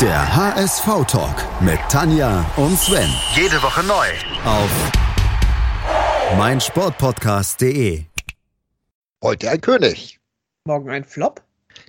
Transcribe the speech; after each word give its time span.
Der 0.00 0.34
HSV-Talk 0.36 1.62
mit 1.62 1.78
Tanja 1.88 2.44
und 2.56 2.76
Sven. 2.78 3.08
Jede 3.34 3.62
Woche 3.62 3.82
neu. 3.84 4.06
Auf 4.44 4.70
meinsportpodcast.de. 6.36 8.04
Heute 9.22 9.50
ein 9.50 9.60
König. 9.60 10.18
Morgen 10.64 10.90
ein 10.90 11.04
Flop 11.04 11.42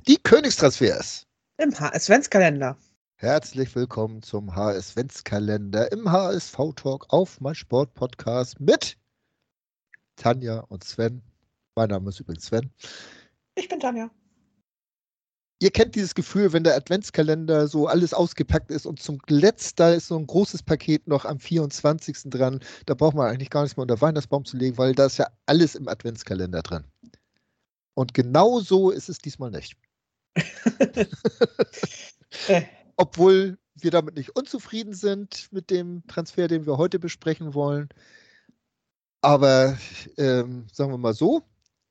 Die 0.08 0.18
Königstransfers. 0.18 1.26
im 1.58 1.72
HS-Ventskalender. 1.80 2.78
Herzlich 3.18 3.76
willkommen 3.76 4.22
zum 4.22 4.56
HS-Ventskalender 4.56 5.92
im 5.92 6.12
HSV-Talk 6.12 7.08
auf 7.10 7.42
meinsportpodcast 7.42 8.60
mit 8.60 8.98
Tanja 10.16 10.60
und 10.60 10.84
Sven. 10.84 11.22
Mein 11.76 11.90
Name 11.90 12.10
ist 12.10 12.20
übrigens 12.20 12.46
Sven. 12.46 12.72
Ich 13.56 13.68
bin 13.68 13.80
Tanja. 13.80 14.10
Ihr 15.60 15.72
kennt 15.72 15.96
dieses 15.96 16.16
Gefühl, 16.16 16.52
wenn 16.52 16.66
der 16.66 16.76
Adventskalender 16.76 17.68
so 17.68 17.88
alles 17.88 18.14
ausgepackt 18.14 18.72
ist 18.72 18.86
und 18.86 19.02
zum 19.02 19.20
letzter 19.28 19.96
ist 19.96 20.08
so 20.08 20.18
ein 20.18 20.28
großes 20.28 20.64
Paket 20.64 21.08
noch 21.08 21.24
am 21.24 21.40
24. 21.40 22.30
dran. 22.30 22.60
Da 22.86 22.94
braucht 22.94 23.16
man 23.16 23.30
eigentlich 23.30 23.50
gar 23.50 23.64
nichts 23.64 23.78
mehr 23.78 23.84
unter 23.84 24.02
Weihnachtsbaum 24.02 24.44
zu 24.44 24.58
legen, 24.58 24.78
weil 24.78 24.94
da 24.94 25.06
ist 25.06 25.18
ja 25.18 25.28
alles 25.46 25.76
im 25.76 25.88
Adventskalender 25.88 26.62
drin. 26.62 26.84
Und 27.94 28.14
genau 28.14 28.60
so 28.60 28.92
ist 28.92 29.08
es 29.08 29.20
diesmal 29.20 29.52
nicht. 29.52 29.78
Obwohl 32.98 33.58
wir 33.76 33.92
damit 33.92 34.16
nicht 34.16 34.36
unzufrieden 34.36 34.94
sind 34.94 35.48
mit 35.52 35.70
dem 35.70 36.06
Transfer, 36.08 36.48
den 36.48 36.66
wir 36.66 36.78
heute 36.78 37.00
besprechen 37.00 37.54
wollen. 37.54 37.90
Aber 39.22 39.78
ähm, 40.18 40.68
sagen 40.72 40.92
wir 40.92 40.98
mal 40.98 41.14
so, 41.14 41.44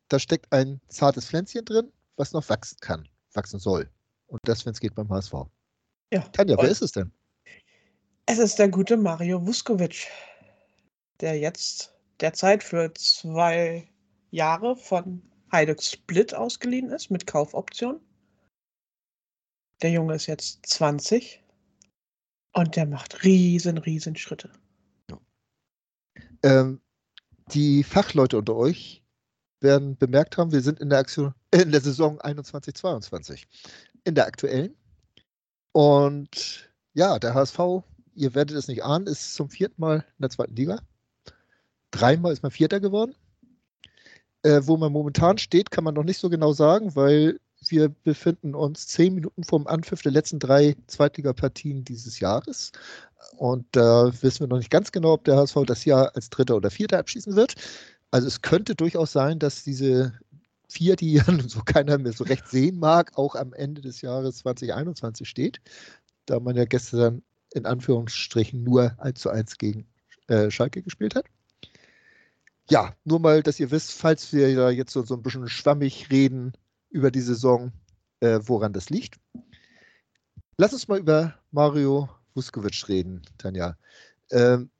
da 0.08 0.18
steckt 0.18 0.52
ein 0.52 0.80
zartes 0.88 1.26
Pflänzchen 1.26 1.64
drin, 1.64 1.90
was 2.16 2.32
noch 2.32 2.48
wachsen 2.48 2.78
kann, 2.80 3.08
wachsen 3.34 3.58
soll. 3.58 3.90
Und 4.26 4.40
das, 4.44 4.64
wenn 4.64 4.72
es 4.72 4.80
geht, 4.80 4.94
beim 4.94 5.08
HSV. 5.08 5.34
ja. 6.12 6.20
Tanja, 6.32 6.56
wer 6.58 6.68
ist 6.68 6.82
es 6.82 6.92
denn? 6.92 7.12
Es 8.26 8.38
ist 8.38 8.58
der 8.58 8.68
gute 8.68 8.96
Mario 8.96 9.46
Vuskovic, 9.46 10.06
der 11.20 11.38
jetzt 11.38 11.94
derzeit 12.20 12.62
für 12.62 12.92
zwei 12.94 13.86
Jahre 14.30 14.76
von 14.76 15.22
Heiduk 15.52 15.82
Split 15.82 16.34
ausgeliehen 16.34 16.90
ist 16.90 17.10
mit 17.10 17.26
Kaufoption. 17.26 18.00
Der 19.82 19.90
Junge 19.90 20.14
ist 20.14 20.26
jetzt 20.26 20.64
20 20.66 21.42
und 22.54 22.76
der 22.76 22.86
macht 22.86 23.24
riesen, 23.24 23.78
riesen 23.78 24.16
Schritte. 24.16 24.50
Ähm, 26.42 26.80
die 27.52 27.84
Fachleute 27.84 28.38
unter 28.38 28.56
euch 28.56 29.03
werden 29.64 29.96
bemerkt 29.96 30.38
haben, 30.38 30.52
wir 30.52 30.60
sind 30.60 30.78
in 30.78 30.90
der 30.90 31.00
Aktion, 31.00 31.34
in 31.50 31.72
der 31.72 31.80
Saison 31.80 32.20
21-22. 32.20 33.42
In 34.04 34.14
der 34.14 34.26
aktuellen. 34.26 34.76
Und 35.72 36.70
ja, 36.92 37.18
der 37.18 37.34
HSV, 37.34 37.58
ihr 38.14 38.36
werdet 38.36 38.56
es 38.56 38.68
nicht 38.68 38.84
ahnen, 38.84 39.08
ist 39.08 39.34
zum 39.34 39.50
vierten 39.50 39.80
Mal 39.80 39.96
in 39.96 40.22
der 40.22 40.30
zweiten 40.30 40.54
Liga. 40.54 40.78
Dreimal 41.90 42.32
ist 42.32 42.44
man 42.44 42.52
Vierter 42.52 42.78
geworden. 42.78 43.16
Äh, 44.42 44.60
wo 44.64 44.76
man 44.76 44.92
momentan 44.92 45.38
steht, 45.38 45.70
kann 45.70 45.84
man 45.84 45.94
noch 45.94 46.04
nicht 46.04 46.18
so 46.20 46.28
genau 46.28 46.52
sagen, 46.52 46.94
weil 46.94 47.40
wir 47.68 47.88
befinden 47.88 48.54
uns 48.54 48.86
zehn 48.86 49.14
Minuten 49.14 49.42
vom 49.42 49.66
Anpfiff 49.66 50.02
der 50.02 50.12
letzten 50.12 50.38
drei 50.38 50.76
Zweitligapartien 50.86 51.84
dieses 51.84 52.20
Jahres. 52.20 52.72
Und 53.36 53.66
da 53.72 54.12
wissen 54.20 54.40
wir 54.40 54.48
noch 54.48 54.58
nicht 54.58 54.70
ganz 54.70 54.92
genau, 54.92 55.14
ob 55.14 55.24
der 55.24 55.36
HSV 55.36 55.56
das 55.66 55.84
Jahr 55.84 56.14
als 56.14 56.30
Dritter 56.30 56.56
oder 56.56 56.70
Vierter 56.70 56.98
abschließen 56.98 57.36
wird. 57.36 57.54
Also 58.14 58.28
es 58.28 58.42
könnte 58.42 58.76
durchaus 58.76 59.10
sein, 59.10 59.40
dass 59.40 59.64
diese 59.64 60.12
vier, 60.68 60.94
die 60.94 61.14
ja 61.14 61.24
so 61.48 61.62
keiner 61.64 61.98
mehr 61.98 62.12
so 62.12 62.22
recht 62.22 62.46
sehen 62.46 62.78
mag, 62.78 63.10
auch 63.18 63.34
am 63.34 63.52
Ende 63.52 63.82
des 63.82 64.02
Jahres 64.02 64.36
2021 64.36 65.28
steht, 65.28 65.60
da 66.26 66.38
man 66.38 66.54
ja 66.54 66.64
gestern 66.64 67.24
in 67.54 67.66
Anführungsstrichen 67.66 68.62
nur 68.62 68.94
1 69.00 69.18
zu 69.18 69.30
1 69.30 69.58
gegen 69.58 69.88
äh, 70.28 70.48
Schalke 70.48 70.80
gespielt 70.82 71.16
hat. 71.16 71.26
Ja, 72.70 72.94
nur 73.02 73.18
mal, 73.18 73.42
dass 73.42 73.58
ihr 73.58 73.72
wisst, 73.72 73.90
falls 73.94 74.32
wir 74.32 74.54
da 74.54 74.70
jetzt 74.70 74.92
so, 74.92 75.02
so 75.02 75.14
ein 75.14 75.22
bisschen 75.22 75.48
schwammig 75.48 76.08
reden 76.12 76.52
über 76.90 77.10
die 77.10 77.20
Saison, 77.20 77.72
äh, 78.20 78.38
woran 78.44 78.72
das 78.72 78.90
liegt. 78.90 79.18
Lass 80.56 80.72
uns 80.72 80.86
mal 80.86 81.00
über 81.00 81.34
Mario 81.50 82.08
Vuskovic 82.34 82.88
reden, 82.88 83.22
Tanja. 83.38 83.76
Ähm, 84.30 84.70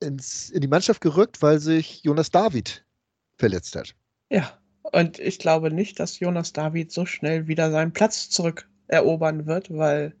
ins, 0.00 0.50
in 0.50 0.60
die 0.60 0.68
Mannschaft 0.68 1.00
gerückt, 1.00 1.42
weil 1.42 1.58
sich 1.58 2.02
Jonas 2.02 2.30
David 2.30 2.84
verletzt 3.38 3.76
hat. 3.76 3.94
Ja, 4.30 4.58
und 4.92 5.18
ich 5.18 5.38
glaube 5.38 5.70
nicht, 5.70 5.98
dass 6.00 6.18
Jonas 6.18 6.52
David 6.52 6.92
so 6.92 7.06
schnell 7.06 7.46
wieder 7.46 7.70
seinen 7.70 7.92
Platz 7.92 8.30
zurückerobern 8.30 9.46
wird, 9.46 9.70
weil 9.70 10.14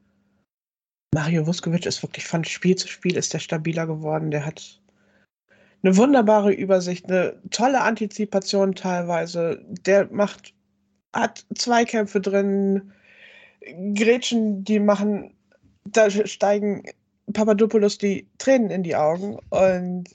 Mario 1.14 1.46
Vuskovic 1.46 1.86
ist 1.86 2.02
wirklich 2.02 2.26
von 2.26 2.44
Spiel 2.44 2.76
zu 2.76 2.86
Spiel 2.88 3.16
ist 3.16 3.32
der 3.32 3.38
stabiler 3.38 3.86
geworden. 3.86 4.30
Der 4.30 4.44
hat 4.44 4.80
eine 5.82 5.96
wunderbare 5.96 6.52
Übersicht, 6.52 7.06
eine 7.06 7.40
tolle 7.50 7.80
Antizipation 7.80 8.74
teilweise. 8.74 9.64
Der 9.86 10.08
macht, 10.12 10.54
hat 11.14 11.46
Zweikämpfe 11.54 12.20
drin, 12.20 12.92
Gretchen, 13.94 14.64
die 14.64 14.80
machen, 14.80 15.34
da 15.84 16.10
steigen 16.10 16.82
Papadopoulos 17.32 17.98
die 17.98 18.28
Tränen 18.38 18.70
in 18.70 18.82
die 18.82 18.96
Augen 18.96 19.38
und 19.50 20.08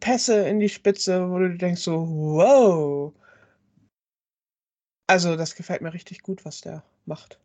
Pässe 0.00 0.46
in 0.48 0.60
die 0.60 0.68
Spitze, 0.68 1.30
wo 1.30 1.38
du 1.38 1.56
denkst 1.56 1.82
so, 1.82 2.06
wow. 2.06 3.12
Also 5.06 5.36
das 5.36 5.54
gefällt 5.54 5.80
mir 5.80 5.94
richtig 5.94 6.22
gut, 6.22 6.44
was 6.44 6.60
der 6.60 6.82
macht. 7.06 7.38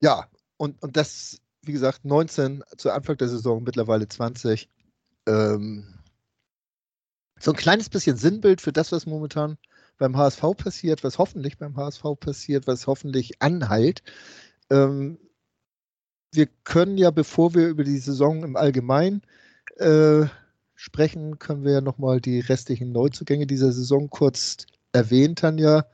Ja, 0.00 0.26
und, 0.56 0.82
und 0.82 0.96
das, 0.96 1.40
wie 1.62 1.72
gesagt, 1.72 2.04
19 2.04 2.64
zu 2.76 2.90
Anfang 2.90 3.16
der 3.16 3.28
Saison, 3.28 3.62
mittlerweile 3.62 4.08
20. 4.08 4.68
Ähm, 5.28 5.86
so 7.38 7.52
ein 7.52 7.56
kleines 7.56 7.88
bisschen 7.88 8.16
Sinnbild 8.16 8.60
für 8.60 8.72
das, 8.72 8.90
was 8.90 9.06
momentan 9.06 9.58
beim 9.98 10.16
HSV 10.16 10.42
passiert, 10.56 11.04
was 11.04 11.18
hoffentlich 11.18 11.58
beim 11.58 11.76
HSV 11.76 12.02
passiert, 12.18 12.66
was 12.66 12.86
hoffentlich 12.86 13.40
anheilt. 13.40 14.02
Ähm, 14.70 15.18
wir 16.32 16.46
können 16.64 16.98
ja, 16.98 17.10
bevor 17.10 17.54
wir 17.54 17.68
über 17.68 17.84
die 17.84 17.98
Saison 17.98 18.42
im 18.42 18.56
Allgemeinen 18.56 19.22
äh, 19.76 20.26
sprechen, 20.74 21.38
können 21.38 21.64
wir 21.64 21.72
ja 21.72 21.80
nochmal 21.80 22.20
die 22.20 22.40
restlichen 22.40 22.92
Neuzugänge 22.92 23.46
dieser 23.46 23.72
Saison 23.72 24.10
kurz 24.10 24.66
erwähnen, 24.92 25.36
Tanja. 25.36 25.86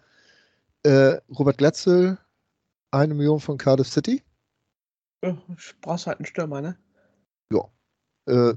Äh, 0.85 1.17
Robert 1.37 1.59
Glatzel, 1.59 2.19
eine 2.91 3.15
Million 3.15 3.41
von 3.41 3.59
Cardiff 3.59 3.89
City. 3.89 4.23
Ja, 5.25 5.37
brauchst 5.81 6.07
halt 6.07 6.19
einen 6.19 6.27
Stürmer, 6.27 6.61
ne? 6.61 6.79
Äh, 8.29 8.55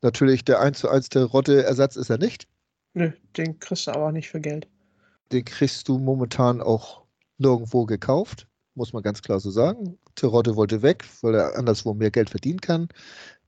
natürlich 0.00 0.44
der 0.44 0.60
1 0.60 0.78
zu 0.78 0.88
1 0.88 1.10
der 1.10 1.24
Rotte-Ersatz 1.24 1.96
ist 1.96 2.08
er 2.08 2.18
nicht. 2.18 2.48
Nö, 2.94 3.12
den 3.36 3.58
kriegst 3.58 3.86
du 3.86 3.90
aber 3.92 4.06
auch 4.06 4.12
nicht 4.12 4.30
für 4.30 4.40
Geld. 4.40 4.68
Den 5.30 5.44
kriegst 5.44 5.88
du 5.88 5.98
momentan 5.98 6.60
auch 6.62 7.04
nirgendwo 7.36 7.84
gekauft, 7.84 8.48
muss 8.74 8.92
man 8.92 9.02
ganz 9.02 9.20
klar 9.20 9.38
so 9.38 9.50
sagen. 9.50 9.98
Terodde 10.14 10.56
wollte 10.56 10.82
weg, 10.82 11.04
weil 11.22 11.34
er 11.34 11.56
anderswo 11.56 11.94
mehr 11.94 12.10
Geld 12.10 12.30
verdienen 12.30 12.60
kann. 12.60 12.88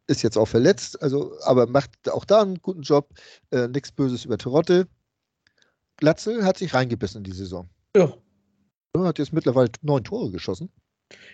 Ist 0.07 0.23
jetzt 0.23 0.37
auch 0.37 0.49
verletzt, 0.49 1.01
also, 1.03 1.33
aber 1.45 1.67
macht 1.67 1.91
auch 2.11 2.25
da 2.25 2.43
einen 2.43 2.61
guten 2.61 2.83
Job. 2.83 3.09
Äh, 3.51 3.69
Nichts 3.69 3.91
Böses 3.93 4.25
über 4.25 4.37
Terodde. 4.37 4.87
Glatzel 5.97 6.45
hat 6.45 6.59
sich 6.59 6.75
reingebissen 6.75 7.19
in 7.19 7.25
die 7.25 7.33
Saison. 7.33 7.69
Ja, 7.97 8.13
hat 8.99 9.19
jetzt 9.19 9.33
mittlerweile 9.33 9.71
neun 9.83 10.05
Tore 10.05 10.31
geschossen. 10.31 10.71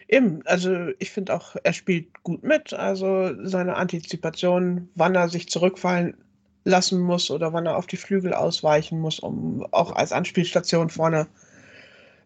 eben. 0.08 0.42
Also 0.46 0.88
ich 0.98 1.10
finde 1.10 1.34
auch, 1.34 1.56
er 1.62 1.72
spielt 1.72 2.22
gut 2.22 2.42
mit. 2.42 2.72
Also 2.72 3.32
seine 3.44 3.76
Antizipation, 3.76 4.88
wann 4.94 5.14
er 5.14 5.28
sich 5.28 5.48
zurückfallen 5.48 6.16
lassen 6.64 7.00
muss 7.00 7.30
oder 7.30 7.52
wann 7.52 7.66
er 7.66 7.76
auf 7.76 7.86
die 7.86 7.96
Flügel 7.96 8.34
ausweichen 8.34 9.00
muss, 9.00 9.18
um 9.18 9.66
auch 9.72 9.92
als 9.92 10.12
Anspielstation 10.12 10.90
vorne 10.90 11.26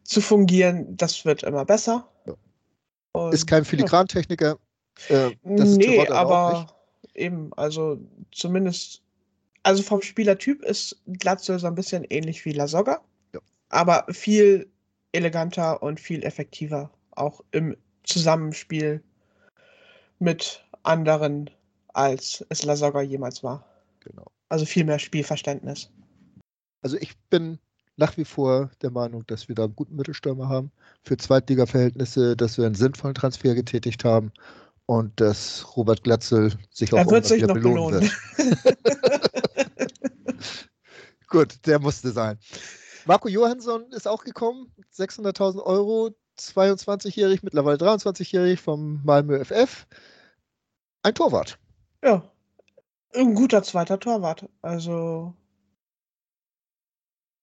zu 0.02 0.20
fungieren, 0.20 0.96
das 0.96 1.24
wird 1.24 1.42
immer 1.44 1.64
besser. 1.64 2.08
Und, 3.14 3.32
Ist 3.32 3.46
kein. 3.46 3.64
Filigrantechniker. 3.64 4.58
Äh, 5.08 5.30
das 5.44 5.70
ist 5.70 5.76
nee, 5.76 5.98
nicht. 5.98 6.10
aber 6.10 6.66
eben, 7.14 7.52
also 7.54 7.98
zumindest, 8.32 9.02
also 9.62 9.82
vom 9.84 10.02
Spielertyp 10.02 10.62
ist 10.62 11.00
Glatzel 11.06 11.58
so 11.60 11.68
ein 11.68 11.76
bisschen 11.76 12.04
ähnlich 12.10 12.44
wie 12.44 12.52
Lasogga, 12.52 13.00
Ja. 13.32 13.40
aber 13.68 14.04
viel 14.10 14.68
eleganter 15.12 15.80
und 15.80 16.00
viel 16.00 16.24
effektiver, 16.24 16.90
auch 17.12 17.40
im 17.52 17.76
Zusammenspiel 18.02 19.00
mit 20.18 20.64
anderen, 20.82 21.50
als 21.92 22.44
es 22.48 22.64
Lasogga 22.64 23.00
jemals 23.00 23.44
war. 23.44 23.64
Genau. 24.00 24.26
Also 24.48 24.66
viel 24.66 24.84
mehr 24.84 24.98
Spielverständnis. 24.98 25.88
Also 26.82 26.96
ich 26.98 27.16
bin 27.30 27.58
nach 27.96 28.16
wie 28.16 28.24
vor 28.24 28.70
der 28.82 28.90
Meinung, 28.90 29.26
dass 29.26 29.48
wir 29.48 29.54
da 29.54 29.64
einen 29.64 29.76
guten 29.76 29.96
Mittelstürmer 29.96 30.48
haben. 30.48 30.72
Für 31.02 31.16
Zweitliga-Verhältnisse, 31.16 32.36
dass 32.36 32.58
wir 32.58 32.66
einen 32.66 32.74
sinnvollen 32.74 33.14
Transfer 33.14 33.54
getätigt 33.54 34.04
haben 34.04 34.32
und 34.86 35.20
dass 35.20 35.76
Robert 35.76 36.02
Glatzel 36.02 36.52
sich 36.70 36.92
auch 36.92 37.10
wird 37.10 37.26
sich 37.26 37.42
noch 37.42 37.54
belohnen 37.54 38.00
belohnen. 38.00 38.10
Gut, 41.28 41.66
der 41.66 41.78
musste 41.78 42.10
sein. 42.10 42.38
Marco 43.06 43.28
Johansson 43.28 43.90
ist 43.92 44.06
auch 44.06 44.24
gekommen, 44.24 44.72
600.000 44.96 45.62
Euro. 45.62 46.10
22-jährig, 46.38 47.44
mittlerweile 47.44 47.76
23-jährig 47.76 48.60
vom 48.60 49.00
Malmö 49.04 49.44
FF. 49.44 49.86
Ein 51.02 51.14
Torwart. 51.14 51.58
Ja, 52.02 52.28
ein 53.14 53.34
guter 53.34 53.62
zweiter 53.62 54.00
Torwart. 54.00 54.48
Also, 54.62 55.34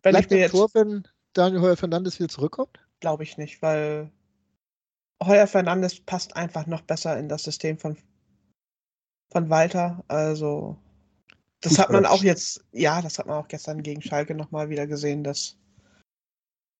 wenn 0.03 0.13
Bleibt 0.13 0.25
ich 0.25 0.31
mir 0.31 0.39
jetzt, 0.39 0.51
Tor, 0.51 0.69
wenn 0.74 1.07
Daniel 1.33 1.62
Heuer 1.62 1.77
Fernandes 1.77 2.19
wieder 2.19 2.30
zurückkommt? 2.30 2.80
glaube 3.01 3.24
ich 3.24 3.38
nicht, 3.38 3.62
weil 3.62 4.09
Heuer 5.21 5.48
Fernandes 5.48 6.00
passt 6.00 6.36
einfach 6.36 6.65
noch 6.65 6.81
besser 6.81 7.19
in 7.19 7.27
das 7.27 7.44
System 7.44 7.77
von, 7.77 7.98
von 9.31 9.50
Walter. 9.50 10.03
Also, 10.07 10.77
das 11.59 11.77
hat 11.77 11.92
man 11.92 12.06
auch 12.06 12.24
jetzt, 12.24 12.63
ja, 12.71 13.01
das 13.01 13.19
hat 13.19 13.27
man 13.27 13.36
auch 13.38 13.48
gestern 13.50 13.83
gegen 13.83 14.01
Schalke 14.01 14.33
nochmal 14.33 14.69
wieder 14.69 14.88
gesehen, 14.88 15.24
dass 15.24 15.57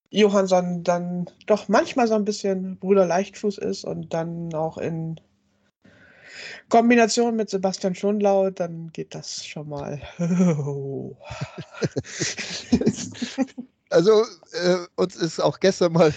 Johansson 0.10 0.84
dann 0.84 1.30
doch 1.46 1.68
manchmal 1.68 2.08
so 2.08 2.16
ein 2.16 2.26
bisschen 2.26 2.80
Bruder 2.80 3.06
Leichtfuß 3.06 3.58
ist 3.60 3.84
und 3.84 4.14
dann 4.14 4.54
auch 4.54 4.78
in 4.78 5.20
Kombination 6.70 7.36
mit 7.36 7.50
Sebastian 7.50 7.96
Schonlau, 7.96 8.50
dann 8.50 8.92
geht 8.94 9.16
das 9.16 9.46
schon 9.46 9.70
mal. 9.70 10.02
Also 13.92 14.24
äh, 14.54 14.78
uns 14.96 15.18
ist 15.18 15.42
auch 15.42 15.60
gestern 15.60 15.92
mal 15.92 16.14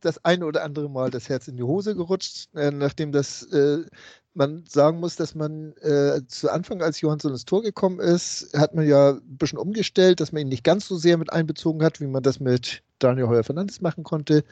das 0.00 0.24
eine 0.24 0.46
oder 0.46 0.62
andere 0.62 0.88
Mal 0.88 1.10
das 1.10 1.28
Herz 1.28 1.48
in 1.48 1.56
die 1.56 1.64
Hose 1.64 1.96
gerutscht, 1.96 2.48
äh, 2.54 2.70
nachdem 2.70 3.10
das 3.10 3.42
äh, 3.52 3.84
man 4.34 4.64
sagen 4.68 5.00
muss, 5.00 5.16
dass 5.16 5.34
man 5.34 5.72
äh, 5.78 6.20
zu 6.28 6.48
Anfang, 6.48 6.80
als 6.80 7.00
Johansson 7.00 7.32
ins 7.32 7.44
Tor 7.44 7.62
gekommen 7.62 7.98
ist, 7.98 8.56
hat 8.56 8.74
man 8.74 8.86
ja 8.86 9.14
ein 9.14 9.36
bisschen 9.36 9.58
umgestellt, 9.58 10.20
dass 10.20 10.30
man 10.30 10.42
ihn 10.42 10.48
nicht 10.48 10.62
ganz 10.62 10.86
so 10.86 10.96
sehr 10.96 11.18
mit 11.18 11.32
einbezogen 11.32 11.82
hat, 11.82 12.00
wie 12.00 12.06
man 12.06 12.22
das 12.22 12.38
mit 12.38 12.82
Daniel 13.00 13.26
Heuer 13.26 13.42
Fernandes 13.42 13.80
machen 13.80 14.04
konnte. 14.04 14.44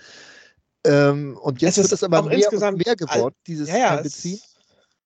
Ähm, 0.85 1.39
und 1.41 1.63
jetzt 1.63 1.79
Es 1.79 1.85
ist 1.85 1.91
wird 1.91 2.01
es 2.01 2.03
aber 2.03 2.23
mehr 2.23 2.73
mehr 2.73 2.97
geworden, 2.97 3.35
dieses 3.47 3.69
ja, 3.69 3.79
ja, 3.79 3.97
Einbeziehen. 3.97 4.41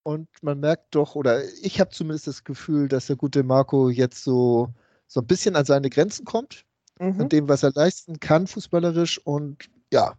Und 0.02 0.29
man 0.43 0.61
merkt 0.61 0.94
doch, 0.94 1.14
oder 1.14 1.44
ich 1.62 1.81
habe 1.81 1.91
zumindest 1.91 2.26
das 2.26 2.44
Gefühl, 2.44 2.88
dass 2.88 3.06
der 3.06 3.17
gute 3.17 3.43
Marco 3.43 3.91
jetzt 3.91 4.25
so, 4.25 4.69
so 5.06 5.20
ein 5.20 5.26
bisschen 5.26 5.56
an 5.56 5.64
seine 5.64 5.91
Grenzen 5.91 6.25
kommt 6.25 6.64
an 7.00 7.17
mhm. 7.17 7.29
dem, 7.31 7.49
was 7.49 7.62
er 7.62 7.73
leisten 7.75 8.20
kann, 8.20 8.47
fußballerisch. 8.47 9.19
Und 9.25 9.70
ja, 9.91 10.14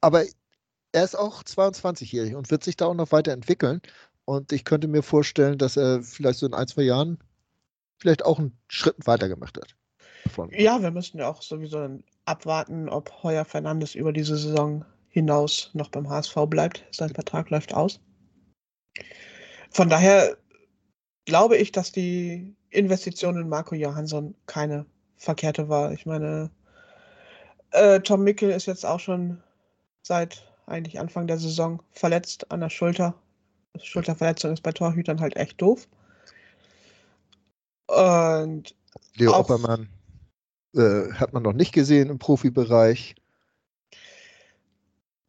aber 0.00 0.24
er 0.92 1.04
ist 1.04 1.16
auch 1.16 1.42
22-jährig 1.44 2.34
und 2.34 2.50
wird 2.50 2.64
sich 2.64 2.76
da 2.76 2.86
auch 2.86 2.94
noch 2.94 3.12
weiterentwickeln. 3.12 3.80
Und 4.24 4.52
ich 4.52 4.64
könnte 4.64 4.88
mir 4.88 5.02
vorstellen, 5.02 5.58
dass 5.58 5.76
er 5.76 6.02
vielleicht 6.02 6.40
so 6.40 6.46
in 6.46 6.54
ein, 6.54 6.66
zwei 6.66 6.82
Jahren 6.82 7.18
vielleicht 7.98 8.24
auch 8.24 8.40
einen 8.40 8.58
Schritt 8.66 9.06
weiter 9.06 9.28
gemacht 9.28 9.56
hat. 9.56 9.76
Von. 10.32 10.50
Ja, 10.50 10.82
wir 10.82 10.90
müssen 10.90 11.18
ja 11.18 11.28
auch 11.28 11.40
sowieso 11.40 12.00
abwarten, 12.24 12.88
ob 12.88 13.22
Heuer 13.22 13.44
Fernandes 13.44 13.94
über 13.94 14.12
diese 14.12 14.36
Saison 14.36 14.84
hinaus 15.16 15.70
noch 15.72 15.88
beim 15.88 16.10
HSV 16.10 16.34
bleibt. 16.46 16.84
Sein 16.90 17.08
Vertrag 17.14 17.48
läuft 17.48 17.72
aus. 17.72 18.00
Von 19.70 19.88
daher 19.88 20.36
glaube 21.24 21.56
ich, 21.56 21.72
dass 21.72 21.90
die 21.90 22.54
Investition 22.68 23.40
in 23.40 23.48
Marco 23.48 23.74
Johansson 23.74 24.34
keine 24.44 24.84
verkehrte 25.16 25.70
war. 25.70 25.92
Ich 25.92 26.04
meine, 26.04 26.50
äh, 27.70 27.98
Tom 28.00 28.24
Mickel 28.24 28.50
ist 28.50 28.66
jetzt 28.66 28.84
auch 28.84 29.00
schon 29.00 29.42
seit 30.02 30.46
eigentlich 30.66 31.00
Anfang 31.00 31.26
der 31.26 31.38
Saison 31.38 31.82
verletzt 31.92 32.50
an 32.50 32.60
der 32.60 32.68
Schulter. 32.70 33.14
Schulterverletzung 33.82 34.52
ist 34.52 34.62
bei 34.62 34.72
Torhütern 34.72 35.20
halt 35.20 35.36
echt 35.36 35.62
doof. 35.62 35.88
Und 37.86 38.74
Leo 39.14 39.32
auch- 39.32 39.40
Oppermann 39.40 39.88
äh, 40.74 41.10
hat 41.14 41.32
man 41.32 41.42
noch 41.42 41.54
nicht 41.54 41.72
gesehen 41.72 42.10
im 42.10 42.18
Profibereich. 42.18 43.14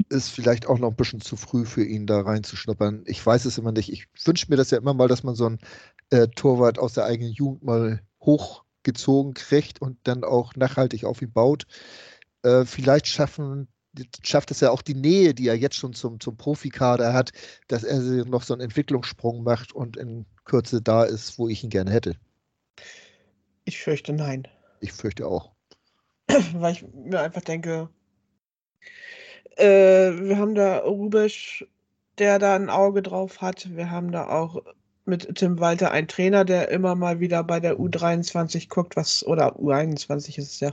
Ist 0.09 0.29
vielleicht 0.29 0.67
auch 0.67 0.79
noch 0.79 0.89
ein 0.89 0.95
bisschen 0.95 1.21
zu 1.21 1.35
früh 1.35 1.65
für 1.65 1.83
ihn 1.83 2.07
da 2.07 2.21
reinzuschnuppern. 2.21 3.03
Ich 3.05 3.25
weiß 3.25 3.45
es 3.45 3.57
immer 3.57 3.71
nicht. 3.71 3.91
Ich 3.91 4.07
wünsche 4.25 4.47
mir 4.49 4.55
das 4.55 4.71
ja 4.71 4.77
immer 4.77 4.93
mal, 4.93 5.07
dass 5.07 5.23
man 5.23 5.35
so 5.35 5.45
einen 5.45 5.59
äh, 6.09 6.27
Torwart 6.29 6.79
aus 6.79 6.93
der 6.93 7.05
eigenen 7.05 7.33
Jugend 7.33 7.63
mal 7.63 8.01
hochgezogen 8.21 9.33
kriegt 9.33 9.81
und 9.81 9.97
dann 10.03 10.23
auch 10.23 10.55
nachhaltig 10.55 11.03
auf 11.03 11.21
ihn 11.21 11.31
baut. 11.31 11.65
Äh, 12.43 12.65
vielleicht 12.65 13.07
schaffen, 13.07 13.67
schafft 14.23 14.51
es 14.51 14.61
ja 14.61 14.71
auch 14.71 14.81
die 14.81 14.95
Nähe, 14.95 15.33
die 15.33 15.47
er 15.47 15.57
jetzt 15.57 15.75
schon 15.75 15.93
zum, 15.93 16.19
zum 16.19 16.37
Profikader 16.37 17.13
hat, 17.13 17.31
dass 17.67 17.83
er 17.83 17.99
noch 18.25 18.43
so 18.43 18.53
einen 18.53 18.61
Entwicklungssprung 18.61 19.43
macht 19.43 19.73
und 19.73 19.97
in 19.97 20.25
Kürze 20.45 20.81
da 20.81 21.03
ist, 21.03 21.37
wo 21.37 21.49
ich 21.49 21.63
ihn 21.63 21.69
gerne 21.69 21.91
hätte. 21.91 22.15
ich 23.65 23.79
fürchte 23.79 24.13
nein. 24.13 24.47
Ich 24.79 24.93
fürchte 24.93 25.27
auch. 25.27 25.51
weil 26.53 26.73
ich 26.73 26.85
mir 26.93 27.21
einfach 27.21 27.41
denke, 27.41 27.89
äh, 29.57 30.11
wir 30.19 30.37
haben 30.37 30.55
da 30.55 30.79
Rubisch, 30.79 31.65
der 32.17 32.39
da 32.39 32.55
ein 32.55 32.69
Auge 32.69 33.01
drauf 33.01 33.41
hat. 33.41 33.75
Wir 33.75 33.91
haben 33.91 34.11
da 34.11 34.27
auch 34.27 34.61
mit 35.05 35.35
Tim 35.35 35.59
Walter 35.59 35.91
einen 35.91 36.07
Trainer, 36.07 36.45
der 36.45 36.69
immer 36.69 36.95
mal 36.95 37.19
wieder 37.19 37.43
bei 37.43 37.59
der 37.59 37.77
U23 37.77 38.69
guckt, 38.69 38.95
was, 38.95 39.25
oder 39.25 39.55
U21 39.57 40.37
ist 40.37 40.53
es 40.53 40.59
ja, 40.59 40.69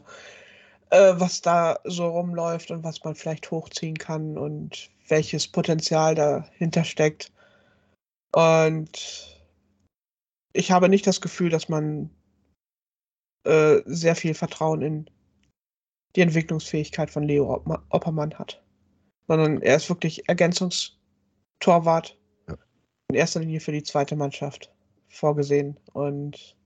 äh, 0.90 1.14
was 1.18 1.40
da 1.40 1.78
so 1.84 2.08
rumläuft 2.08 2.70
und 2.70 2.82
was 2.84 3.02
man 3.04 3.14
vielleicht 3.14 3.50
hochziehen 3.50 3.96
kann 3.96 4.36
und 4.36 4.90
welches 5.08 5.46
Potenzial 5.46 6.14
dahinter 6.14 6.84
steckt. 6.84 7.32
Und 8.32 9.40
ich 10.52 10.72
habe 10.72 10.88
nicht 10.88 11.06
das 11.06 11.20
Gefühl, 11.20 11.50
dass 11.50 11.68
man 11.68 12.10
äh, 13.44 13.82
sehr 13.86 14.16
viel 14.16 14.34
Vertrauen 14.34 14.82
in 14.82 15.10
die 16.16 16.22
Entwicklungsfähigkeit 16.22 17.10
von 17.10 17.22
Leo 17.22 17.62
Oppermann 17.90 18.34
hat. 18.38 18.63
Sondern 19.26 19.62
er 19.62 19.76
ist 19.76 19.88
wirklich 19.88 20.28
Ergänzungstorwart. 20.28 22.16
Ja. 22.48 22.58
In 23.08 23.16
erster 23.16 23.40
Linie 23.40 23.60
für 23.60 23.72
die 23.72 23.82
zweite 23.82 24.16
Mannschaft 24.16 24.70
vorgesehen. 25.08 25.78
Und 25.92 26.56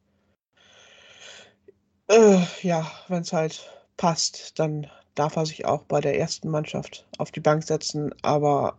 äh, 2.09 2.41
ja, 2.63 2.91
wenn 3.09 3.23
es 3.23 3.33
halt 3.33 3.71
passt, 3.97 4.59
dann 4.59 4.91
darf 5.15 5.37
er 5.37 5.47
sich 5.47 5.67
auch 5.67 5.85
bei 5.85 6.01
der 6.01 6.19
ersten 6.19 6.49
Mannschaft 6.49 7.07
auf 7.19 7.31
die 7.31 7.41
Bank 7.41 7.63
setzen. 7.65 8.15
Aber 8.23 8.79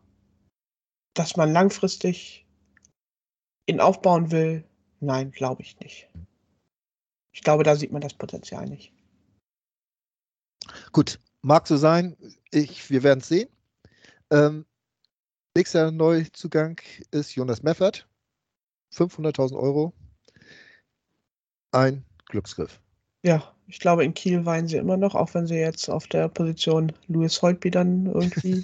dass 1.13 1.37
man 1.37 1.51
langfristig 1.51 2.45
ihn 3.67 3.79
aufbauen 3.79 4.31
will, 4.31 4.63
nein, 4.99 5.31
glaube 5.31 5.61
ich 5.61 5.79
nicht. 5.79 6.09
Ich 7.31 7.41
glaube, 7.41 7.63
da 7.63 7.75
sieht 7.75 7.91
man 7.91 8.01
das 8.01 8.13
Potenzial 8.13 8.65
nicht. 8.65 8.91
Gut, 10.91 11.19
mag 11.41 11.67
so 11.67 11.77
sein. 11.77 12.17
Ich, 12.51 12.89
wir 12.89 13.03
werden 13.03 13.19
es 13.19 13.27
sehen. 13.27 13.49
Ähm, 14.31 14.65
nächster 15.55 15.91
Neuzugang 15.91 16.79
ist 17.11 17.35
Jonas 17.35 17.63
Meffert. 17.63 18.07
500.000 18.93 19.57
Euro. 19.57 19.93
Ein 21.71 22.03
Glücksgriff. 22.25 22.79
Ja, 23.23 23.53
ich 23.67 23.79
glaube, 23.79 24.03
in 24.03 24.13
Kiel 24.13 24.45
weinen 24.45 24.67
sie 24.67 24.77
immer 24.77 24.97
noch, 24.97 25.13
auch 25.13 25.33
wenn 25.33 25.45
sie 25.45 25.55
jetzt 25.55 25.89
auf 25.89 26.07
der 26.07 26.27
Position 26.29 26.91
Louis 27.07 27.41
Holtby 27.41 27.69
dann 27.69 28.07
irgendwie 28.07 28.63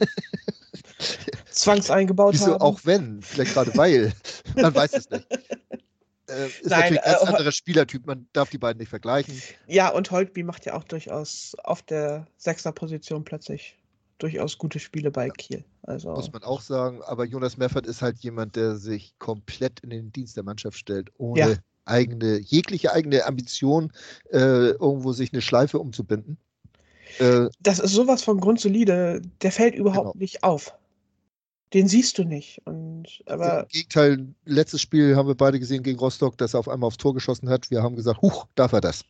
zwangseingebaut 1.51 2.34
Wieso 2.34 2.53
haben. 2.53 2.62
auch 2.62 2.79
wenn? 2.86 3.22
Vielleicht 3.22 3.53
gerade 3.53 3.75
weil. 3.75 4.13
Man 4.55 4.74
weiß 4.74 4.93
es 4.93 5.10
nicht. 5.10 5.27
Äh, 6.27 6.48
ist 6.48 6.65
Nein, 6.65 6.93
natürlich 6.93 7.03
ein 7.03 7.12
ganz 7.12 7.24
äh, 7.24 7.27
anderer 7.27 7.51
Spielertyp. 7.51 8.07
Man 8.07 8.27
darf 8.34 8.50
die 8.50 8.57
beiden 8.57 8.79
nicht 8.79 8.89
vergleichen. 8.89 9.39
Ja, 9.67 9.89
und 9.89 10.10
Holtby 10.10 10.41
macht 10.41 10.65
ja 10.65 10.74
auch 10.74 10.84
durchaus 10.84 11.55
auf 11.63 11.84
der 11.84 12.27
Sechser-Position 12.38 13.24
plötzlich 13.24 13.77
durchaus 14.17 14.57
gute 14.57 14.79
Spiele 14.79 15.12
bei 15.12 15.29
Kiel. 15.29 15.63
Also 15.84 16.12
Muss 16.13 16.31
man 16.31 16.43
auch 16.43 16.62
sagen. 16.62 17.01
Aber 17.03 17.25
Jonas 17.25 17.57
Meffert 17.57 17.86
ist 17.86 18.01
halt 18.01 18.19
jemand, 18.19 18.55
der 18.55 18.75
sich 18.75 19.13
komplett 19.19 19.79
in 19.81 19.89
den 19.89 20.12
Dienst 20.12 20.36
der 20.38 20.43
Mannschaft 20.43 20.77
stellt, 20.77 21.10
ohne 21.17 21.39
Ja. 21.39 21.55
eigene, 21.86 22.38
jegliche 22.39 22.91
eigene 22.93 23.25
Ambition, 23.25 23.91
äh, 24.31 24.69
irgendwo 24.72 25.12
sich 25.13 25.31
eine 25.34 25.41
Schleife 25.41 25.79
umzubinden. 25.79 26.38
Äh, 27.19 27.50
das 27.60 27.79
ist 27.79 27.91
sowas 27.93 28.24
von 28.24 28.39
grundsolide, 28.39 29.22
der 29.41 29.51
fällt 29.51 29.75
überhaupt 29.75 30.13
Genau. 30.13 30.19
nicht 30.22 30.43
auf. 30.43 30.74
Den 31.74 31.88
siehst 31.88 32.17
du 32.17 32.24
nicht. 32.24 32.62
Und 32.65 33.19
Im 33.25 33.27
aber 33.34 33.65
Gegenteil, 33.69 34.27
letztes 34.45 34.81
Spiel 34.81 35.15
haben 35.15 35.27
wir 35.27 35.36
beide 35.36 35.60
gesehen 35.60 35.84
gegen 35.84 36.00
Rostock, 36.00 36.38
dass 36.38 36.53
er 36.53 36.62
auf 36.62 36.69
einmal 36.69 36.88
aufs 36.88 36.98
Tor 36.98 37.13
geschossen 37.13 37.50
hat. 37.50 37.69
Wir 37.69 37.84
haben 37.84 37.95
gesagt, 37.95 38.22
huch, 38.22 38.48
darf 38.55 38.72
er 38.74 38.81
das? 38.81 39.03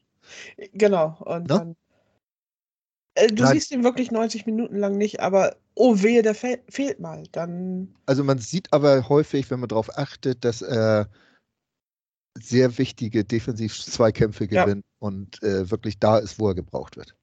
genau. 0.73 1.15
Und 1.19 1.41
Ne? 1.43 1.47
dann. 1.47 1.75
Äh, 3.15 3.27
du 3.27 3.43
Nein. 3.43 3.53
siehst 3.53 3.71
ihn 3.71 3.83
wirklich 3.83 4.11
90 4.11 4.45
Minuten 4.45 4.77
lang 4.77 4.97
nicht, 4.97 5.19
aber 5.19 5.55
oh 5.73 6.01
wehe, 6.01 6.21
der 6.21 6.35
fe 6.35 6.59
fehlt 6.69 6.99
mal. 6.99 7.23
Dann 7.31 7.93
Also 8.05 8.23
man 8.23 8.37
sieht 8.39 8.71
aber 8.71 9.09
häufig, 9.09 9.49
wenn 9.49 9.59
man 9.59 9.69
darauf 9.69 9.97
achtet, 9.97 10.45
dass 10.45 10.61
er 10.61 11.09
sehr 12.37 12.77
wichtige 12.77 13.23
Defensiv-Zweikämpfe 13.23 14.45
Ja. 14.49 14.63
gewinnt 14.65 14.85
und 14.99 15.41
äh, 15.41 15.69
wirklich 15.71 15.99
da 15.99 16.17
ist, 16.17 16.37
wo 16.39 16.49
er 16.49 16.55
gebraucht 16.55 16.97
wird. 16.97 17.15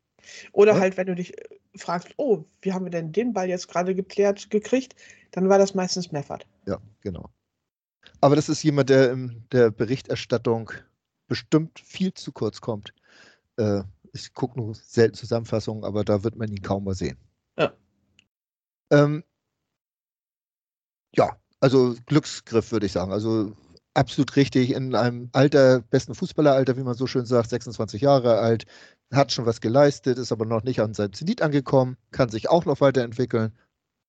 Oder 0.53 0.75
Ja. 0.75 0.81
halt, 0.81 0.97
wenn 0.97 1.07
du 1.07 1.15
dich 1.15 1.37
äh, 1.39 1.59
fragst, 1.77 2.09
oh, 2.17 2.45
wie 2.63 2.73
haben 2.73 2.85
wir 2.87 2.91
denn 2.91 3.13
den 3.13 3.33
Ball 3.33 3.49
jetzt 3.49 3.69
gerade 3.69 3.95
geklärt 3.95 4.51
gekriegt, 4.51 4.95
dann 5.33 5.49
war 5.49 5.59
das 5.59 5.75
meistens 5.75 6.13
Meffert. 6.13 6.47
Ja, 6.67 6.79
genau. 7.03 7.29
Aber 8.21 8.37
das 8.37 8.49
ist 8.49 8.63
jemand, 8.63 8.89
der 8.89 9.13
in 9.13 9.45
der 9.53 9.71
Berichterstattung 9.71 10.71
bestimmt 11.29 11.79
viel 11.79 12.15
zu 12.15 12.33
kurz 12.33 12.61
kommt. 12.61 12.95
Äh, 13.57 13.83
ich 14.13 14.35
gucke 14.35 14.59
nur 14.59 14.75
selten 14.75 15.15
Zusammenfassungen, 15.17 15.85
aber 15.85 16.05
da 16.05 16.25
wird 16.25 16.37
man 16.37 16.49
ihn 16.51 16.63
kaum 16.63 16.85
mal 16.85 16.95
sehen. 16.95 17.19
Ja. 17.59 17.73
Ähm, 18.91 19.25
ja, 21.15 21.37
also 21.61 21.95
Glücksgriff 22.07 22.73
würde 22.73 22.87
ich 22.87 22.93
sagen. 22.93 23.13
Also 23.13 23.55
absolut 23.95 24.37
richtig 24.37 24.71
in 24.73 24.95
einem 24.95 25.29
Alter, 25.33 25.81
besten 25.83 26.15
Fußballeralter, 26.15 26.77
wie 26.77 26.83
man 26.83 26.95
so 26.95 27.07
schön 27.07 27.27
sagt, 27.27 27.51
26 27.51 28.01
Jahre 28.03 28.39
alt, 28.39 28.65
hat 29.13 29.33
schon 29.33 29.47
was 29.47 29.61
geleistet, 29.61 30.19
ist 30.19 30.33
aber 30.33 30.47
noch 30.47 30.63
nicht 30.63 30.81
an 30.81 30.95
seinem 30.95 31.13
Zenit 31.13 31.43
angekommen, 31.43 31.97
kann 32.11 32.31
sich 32.31 32.49
auch 32.49 32.65
noch 32.65 32.81
weiterentwickeln 32.81 33.53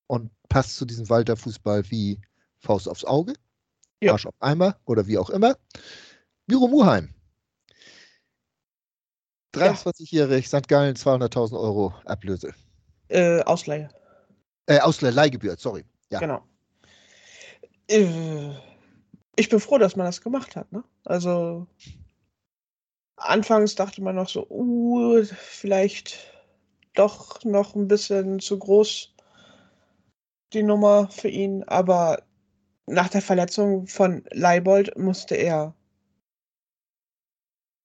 und 0.08 0.32
passt 0.50 0.78
zu 0.78 0.86
diesem 0.86 1.10
Walter-Fußball 1.10 1.90
wie 1.92 2.22
Faust 2.60 2.88
aufs 2.88 3.06
Auge, 3.06 3.34
Ja. 4.02 4.14
Arsch 4.14 4.26
auf 4.26 4.36
Eimer 4.40 4.78
oder 4.86 5.08
wie 5.08 5.18
auch 5.18 5.30
immer. 5.30 5.58
Miro 6.48 6.68
Muheim. 6.68 7.14
23-jährig, 9.54 10.48
St. 10.48 10.68
Gallen, 10.68 10.96
200.000 10.96 11.60
Euro 11.60 11.94
Ablöse. 12.06 12.54
Äh, 13.10 13.42
Ausleihe. 13.44 13.90
Äh, 14.66 14.80
Ausleih, 14.80 15.12
Leihgebühr, 15.12 15.56
sorry. 15.58 15.84
Ja. 16.10 16.20
Genau. 16.20 16.42
Äh, 17.88 18.52
ich 19.36 19.50
bin 19.50 19.60
froh, 19.60 19.78
dass 19.78 19.96
man 19.96 20.06
das 20.06 20.22
gemacht 20.22 20.56
hat. 20.56 20.72
Ne? 20.72 20.84
Also 21.06 21.68
anfangs 23.18 23.76
dachte 23.76 24.02
man 24.02 24.16
noch 24.16 24.30
so, 24.30 24.48
uh, 24.50 25.24
vielleicht 25.24 26.18
doch 26.94 27.44
noch 27.44 27.76
ein 27.76 27.88
bisschen 27.88 28.40
zu 28.40 28.60
groß 28.60 29.14
die 30.54 30.64
Nummer 30.64 31.10
für 31.10 31.30
ihn, 31.30 31.64
aber 31.64 32.22
nach 32.86 33.10
der 33.10 33.22
Verletzung 33.22 33.88
von 33.88 34.24
Leibold 34.32 34.98
musste 34.98 35.36
er 35.36 35.74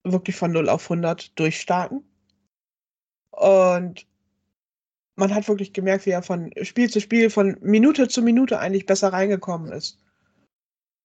wirklich 0.05 0.37
von 0.37 0.53
0 0.53 0.69
auf 0.69 0.91
100 0.91 1.39
durchstarten. 1.39 2.05
Und 3.31 4.07
man 5.17 5.35
hat 5.35 5.49
wirklich 5.49 5.73
gemerkt, 5.73 6.07
wie 6.07 6.11
er 6.11 6.23
von 6.23 6.53
Spiel 6.63 6.89
zu 6.89 7.01
Spiel, 7.01 7.31
von 7.31 7.57
Minute 7.61 8.09
zu 8.09 8.23
Minute 8.23 8.59
eigentlich 8.59 8.87
besser 8.87 9.13
reingekommen 9.13 9.73
ist. 9.73 9.99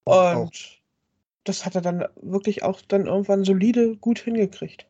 Auch. 0.04 0.42
Und 0.42 0.82
das 1.44 1.66
hat 1.66 1.74
er 1.74 1.80
dann 1.80 2.04
wirklich 2.22 2.62
auch 2.62 2.80
dann 2.82 3.06
irgendwann 3.06 3.44
solide 3.44 3.96
gut 3.96 4.18
hingekriegt. 4.18 4.86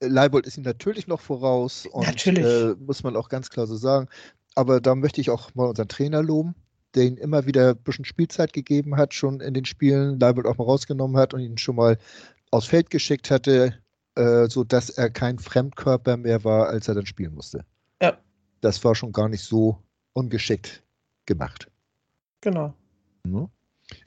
Leibold 0.00 0.46
ist 0.46 0.56
ihm 0.56 0.64
natürlich 0.64 1.06
noch 1.06 1.20
voraus 1.20 1.86
und 1.86 2.06
Natürlich. 2.06 2.44
Äh, 2.44 2.74
muss 2.78 3.02
man 3.02 3.16
auch 3.16 3.28
ganz 3.28 3.50
klar 3.50 3.66
so 3.66 3.76
sagen. 3.76 4.08
Aber 4.54 4.80
da 4.80 4.94
möchte 4.94 5.20
ich 5.20 5.30
auch 5.30 5.54
mal 5.54 5.68
unseren 5.68 5.88
Trainer 5.88 6.22
loben, 6.22 6.54
der 6.94 7.04
ihn 7.04 7.16
immer 7.16 7.46
wieder 7.46 7.70
ein 7.70 7.82
bisschen 7.82 8.04
Spielzeit 8.04 8.52
gegeben 8.52 8.96
hat, 8.96 9.14
schon 9.14 9.40
in 9.40 9.54
den 9.54 9.64
Spielen, 9.64 10.18
Leibold 10.18 10.46
auch 10.46 10.56
mal 10.56 10.64
rausgenommen 10.64 11.16
hat 11.16 11.34
und 11.34 11.40
ihn 11.40 11.58
schon 11.58 11.76
mal 11.76 11.98
aufs 12.50 12.66
Feld 12.66 12.90
geschickt 12.90 13.30
hatte, 13.30 13.74
äh, 14.16 14.46
sodass 14.48 14.90
er 14.90 15.10
kein 15.10 15.38
Fremdkörper 15.38 16.16
mehr 16.16 16.44
war, 16.44 16.68
als 16.68 16.88
er 16.88 16.94
dann 16.94 17.06
spielen 17.06 17.34
musste. 17.34 17.64
Ja. 18.02 18.18
Das 18.60 18.82
war 18.84 18.94
schon 18.94 19.12
gar 19.12 19.28
nicht 19.28 19.42
so 19.42 19.82
ungeschickt 20.12 20.82
gemacht. 21.26 21.70
Genau. 22.40 22.74
Ne? 23.24 23.48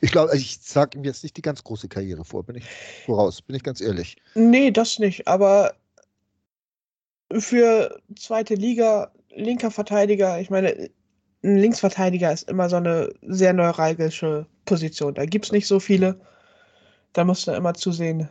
Ich 0.02 0.12
glaube, 0.12 0.36
ich 0.36 0.60
sage 0.62 0.98
ihm 0.98 1.04
jetzt 1.04 1.24
nicht 1.24 1.38
die 1.38 1.42
ganz 1.42 1.64
große 1.64 1.88
Karriere 1.88 2.24
vor, 2.24 2.44
bin 2.44 2.56
ich 2.56 2.66
voraus, 3.06 3.42
bin 3.42 3.56
ich 3.56 3.64
ganz 3.64 3.82
ehrlich. 3.82 4.18
Nee, 4.36 4.72
das 4.72 5.00
nicht, 5.00 5.28
aber 5.28 5.76
für 7.32 8.02
zweite 8.18 8.56
Liga, 8.56 9.12
linker 9.30 9.72
Verteidiger, 9.72 10.40
ich 10.40 10.50
meine, 10.50 10.90
ein 11.44 11.58
Linksverteidiger 11.58 12.32
ist 12.32 12.50
immer 12.50 12.70
so 12.70 12.78
eine 12.78 13.14
sehr 13.22 13.54
neuralgische 13.54 14.48
Position. 14.66 15.14
Da 15.14 15.26
gibt 15.26 15.46
es 15.46 15.52
nicht 15.52 15.68
so 15.68 15.80
viele. 15.80 16.20
Da 17.14 17.24
musst 17.24 17.48
du 17.48 17.52
immer 17.52 17.74
zusehen, 17.74 18.30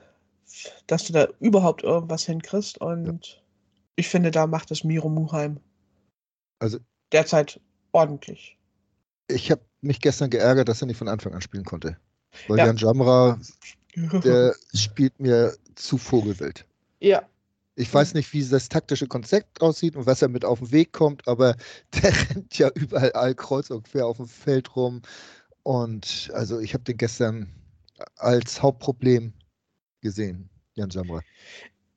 dass 0.87 1.05
du 1.05 1.13
da 1.13 1.29
überhaupt 1.41 1.83
irgendwas 1.83 2.27
hinkriegst. 2.27 2.79
Und 2.79 3.43
ich 3.97 4.09
finde, 4.09 4.31
da 4.31 4.47
macht 4.47 4.71
es 4.71 4.85
Miro 4.85 5.09
Muheim 5.09 5.61
Also 6.59 6.79
derzeit 7.13 7.61
ordentlich. 7.93 8.59
ich 9.29 9.51
habe 9.51 9.63
mich 9.81 10.01
gestern 10.01 10.31
geärgert, 10.31 10.69
dass 10.69 10.83
er 10.83 10.87
nicht 10.87 10.97
von 10.97 11.09
Anfang 11.09 11.35
an 11.35 11.41
spielen 11.41 11.65
konnte. 11.65 11.97
Weil 12.49 12.59
Ja. 12.59 12.67
Jan 12.67 12.77
Jamra, 12.77 13.39
der 14.25 14.55
spielt 14.75 15.19
mir 15.21 15.55
zu 15.75 15.99
vogelwild. 15.99 16.67
ja, 17.01 17.23
Ich 17.77 17.93
weiß 17.93 18.15
nicht, 18.15 18.33
wie 18.33 18.45
das 18.47 18.69
taktische 18.69 19.07
Konzept 19.07 19.61
aussieht 19.61 19.97
und 19.97 20.07
was 20.07 20.23
er 20.23 20.29
mit 20.29 20.45
auf 20.45 20.59
den 20.61 20.73
Weg 20.73 20.93
kommt, 20.93 21.27
aber 21.29 21.57
der 22.03 22.13
rennt 22.31 22.59
ja 22.59 22.71
überall 22.75 23.13
all 23.13 23.35
kreuz 23.35 23.71
und 23.71 23.85
quer 23.85 24.07
auf 24.07 24.17
dem 24.17 24.29
Feld 24.29 24.75
rum. 24.77 25.03
Und 25.63 26.31
also 26.35 26.59
ich 26.59 26.75
habe 26.75 26.85
den 26.85 26.97
gestern 26.97 27.53
als 28.17 28.63
Hauptproblem 28.63 29.33
gesehen, 30.01 30.51
Jan 30.75 30.91
Jamra. 30.91 31.23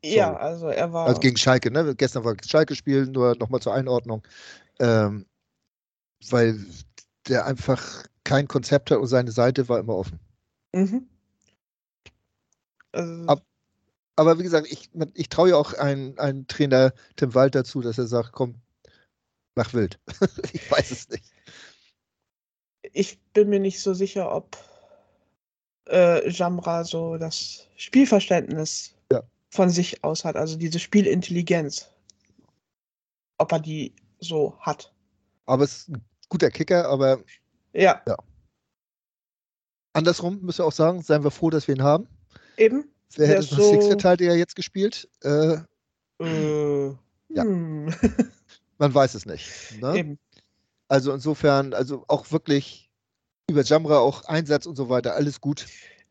ja, 0.04 0.36
also 0.36 0.68
er 0.68 0.94
war. 0.94 1.08
Also 1.08 1.20
gegen 1.22 1.38
Schalke, 1.38 1.72
ne? 1.72 1.96
Gestern 1.96 2.24
war 2.24 2.36
Schalke-Spiel, 2.46 3.08
nur 3.08 3.36
nochmal 3.36 3.62
zur 3.62 3.74
Einordnung. 3.74 4.26
Ähm, 4.80 5.26
weil 6.30 6.60
der 7.28 7.46
einfach 7.46 8.06
kein 8.24 8.48
Konzept 8.48 8.92
hat 8.92 9.00
und 9.00 9.08
seine 9.08 9.32
Seite 9.32 9.68
war 9.70 9.80
immer 9.80 9.96
offen. 9.96 10.20
Mhm. 10.74 11.08
Also, 12.92 13.28
Ab- 13.28 13.46
Aber 14.16 14.40
wie 14.40 14.44
gesagt, 14.44 14.68
ich, 14.70 14.90
ich 15.14 15.30
traue 15.30 15.50
ja 15.50 15.56
auch 15.56 15.74
einen, 15.74 16.18
einen 16.20 16.48
Trainer 16.48 16.94
Tim 17.16 17.34
Walter 17.34 17.64
zu, 17.64 17.82
dass 17.82 17.98
er 17.98 18.08
sagt, 18.08 18.32
komm, 18.32 18.62
mach 19.56 19.74
wild. 19.74 20.00
ich 20.54 20.70
weiß 20.72 20.92
es 20.92 21.10
nicht. 21.10 21.26
ich 22.94 23.20
bin 23.34 23.50
mir 23.50 23.60
nicht 23.60 23.82
so 23.82 23.94
sicher, 23.94 24.34
ob 24.34 24.58
äh, 25.88 26.30
Jamra 26.30 26.84
so 26.84 27.18
das 27.18 27.68
Spielverständnis 27.78 28.94
Ja. 29.12 29.22
von 29.50 29.70
sich 29.70 30.04
aus 30.04 30.24
hat, 30.26 30.36
also 30.36 30.58
diese 30.58 30.80
Spielintelligenz. 30.80 31.90
Ob 33.38 33.52
er 33.52 33.60
die 33.60 33.94
so 34.20 34.58
hat. 34.62 34.94
Aber 35.46 35.64
es 35.64 35.78
ist 35.78 35.90
ein 35.90 36.04
guter 36.30 36.50
Kicker, 36.50 36.88
aber 36.90 37.20
Ja, 37.74 38.02
andersrum 39.94 40.42
müssen 40.42 40.60
wir 40.60 40.66
auch 40.66 40.72
sagen, 40.72 41.02
seien 41.02 41.24
wir 41.24 41.32
froh, 41.32 41.50
dass 41.50 41.68
wir 41.68 41.76
ihn 41.76 41.84
haben. 41.84 42.08
eben. 42.58 42.90
Wer 43.16 43.28
Ja, 43.28 43.34
hätte 43.36 43.44
so 43.44 43.56
so- 43.58 43.72
Six-Verteidiger 43.72 44.36
jetzt 44.36 44.56
gespielt? 44.56 45.08
Äh, 45.24 45.58
Äh, 46.22 46.88
Ja. 47.30 47.44
hm, 47.44 47.94
man 48.78 48.94
weiß 48.94 49.16
es 49.16 49.26
nicht. 49.26 49.50
Ne? 49.82 49.98
eben. 49.98 50.20
Also 50.88 51.12
insofern, 51.14 51.74
also 51.74 52.06
auch 52.08 52.32
wirklich 52.32 52.85
über 53.50 53.64
Jamra 53.64 54.00
auch 54.00 54.26
Einsatz 54.26 54.66
und 54.66 54.76
so 54.76 54.90
weiter, 54.90 55.16
alles 55.16 55.42
gut. 55.42 55.68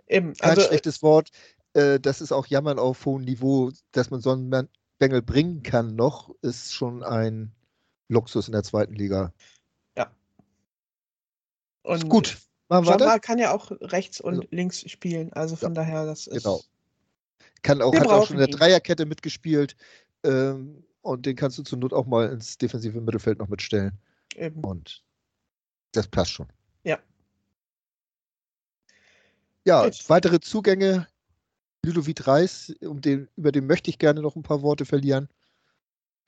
Eben. 0.06 0.34
Kein 0.34 0.50
Also, 0.50 0.62
schlechtes 0.62 1.02
Wort. 1.02 1.30
Äh, 1.74 1.98
das 1.98 2.20
ist 2.20 2.32
auch 2.32 2.46
Jammern 2.46 2.78
auf 2.78 3.04
hohem 3.04 3.22
Niveau, 3.22 3.70
dass 3.92 4.10
man 4.10 4.20
so 4.20 4.32
einen 4.32 4.68
Bengel 4.98 5.22
bringen 5.22 5.62
kann 5.62 5.96
noch, 5.96 6.30
ist 6.42 6.72
schon 6.72 7.02
ein 7.02 7.52
Luxus 8.08 8.46
in 8.48 8.52
der 8.52 8.62
zweiten 8.62 8.94
Liga. 8.94 9.32
und 11.82 11.96
Ist 11.96 12.08
gut. 12.08 12.38
Jamra 12.70 13.18
kann 13.18 13.38
ja 13.38 13.52
auch 13.52 13.70
rechts 13.70 14.18
und 14.18 14.36
Also- 14.36 14.48
links 14.50 14.88
spielen. 14.90 15.30
Also 15.34 15.54
von 15.54 15.74
daher, 15.74 16.06
das 16.06 16.26
ist. 16.26 16.44
Genau. 16.44 16.62
Kann 17.62 17.82
auch, 17.82 17.94
hat 17.94 18.06
auch 18.06 18.26
schon 18.26 18.36
in 18.38 18.46
der. 18.46 18.56
Dreierkette 18.56 19.04
mitgespielt. 19.04 19.76
Ähm, 20.22 20.82
und 21.02 21.26
den 21.26 21.36
kannst 21.36 21.58
du 21.58 21.62
zur 21.62 21.78
Not 21.78 21.92
auch 21.92 22.06
mal 22.06 22.30
ins 22.30 22.56
defensive 22.56 22.98
Mittelfeld 23.02 23.38
noch 23.38 23.48
mitstellen. 23.48 23.92
Eben. 24.34 24.64
Und 24.64 25.02
das 25.92 26.08
passt 26.08 26.30
schon. 26.30 26.48
Ja. 29.64 29.88
Weitere 30.08 30.40
Zugänge. 30.40 31.06
Ludovic 31.84 32.26
Reis, 32.26 32.74
um 32.80 33.00
den, 33.00 33.28
über 33.36 33.52
den 33.52 33.66
möchte 33.66 33.90
ich 33.90 33.98
gerne 33.98 34.22
noch 34.22 34.36
ein 34.36 34.42
paar 34.42 34.62
Worte 34.62 34.86
verlieren. 34.86 35.28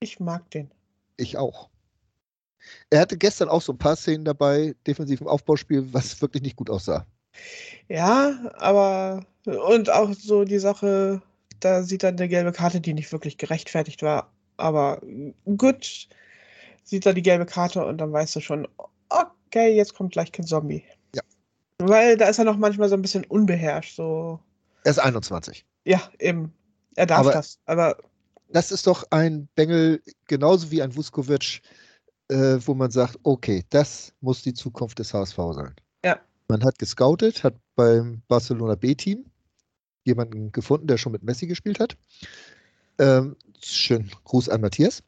Ich 0.00 0.20
mag 0.20 0.50
den. 0.50 0.70
Ich 1.16 1.38
auch. 1.38 1.70
Er 2.90 3.00
hatte 3.00 3.16
gestern 3.16 3.48
auch 3.48 3.62
so 3.62 3.72
ein 3.72 3.78
paar 3.78 3.96
Szenen 3.96 4.24
dabei, 4.24 4.74
defensiv 4.86 5.20
im 5.20 5.28
Aufbauspiel, 5.28 5.92
was 5.92 6.20
wirklich 6.20 6.42
nicht 6.42 6.56
gut 6.56 6.68
aussah. 6.68 7.06
Ja, 7.88 8.52
aber 8.58 9.24
und 9.44 9.90
auch 9.90 10.12
so 10.12 10.44
die 10.44 10.58
Sache, 10.58 11.22
da 11.60 11.82
sieht 11.82 12.02
er 12.02 12.10
eine 12.10 12.28
gelbe 12.28 12.52
Karte, 12.52 12.80
die 12.80 12.94
nicht 12.94 13.12
wirklich 13.12 13.38
gerechtfertigt 13.38 14.02
war. 14.02 14.30
Aber 14.56 15.00
gut, 15.56 16.08
sieht 16.82 17.06
er 17.06 17.14
die 17.14 17.22
gelbe 17.22 17.46
Karte 17.46 17.84
und 17.84 17.98
dann 17.98 18.12
weißt 18.12 18.36
du 18.36 18.40
schon, 18.40 18.66
okay, 19.08 19.74
jetzt 19.74 19.94
kommt 19.94 20.12
gleich 20.12 20.32
kein 20.32 20.46
Zombie. 20.46 20.84
Weil 21.78 22.16
da 22.16 22.28
ist 22.28 22.38
er 22.38 22.45
noch 22.45 22.56
manchmal 22.56 22.88
so 22.88 22.95
ein 22.95 23.02
bisschen 23.02 23.25
unbeherrscht. 23.25 23.97
So, 23.97 24.40
Er 24.85 24.90
ist 24.90 24.99
21. 24.99 25.66
ja, 25.85 26.00
eben. 26.18 26.52
Er 26.97 27.06
darf 27.06 27.21
Aber- 27.21 27.33
das. 27.33 27.59
Aber 27.66 27.97
Das 28.49 28.71
ist 28.73 28.87
doch 28.87 29.04
ein 29.11 29.49
Bengel, 29.56 30.00
genauso 30.28 30.71
wie 30.71 30.80
ein 30.80 30.95
Vuskovic, 30.95 31.61
äh, 32.28 32.59
wo 32.64 32.75
man 32.75 32.90
sagt, 32.92 33.18
okay, 33.25 33.64
das 33.71 34.12
muss 34.21 34.42
die 34.42 34.54
Zukunft 34.54 34.99
des 35.00 35.12
HSV 35.12 35.37
sein. 35.52 35.75
Ja. 36.04 36.21
Man 36.49 36.62
hat 36.64 36.78
gescoutet, 36.78 37.42
hat 37.42 37.54
beim 37.75 38.23
Barcelona 38.28 38.76
B-Team 38.76 39.26
jemanden 40.04 40.52
gefunden, 40.52 40.87
der 40.87 40.97
schon 40.97 41.11
mit 41.12 41.25
Messi 41.25 41.47
gespielt 41.49 41.80
hat. 41.80 41.97
Ähm, 42.99 43.37
schön, 43.61 44.11
Gruß 44.25 44.49
an 44.49 44.61
Matthias. 44.61 45.02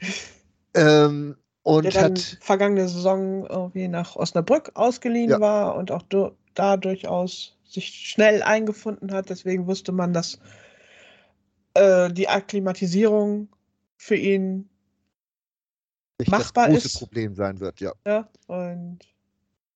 Ähm, 0.76 1.36
und 1.64 1.84
der 1.84 1.92
dann 1.92 2.04
hat, 2.12 2.38
vergangene 2.40 2.88
Saison 2.88 3.46
irgendwie 3.46 3.88
nach 3.88 4.16
Osnabrück 4.16 4.70
ausgeliehen 4.74 5.30
Ja. 5.30 5.40
war 5.40 5.76
und 5.76 5.90
auch 5.90 6.02
du 6.02 6.30
da 6.54 6.76
durchaus 6.76 7.56
sich 7.64 7.88
schnell 7.88 8.42
eingefunden 8.42 9.12
hat. 9.12 9.30
Deswegen 9.30 9.66
wusste 9.66 9.90
man, 9.92 10.12
dass 10.12 10.38
äh, 11.74 12.12
die 12.12 12.28
Akklimatisierung 12.28 13.48
für 13.96 14.16
ihn 14.16 14.68
nicht 16.20 16.30
Machbar 16.30 16.68
das 16.68 16.74
große 16.74 16.86
ist. 16.88 16.98
Problem 16.98 17.34
sein 17.34 17.60
wird, 17.60 17.80
ja. 17.80 17.92
Ja, 18.06 18.28
und 18.46 19.00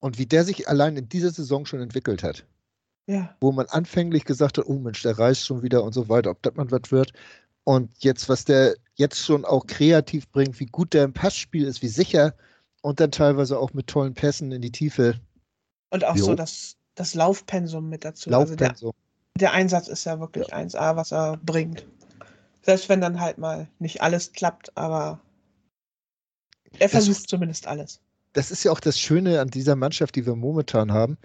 Und 0.01 0.19
wie 0.19 0.27
der 0.27 0.45
sich 0.45 0.69
allein 0.69 0.97
in 0.97 1.09
dieser 1.09 1.31
Saison 1.31 1.67
schon 1.67 1.81
entwickelt 1.81 2.23
hat. 2.23 2.47
ja, 3.07 3.35
wo 3.41 3.53
man 3.53 3.67
anfänglich 3.67 4.25
gesagt 4.25 4.59
hat, 4.59 4.67
oh 4.67 4.79
Mensch, 4.79 5.03
der 5.03 5.19
reißt 5.19 5.47
schon 5.47 5.63
wieder 5.63 5.83
und 5.83 5.93
so 5.95 6.09
weiter, 6.09 6.31
ob 6.31 6.43
das 6.43 6.55
mal 6.55 6.71
was 6.71 6.93
wird. 6.93 7.13
Und 7.65 7.91
jetzt, 8.05 8.29
was 8.29 8.45
der 8.45 8.77
jetzt 8.99 9.19
schon 9.25 9.45
auch 9.45 9.67
kreativ 9.67 10.29
bringt, 10.31 10.59
wie 10.61 10.67
gut 10.67 10.93
der 10.93 11.05
im 11.05 11.13
Passspiel 11.13 11.65
ist, 11.67 11.83
wie 11.83 11.89
sicher 11.89 12.35
und 12.83 13.01
dann 13.01 13.11
teilweise 13.11 13.59
auch 13.59 13.73
mit 13.73 13.87
tollen 13.87 14.15
Pässen 14.15 14.53
in 14.53 14.61
die 14.63 14.73
Tiefe. 14.73 15.19
und 15.91 16.05
auch 16.05 16.17
Jo. 16.17 16.27
so 16.27 16.35
das, 16.35 16.77
das 16.95 17.15
Laufpensum 17.15 17.89
mit 17.89 18.05
dazu. 18.05 18.31
Also 18.31 18.55
der, 18.57 18.69
Laufpensum. 18.69 18.93
der 19.39 19.53
Einsatz 19.53 19.89
ist 19.89 20.05
ja 20.05 20.21
wirklich 20.21 20.53
1A, 20.53 20.97
was 20.97 21.13
er 21.13 21.37
bringt. 21.39 21.87
Selbst 22.63 22.89
wenn 22.89 23.01
dann 23.01 23.21
halt 23.21 23.39
mal 23.39 23.69
nicht 23.79 24.03
alles 24.03 24.33
klappt, 24.33 24.77
aber 24.77 25.21
er 26.73 26.79
Das 26.81 26.91
versucht 26.91 27.17
ist- 27.19 27.29
zumindest 27.31 27.67
alles. 27.67 28.01
Das 28.35 28.51
ist 28.51 28.63
ja 28.65 28.71
auch 28.73 28.81
das 28.81 28.99
Schöne 29.01 29.41
an 29.41 29.49
dieser 29.49 29.75
Mannschaft, 29.75 30.15
die 30.15 30.27
wir 30.27 30.35
momentan 30.37 30.93
haben. 30.93 31.17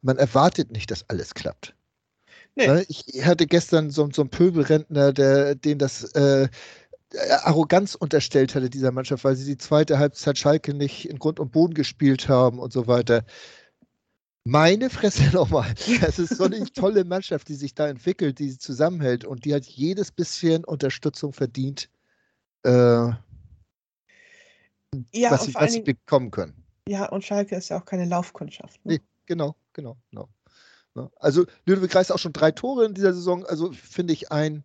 Man 0.00 0.16
erwartet 0.16 0.70
nicht, 0.70 0.90
dass 0.90 1.08
alles 1.10 1.34
klappt. 1.34 1.74
Nee. 2.54 2.66
Ne, 2.68 2.84
Ich 2.88 3.24
hatte 3.24 3.46
gestern 3.46 3.90
so, 3.90 4.08
so 4.12 4.22
einen 4.22 4.30
Pöbelrentner, 4.30 5.12
der, 5.12 5.54
den 5.54 5.78
das 5.78 6.04
äh, 6.12 6.48
Arroganz 7.42 7.94
unterstellt 7.94 8.54
hatte, 8.54 8.70
dieser 8.70 8.92
Mannschaft, 8.92 9.24
weil 9.24 9.36
sie 9.36 9.44
die 9.44 9.58
zweite 9.58 9.98
Halbzeit 9.98 10.38
Schalke 10.38 10.74
nicht 10.74 11.08
in 11.08 11.18
Grund 11.18 11.40
und 11.40 11.52
Boden 11.52 11.74
gespielt 11.74 12.28
haben 12.28 12.58
und 12.58 12.72
so 12.72 12.86
weiter. 12.86 13.24
Meine 14.44 14.90
Fresse 14.90 15.24
nochmal. 15.32 15.74
Das 16.00 16.18
ist 16.18 16.36
so 16.36 16.44
eine 16.44 16.64
tolle 16.72 17.04
Mannschaft, 17.04 17.48
die 17.48 17.54
sich 17.54 17.74
da 17.74 17.88
entwickelt, 17.88 18.38
die 18.38 18.56
zusammenhält 18.58 19.24
und 19.24 19.44
die 19.44 19.54
hat 19.54 19.64
jedes 19.64 20.10
bisschen 20.10 20.64
Unterstützung 20.64 21.32
verdient, 21.32 21.88
äh, 22.64 22.70
Ja, 22.70 23.18
was, 25.30 25.44
sie, 25.44 25.54
was 25.54 25.72
sie 25.72 25.82
bekommen 25.82 26.30
können. 26.30 26.54
ja, 26.88 27.08
und 27.08 27.24
Schalke 27.24 27.56
ist 27.56 27.68
ja 27.68 27.80
auch 27.80 27.84
keine 27.84 28.04
Laufkundschaft. 28.04 28.84
Ne? 28.84 28.94
Nee. 28.94 29.00
Genau, 29.26 29.54
genau, 29.72 29.96
genau. 30.10 30.28
Also 31.16 31.46
Ludovic 31.64 31.94
Reis 31.94 32.10
auch 32.10 32.18
schon 32.18 32.32
drei 32.32 32.50
Tore 32.50 32.84
in 32.84 32.92
dieser 32.92 33.14
Saison, 33.14 33.46
also 33.46 33.72
finde 33.72 34.12
ich 34.12 34.32
ein 34.32 34.64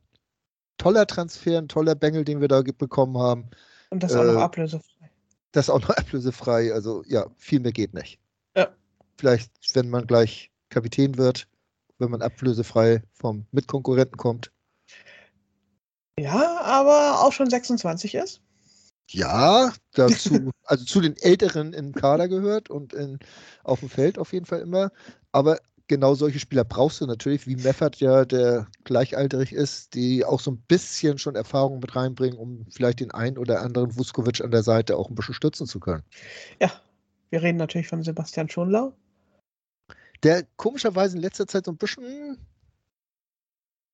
toller 0.77 1.07
Transfer, 1.07 1.57
ein 1.57 1.67
toller 1.67 1.95
Bengel, 1.95 2.23
den 2.25 2.41
wir 2.41 2.47
da 2.47 2.61
bekommen 2.61 3.17
haben. 3.17 3.49
Und 3.89 4.03
das 4.03 4.15
auch 4.15 4.23
noch 4.23 4.33
Äh, 4.33 4.43
ablösefrei. 4.43 5.09
Das 5.51 5.69
auch 5.69 5.81
noch 5.81 5.89
ablösefrei, 5.97 6.73
also 6.73 7.03
ja, 7.07 7.25
viel 7.37 7.59
mehr 7.59 7.71
geht 7.71 7.93
nicht. 7.93 8.19
Ja. 8.55 8.69
Vielleicht, 9.17 9.51
wenn 9.73 9.89
man 9.89 10.07
gleich 10.07 10.51
Kapitän 10.69 11.17
wird, 11.17 11.47
wenn 11.99 12.11
man 12.11 12.21
ablösefrei 12.21 13.01
vom 13.13 13.45
Mitkonkurrenten 13.51 14.17
kommt. 14.17 14.51
Ja, 16.19 16.61
aber 16.61 17.21
auch 17.23 17.31
schon 17.31 17.49
26 17.49 18.15
ist. 18.15 18.41
Ja, 19.09 19.71
dazu, 19.93 20.51
also 20.63 20.83
zu 20.83 20.99
den 20.99 21.15
Älteren 21.17 21.73
im 21.73 21.93
Kader 21.93 22.27
gehört 22.27 22.69
und 22.69 22.93
in, 22.93 23.19
auf 23.63 23.79
dem 23.79 23.89
Feld 23.89 24.19
auf 24.19 24.33
jeden 24.33 24.45
Fall 24.45 24.59
immer. 24.59 24.91
Aber 25.31 25.59
genau 25.87 26.15
solche 26.15 26.39
Spieler 26.39 26.63
brauchst 26.63 27.01
du 27.01 27.05
natürlich, 27.05 27.47
wie 27.47 27.55
Meffert 27.55 27.97
ja, 27.97 28.25
der 28.25 28.67
gleichalterig 28.83 29.53
ist, 29.53 29.93
die 29.95 30.25
auch 30.25 30.39
so 30.39 30.51
ein 30.51 30.57
bisschen 30.67 31.17
schon 31.17 31.35
Erfahrung 31.35 31.79
mit 31.79 31.95
reinbringen, 31.95 32.37
um 32.37 32.65
vielleicht 32.69 32.99
den 32.99 33.11
einen 33.11 33.37
oder 33.37 33.61
anderen 33.61 33.97
Vuskovic 33.97 34.41
an 34.41 34.51
der 34.51 34.63
Seite 34.63 34.97
auch 34.97 35.09
ein 35.09 35.15
bisschen 35.15 35.35
stützen 35.35 35.67
zu 35.67 35.79
können. 35.79 36.03
Ja, 36.61 36.71
wir 37.29 37.41
reden 37.41 37.57
natürlich 37.57 37.87
von 37.87 38.03
Sebastian 38.03 38.49
Schonlau. 38.49 38.93
Der 40.23 40.43
komischerweise 40.55 41.15
in 41.15 41.21
letzter 41.21 41.47
Zeit 41.47 41.65
so 41.65 41.71
ein 41.71 41.77
bisschen 41.77 42.37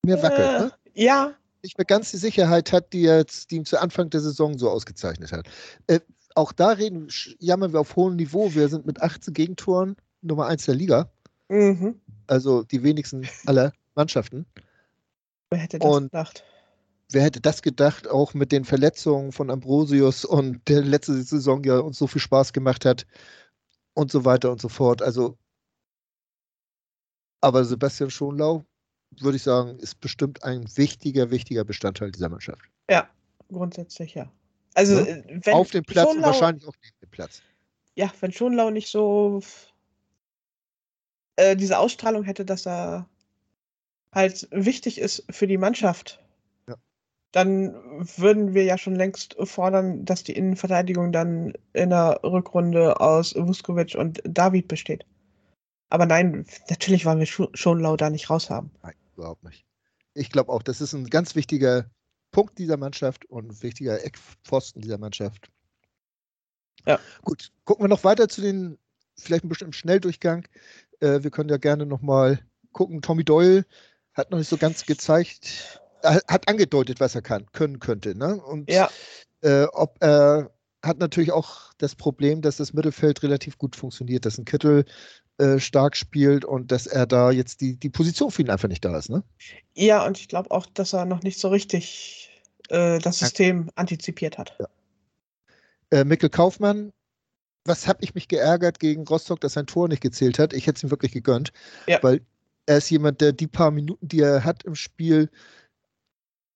mehr 0.06 0.22
wackelt, 0.22 0.48
Äh, 0.48 0.60
ne? 0.60 0.72
Ja, 0.94 1.34
nicht 1.64 1.78
mehr 1.78 1.86
ganz 1.86 2.12
die 2.12 2.18
Sicherheit 2.18 2.72
hat, 2.72 2.94
die, 2.94 3.02
jetzt, 3.02 3.50
die 3.50 3.56
ihm 3.56 3.66
zu 3.66 3.80
Anfang 3.80 4.10
der 4.10 4.20
Saison 4.20 4.58
so 4.58 4.70
ausgezeichnet 4.70 5.32
hat. 5.32 5.48
Äh, 5.88 6.02
auch 6.36 6.52
da 6.52 6.70
reden, 6.70 7.08
jammern 7.40 7.74
wir 7.74 7.80
auf 7.80 7.96
hohem 7.96 8.16
Niveau. 8.16 8.54
Wir 8.54 8.68
sind 8.68 8.86
mit 8.86 9.02
18 9.02 9.34
Gegentoren 9.34 9.96
Nummer 10.22 10.48
1 10.48 10.66
der 10.66 10.76
Liga, 10.76 11.12
mhm. 11.54 12.02
also 12.28 12.64
die 12.64 12.84
wenigsten 12.84 13.28
aller 13.46 13.72
Mannschaften. 13.96 14.46
wer 15.50 15.60
hätte 15.60 15.80
das 15.80 15.90
Und- 15.90 16.04
gedacht? 16.12 16.44
Wer 17.12 17.22
hätte 17.22 17.42
das 17.42 17.62
gedacht, 17.62 18.08
auch 18.08 18.34
mit 18.34 18.52
den 18.52 18.66
Verletzungen 18.66 19.32
von 19.34 19.52
Ambrosius 19.52 20.26
und 20.26 20.68
der 20.68 20.82
letzte 20.82 21.22
Saison 21.22 21.64
ja 21.64 21.78
uns 21.78 22.00
so 22.00 22.08
viel 22.08 22.22
Spaß 22.22 22.54
gemacht 22.54 22.86
hat 22.86 23.06
und 23.94 24.12
so 24.12 24.26
weiter 24.26 24.52
und 24.52 24.60
so 24.60 24.68
fort. 24.68 25.04
Also, 25.04 25.38
aber 27.42 27.66
Sebastian 27.66 28.10
Schonlau, 28.10 28.66
würde 29.20 29.36
ich 29.36 29.44
sagen, 29.44 29.78
ist 29.80 30.00
bestimmt 30.00 30.44
ein 30.44 30.66
wichtiger, 30.76 31.30
wichtiger 31.30 31.64
Bestandteil 31.64 32.12
dieser 32.12 32.30
Mannschaft. 32.30 32.62
Ja, 32.90 33.08
grundsätzlich 33.50 34.16
ja. 34.16 34.32
Also, 34.74 34.96
Ja, 34.96 35.06
äh, 35.06 35.40
wenn 35.44 35.54
Auf 35.54 35.70
dem 35.70 35.84
Platz 35.84 36.08
und 36.10 36.16
Schonlau- 36.18 36.26
wahrscheinlich 36.26 36.66
auch 36.68 36.74
neben 36.84 36.96
dem 37.02 37.10
Platz. 37.12 37.42
ja, 37.96 38.12
wenn 38.22 38.32
Schonlau 38.32 38.72
nicht 38.72 38.88
so 38.90 39.40
äh, 41.36 41.56
diese 41.56 41.78
Ausstrahlung 41.80 42.24
hätte, 42.24 42.46
dass 42.46 42.66
er 42.66 43.08
halt 44.12 44.48
wichtig 44.52 45.00
ist 45.00 45.24
für 45.30 45.48
die 45.48 45.58
Mannschaft, 45.58 46.24
Ja. 46.68 46.76
dann 47.32 47.74
würden 48.18 48.54
wir 48.54 48.64
ja 48.64 48.78
schon 48.78 48.96
längst 48.96 49.36
fordern, 49.44 50.06
dass 50.06 50.24
die 50.24 50.34
Innenverteidigung 50.34 51.12
dann 51.12 51.54
in 51.74 51.90
der 51.90 52.20
Rückrunde 52.24 53.00
aus 53.00 53.34
Vuskovic 53.36 53.96
und 53.96 54.22
David 54.26 54.68
besteht. 54.68 55.06
Aber 55.90 56.06
nein, 56.06 56.46
natürlich 56.70 57.06
wollen 57.06 57.20
wir 57.20 57.28
Scho- 57.28 57.56
Schonlau 57.56 57.98
da 57.98 58.10
nicht 58.10 58.30
raushaben. 58.30 58.72
Nein, 58.84 58.96
überhaupt 59.16 59.44
nicht. 59.44 59.66
Ich 60.16 60.30
glaube 60.30 60.52
auch, 60.52 60.62
das 60.62 60.82
ist 60.82 60.94
ein 60.94 61.08
ganz 61.08 61.36
wichtiger 61.36 61.90
Punkt 62.32 62.58
dieser 62.60 62.78
Mannschaft 62.78 63.26
und 63.26 63.48
ein 63.48 63.62
wichtiger 63.64 64.04
Eckpfosten 64.04 64.82
dieser 64.82 64.98
Mannschaft. 64.98 65.50
Ja. 66.86 67.00
Gut, 67.24 67.52
gucken 67.66 67.86
wir 67.86 67.90
noch 67.90 68.04
weiter 68.04 68.28
zu 68.28 68.42
den, 68.42 68.78
vielleicht 69.24 69.44
ein 69.46 69.50
bisschen 69.50 69.68
im 69.68 69.74
Schnelldurchgang. 69.74 70.48
Äh, 71.00 71.24
wir 71.24 71.32
können 71.32 71.50
ja 71.50 71.58
gerne 71.58 71.86
nochmal 71.86 72.40
gucken. 72.72 73.02
Tommy 73.02 73.24
Doyle 73.24 73.66
hat 74.14 74.32
noch 74.32 74.38
nicht 74.38 74.50
so 74.50 74.58
ganz 74.58 74.86
gezeigt, 74.86 75.82
er 76.02 76.22
hat 76.28 76.48
angedeutet, 76.48 77.00
was 77.00 77.16
er 77.16 77.22
kann, 77.22 77.46
können 77.54 77.80
könnte. 77.80 78.16
Ne? 78.18 78.36
Und 78.42 78.70
Ja, 78.70 78.90
äh, 79.42 79.64
ob 79.74 79.98
er 80.02 80.52
hat 80.84 81.00
natürlich 81.00 81.32
auch 81.32 81.74
das 81.78 81.96
Problem, 81.96 82.42
dass 82.42 82.58
das 82.58 82.74
Mittelfeld 82.74 83.24
relativ 83.24 83.58
gut 83.58 83.76
funktioniert, 83.76 84.26
dass 84.26 84.38
ein 84.38 84.46
Kittel 84.46 84.86
äh, 85.38 85.60
stark 85.60 85.96
spielt 85.96 86.46
und 86.46 86.72
dass 86.72 86.88
er 86.88 87.08
da 87.08 87.32
jetzt 87.32 87.62
die, 87.62 87.78
die 87.78 87.90
Position 87.90 88.32
für 88.32 88.42
ihn 88.42 88.50
einfach 88.50 88.68
nicht 88.68 88.84
da 88.86 88.98
ist. 88.98 89.10
Ne? 89.10 89.24
ja, 89.76 90.06
und 90.06 90.20
ich 90.20 90.28
glaube 90.28 90.52
auch, 90.52 90.66
dass 90.68 90.94
er 90.94 91.06
noch 91.06 91.24
nicht 91.24 91.40
so 91.40 91.48
richtig 91.48 92.30
äh, 92.70 93.00
das 93.00 93.20
Ja. 93.22 93.28
System 93.28 93.70
antizipiert 93.76 94.38
hat. 94.38 94.58
Äh, 95.92 96.04
Mikkel 96.04 96.30
Kaufmann, 96.30 96.92
was 97.66 97.88
habe 97.88 98.00
ich 98.04 98.14
mich 98.16 98.28
geärgert 98.28 98.80
gegen 98.80 99.06
Rostock, 99.08 99.40
dass 99.42 99.54
sein 99.54 99.68
Tor 99.68 99.88
nicht 99.88 100.02
gezählt 100.02 100.40
hat? 100.40 100.54
Ich 100.54 100.68
hätte 100.68 100.78
es 100.78 100.84
ihm 100.84 100.92
wirklich 100.92 101.12
gegönnt, 101.14 101.52
Ja. 101.88 102.00
weil 102.02 102.22
er 102.66 102.78
ist 102.78 102.90
jemand, 102.90 103.22
der 103.22 103.34
die 103.34 103.48
paar 103.48 103.72
Minuten, 103.72 104.08
die 104.08 104.22
er 104.22 104.44
hat 104.44 104.64
im 104.64 104.76
Spiel, 104.76 105.30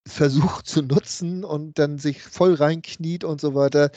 versucht 0.07 0.67
zu 0.67 0.81
nutzen 0.81 1.43
und 1.43 1.77
dann 1.79 1.97
sich 1.97 2.21
voll 2.23 2.53
reinkniet 2.53 3.23
und 3.25 3.41
so 3.41 3.55
weiter. 3.55 3.91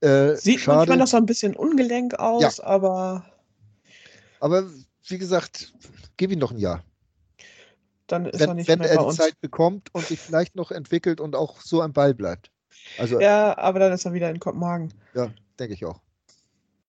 Äh, 0.00 0.34
Sieht 0.36 0.60
schade, 0.60 0.78
manchmal 0.78 0.98
noch 0.98 1.06
so 1.06 1.16
ein 1.16 1.24
bisschen 1.26 1.56
ungelenk 1.56 2.14
aus, 2.18 2.60
aber 2.60 3.24
aber 4.40 4.64
wie 5.08 5.18
gesagt, 5.18 5.72
gib 6.18 6.30
ihm 6.30 6.38
noch 6.38 6.50
ein 6.52 6.58
Jahr. 6.58 6.84
dann 8.06 8.26
ist 8.26 8.40
er 8.40 8.48
Wenn, 8.48 8.56
nicht 8.56 8.68
wenn 8.68 8.78
mehr 8.80 8.90
er 8.90 8.96
bei 8.98 9.02
uns. 9.04 9.16
Zeit 9.16 9.40
bekommt 9.40 9.88
und 9.94 10.06
sich 10.06 10.20
vielleicht 10.20 10.54
noch 10.56 10.70
entwickelt 10.70 11.20
und 11.20 11.34
auch 11.34 11.60
so 11.62 11.80
am 11.80 11.92
Ball 11.94 12.12
bleibt. 12.14 12.50
Also, 12.98 13.18
Ja, 13.20 13.56
aber 13.56 13.78
dann 13.78 13.92
ist 13.92 14.04
er 14.04 14.12
wieder 14.12 14.28
in 14.30 14.38
Kopenhagen. 14.38 14.92
denke 15.58 15.72
ich 15.74 15.84
auch. 15.86 16.00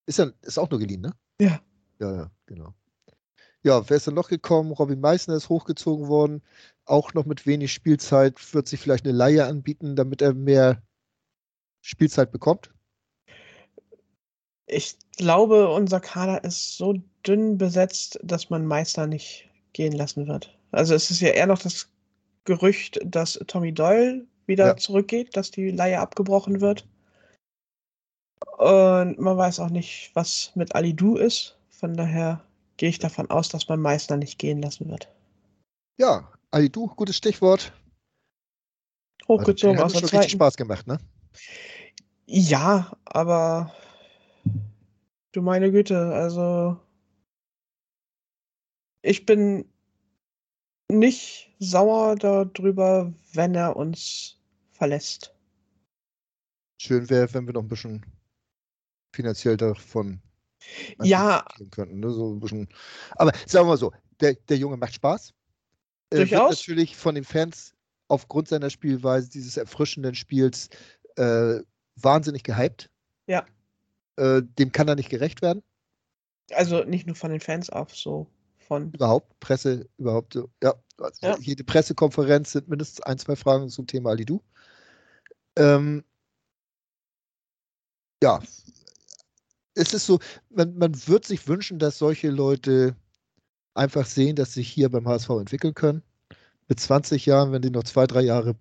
Ist, 0.08 0.20
ja, 0.20 0.32
ist 0.42 0.58
auch 0.58 0.70
nur 0.70 0.80
geliehen, 0.80 1.02
ne? 1.02 1.14
Ja. 1.40 1.62
Ja, 2.00 2.16
ja, 2.16 2.32
genau. 2.46 2.74
Ja, 3.64 3.88
wer 3.90 3.98
ist 3.98 4.08
denn 4.08 4.14
noch 4.14 4.30
gekommen? 4.30 4.72
Robin 4.72 5.00
Meissner 5.02 5.36
ist 5.36 5.50
hochgezogen 5.50 6.08
worden. 6.08 6.42
Auch 6.86 7.14
noch 7.14 7.26
mit 7.26 7.46
wenig 7.46 7.74
Spielzeit. 7.74 8.54
Wird 8.54 8.68
sich 8.68 8.80
vielleicht 8.80 9.06
eine 9.06 9.16
Laie 9.18 9.46
anbieten, 9.46 9.96
damit 9.96 10.22
er 10.22 10.34
mehr 10.34 10.82
Spielzeit 11.82 12.32
bekommt. 12.32 12.72
Ich 14.68 14.98
glaube, 15.18 15.70
unser 15.70 16.00
Kader 16.00 16.44
ist 16.44 16.78
so 16.78 16.96
dünn 17.26 17.58
besetzt, 17.58 18.20
dass 18.24 18.50
man 18.50 18.66
Meister 18.66 19.08
nicht 19.08 19.50
gehen 19.74 19.94
lassen 19.94 20.28
wird. 20.28 20.58
Also 20.72 20.94
es 20.94 21.10
ist 21.12 21.22
ja 21.22 21.30
eher 21.30 21.48
noch 21.48 21.60
das 21.60 21.90
Gerücht, 22.46 23.00
dass 23.04 23.34
Tommy 23.48 23.74
Doyle 23.74 24.26
wieder 24.46 24.68
Ja. 24.68 24.78
zurückgeht, 24.78 25.36
dass 25.36 25.52
die 25.52 25.72
Leihe 25.72 26.00
abgebrochen 26.00 26.62
wird. 26.62 26.88
Und 28.58 29.20
man 29.20 29.38
weiß 29.38 29.60
auch 29.60 29.70
nicht, 29.70 30.12
was 30.16 30.52
mit 30.56 30.74
Ali 30.74 30.94
Du 30.96 31.16
ist. 31.16 31.58
Von 31.70 31.96
daher 31.96 32.44
gehe 32.78 32.90
ich 32.90 32.98
davon 32.98 33.30
aus, 33.30 33.50
dass 33.50 33.70
man 33.70 33.80
Meister 33.80 34.18
nicht 34.18 34.40
gehen 34.40 34.62
lassen 34.62 34.90
wird. 34.90 35.12
Ja, 35.98 36.32
Ali 36.50 36.70
Du, 36.70 36.88
gutes 36.88 37.18
Stichwort. 37.18 37.72
Hochgezogen 39.28 39.78
hat 39.78 39.86
aus 39.86 39.94
mir 39.94 40.02
der 40.02 40.08
schon 40.08 40.18
richtig 40.20 40.32
zweiten. 40.32 40.38
Spaß 40.38 40.58
gemacht, 40.58 40.88
ne? 40.88 41.00
Ja, 42.26 42.98
aber 43.06 43.74
du 45.34 45.42
meine 45.44 45.72
Güte, 45.72 46.14
also 46.14 46.80
ich 49.04 49.26
bin 49.26 49.72
nicht 50.92 51.54
sauer 51.60 52.16
darüber, 52.16 53.14
wenn 53.34 53.54
er 53.54 53.76
uns 53.76 54.40
verlässt. 54.72 55.36
Schön 56.82 57.08
wäre, 57.10 57.32
wenn 57.34 57.46
wir 57.46 57.54
noch 57.54 57.62
ein 57.62 57.68
bisschen 57.68 58.06
finanziell 59.18 59.58
davon 59.58 60.22
Ja, 61.02 61.44
könnten. 61.72 62.00
Ne? 62.00 62.12
So 62.12 62.34
ein 62.34 62.40
bisschen. 62.40 62.70
Aber 63.16 63.32
sagen 63.48 63.66
wir 63.66 63.72
mal 63.72 63.78
so, 63.78 63.92
der, 64.22 64.36
der 64.48 64.58
Junge 64.58 64.78
macht 64.78 64.94
Spaß. 64.94 65.34
Äh, 66.12 66.18
wird 66.20 66.32
Durchaus. 66.32 66.58
natürlich 66.58 66.96
von 66.96 67.16
den 67.16 67.24
Fans 67.24 67.74
aufgrund 68.10 68.48
seiner 68.48 68.70
Spielweise, 68.70 69.30
dieses 69.30 69.58
erfrischenden 69.58 70.16
Spiels, 70.16 70.70
äh, 71.18 71.60
wahnsinnig 71.96 72.44
gehypt. 72.44 72.90
Ja. 73.28 73.44
Äh, 74.18 74.44
dem 74.60 74.72
kann 74.72 74.88
er 74.88 74.96
nicht 74.96 75.10
gerecht 75.10 75.42
werden. 75.42 75.64
also 76.54 76.84
nicht 76.84 77.08
nur 77.08 77.16
von 77.16 77.32
den 77.32 77.42
Fans 77.42 77.70
auch 77.70 77.90
so 77.90 78.28
von. 78.60 78.92
Überhaupt, 78.94 79.38
Presse, 79.40 79.90
überhaupt. 79.98 80.34
so. 80.34 80.50
Ja, 80.64 80.74
also 81.00 81.26
Ja. 81.28 81.38
jede 81.40 81.64
Pressekonferenz 81.64 82.52
sind 82.54 82.68
mindestens 82.70 83.02
ein, 83.02 83.18
zwei 83.18 83.36
Fragen 83.36 83.68
zum 83.70 83.88
Thema 83.88 84.12
Alidu. 84.12 84.42
Ähm, 85.58 86.04
ja, 88.24 88.42
es 89.78 89.94
ist 89.94 90.06
so, 90.06 90.20
man, 90.50 90.78
man 90.78 90.94
wird 91.08 91.26
sich 91.26 91.48
wünschen, 91.48 91.80
dass 91.80 91.98
solche 91.98 92.30
Leute 92.30 92.96
einfach 93.74 94.06
sehen, 94.06 94.36
dass 94.36 94.54
sie 94.54 94.62
sich 94.62 94.70
hier 94.70 94.90
beim 94.90 95.08
HSV 95.08 95.30
entwickeln 95.30 95.74
können. 95.74 96.02
Mit 96.68 96.80
20 96.80 97.26
Jahren, 97.26 97.52
wenn 97.52 97.62
die 97.62 97.70
noch 97.70 97.84
zwei, 97.84 98.08
drei 98.08 98.22
Jahre 98.22 98.56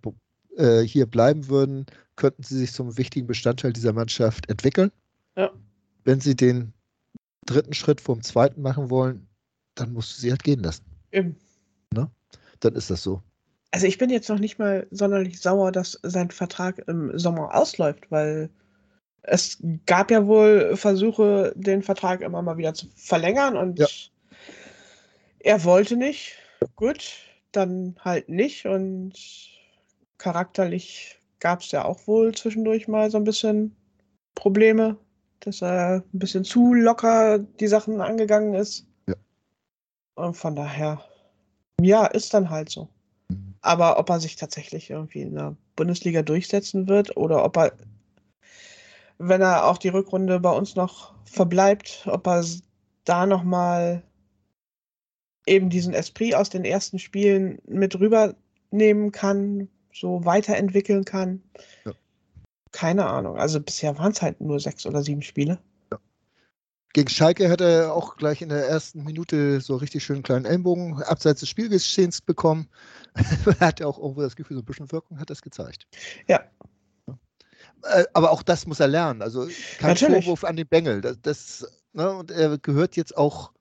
äh, 0.57 0.83
hier 0.83 1.07
bleiben 1.07 1.49
würden, 1.49 1.87
könnten 2.15 2.43
sie 2.43 2.59
sich 2.59 2.73
zum 2.73 2.97
wichtigen 2.97 3.27
Bestandteil 3.27 3.73
dieser 3.73 3.93
Mannschaft 3.93 4.49
entwickeln. 4.49 4.93
Ja. 5.37 5.51
Wenn 6.05 6.21
sie 6.21 6.37
den 6.37 6.73
dritten 7.47 7.75
Schritt 7.75 8.01
vom 8.01 8.23
zweiten 8.23 8.63
machen 8.63 8.91
wollen, 8.91 9.27
dann 9.75 9.93
musst 9.93 10.17
du 10.17 10.21
sie 10.21 10.31
halt 10.31 10.45
gehen 10.45 10.61
lassen. 10.61 10.85
Eben. 11.13 11.37
Dann 12.61 12.75
ist 12.75 12.91
das 12.91 13.03
so. 13.03 13.23
Also 13.71 13.87
ich 13.87 13.99
bin 13.99 14.11
jetzt 14.11 14.29
noch 14.29 14.39
nicht 14.39 14.59
mal 14.59 14.87
sonderlich 14.91 15.41
sauer, 15.41 15.73
dass 15.73 15.99
sein 16.03 16.31
Vertrag 16.31 16.79
im 16.89 17.19
Sommer 17.19 17.55
ausläuft, 17.55 18.11
weil 18.11 18.49
es 19.27 19.59
gab 19.87 20.11
ja 20.11 20.27
wohl 20.27 20.77
Versuche, 20.77 21.53
den 21.57 21.83
Vertrag 21.83 22.21
immer 22.21 22.43
mal 22.43 22.57
wieder 22.57 22.75
zu 22.75 22.87
verlängern 22.95 23.57
und 23.57 23.79
Ja. 23.79 23.87
er 25.41 25.65
wollte 25.65 25.97
nicht. 25.97 26.37
Gut, 26.77 27.15
dann 27.53 27.97
halt 28.01 28.29
nicht 28.29 28.67
und 28.67 29.13
charakterlich 30.19 31.19
gab 31.41 31.61
es 31.61 31.71
ja 31.71 31.85
auch 31.85 32.07
wohl 32.07 32.35
zwischendurch 32.35 32.89
mal 32.89 33.11
so 33.11 33.19
ein 33.19 33.25
bisschen 33.25 33.77
Probleme, 34.35 34.97
dass 35.41 35.63
er 35.63 36.05
ein 36.13 36.19
bisschen 36.19 36.45
zu 36.45 36.73
locker 36.73 37.39
die 37.39 37.67
Sachen 37.67 38.01
angegangen 38.01 38.55
ist. 38.55 38.87
Ja. 39.07 39.15
Und 40.15 40.37
von 40.37 40.57
daher, 40.57 41.03
ja, 41.81 42.07
ist 42.07 42.33
dann 42.33 42.51
halt 42.51 42.71
so. 42.71 42.89
Aber 43.61 43.99
ob 43.99 44.09
er 44.11 44.21
sich 44.21 44.37
tatsächlich 44.37 44.91
irgendwie 44.91 45.23
in 45.23 45.35
der 45.35 45.57
Bundesliga 45.75 46.23
durchsetzen 46.23 46.89
wird 46.89 47.17
oder 47.17 47.45
ob 47.45 47.57
er, 47.57 47.73
wenn 49.19 49.41
er 49.41 49.67
auch 49.67 49.79
die 49.79 49.89
Rückrunde 49.89 50.41
bei 50.41 50.51
uns 50.51 50.77
noch 50.77 51.15
verbleibt, 51.25 52.07
ob 52.07 52.27
er 52.27 52.45
da 53.05 53.27
nochmal 53.27 54.03
eben 55.47 55.71
diesen 55.71 55.95
Esprit 55.95 56.35
aus 56.35 56.51
den 56.51 56.65
ersten 56.65 56.99
Spielen 56.99 57.61
mit 57.67 57.99
rübernehmen 57.99 59.13
kann, 59.13 59.69
so 59.93 60.25
weiterentwickeln 60.25 61.05
kann. 61.05 61.43
Ja. 61.85 61.93
Keine 62.73 63.07
Ahnung. 63.07 63.37
Also 63.39 63.61
bisher 63.61 63.97
waren 63.97 64.13
es 64.13 64.21
halt 64.21 64.41
nur 64.41 64.61
sechs 64.61 64.85
oder 64.87 65.03
sieben 65.03 65.23
Spiele. 65.23 65.59
Gegen 66.93 67.11
Schalke 67.11 67.51
hat 67.51 67.61
er 67.61 67.93
auch 67.93 68.17
gleich 68.17 68.41
in 68.41 68.49
der 68.49 68.67
ersten 68.69 69.05
Minute 69.05 69.61
so 69.61 69.77
richtig 69.77 70.03
schönen 70.03 70.23
kleinen 70.23 70.47
Ellenbogen 70.47 71.03
abseits 71.03 71.41
des 71.41 71.51
Spielgeschehens 71.51 72.23
bekommen. 72.23 72.69
er 73.61 73.67
hat 73.67 73.81
ja 73.81 73.87
auch 73.87 73.99
irgendwo 73.99 74.23
das 74.23 74.35
Gefühl, 74.35 74.57
so 74.57 74.63
ein 74.63 74.65
bisschen 74.65 74.91
Wirkung 74.91 75.21
hat 75.21 75.29
das 75.29 75.43
gezeigt. 75.43 75.87
Ja. 76.27 76.41
Äh, 77.91 78.05
Aber 78.15 78.31
auch 78.31 78.43
das 78.43 78.67
muss 78.67 78.81
er 78.81 78.89
lernen. 78.89 79.23
Also 79.23 79.47
kein 79.79 79.91
Natürlich. 79.91 80.25
Vorwurf 80.25 80.45
an 80.45 80.57
den 80.57 80.67
Bengel. 80.69 81.01
Das, 81.01 81.21
das, 81.23 81.83
ne, 81.93 82.11
und 82.13 82.31
er 82.31 82.59
gehört 82.59 82.97
jetzt 82.97 83.17
auch 83.17 83.53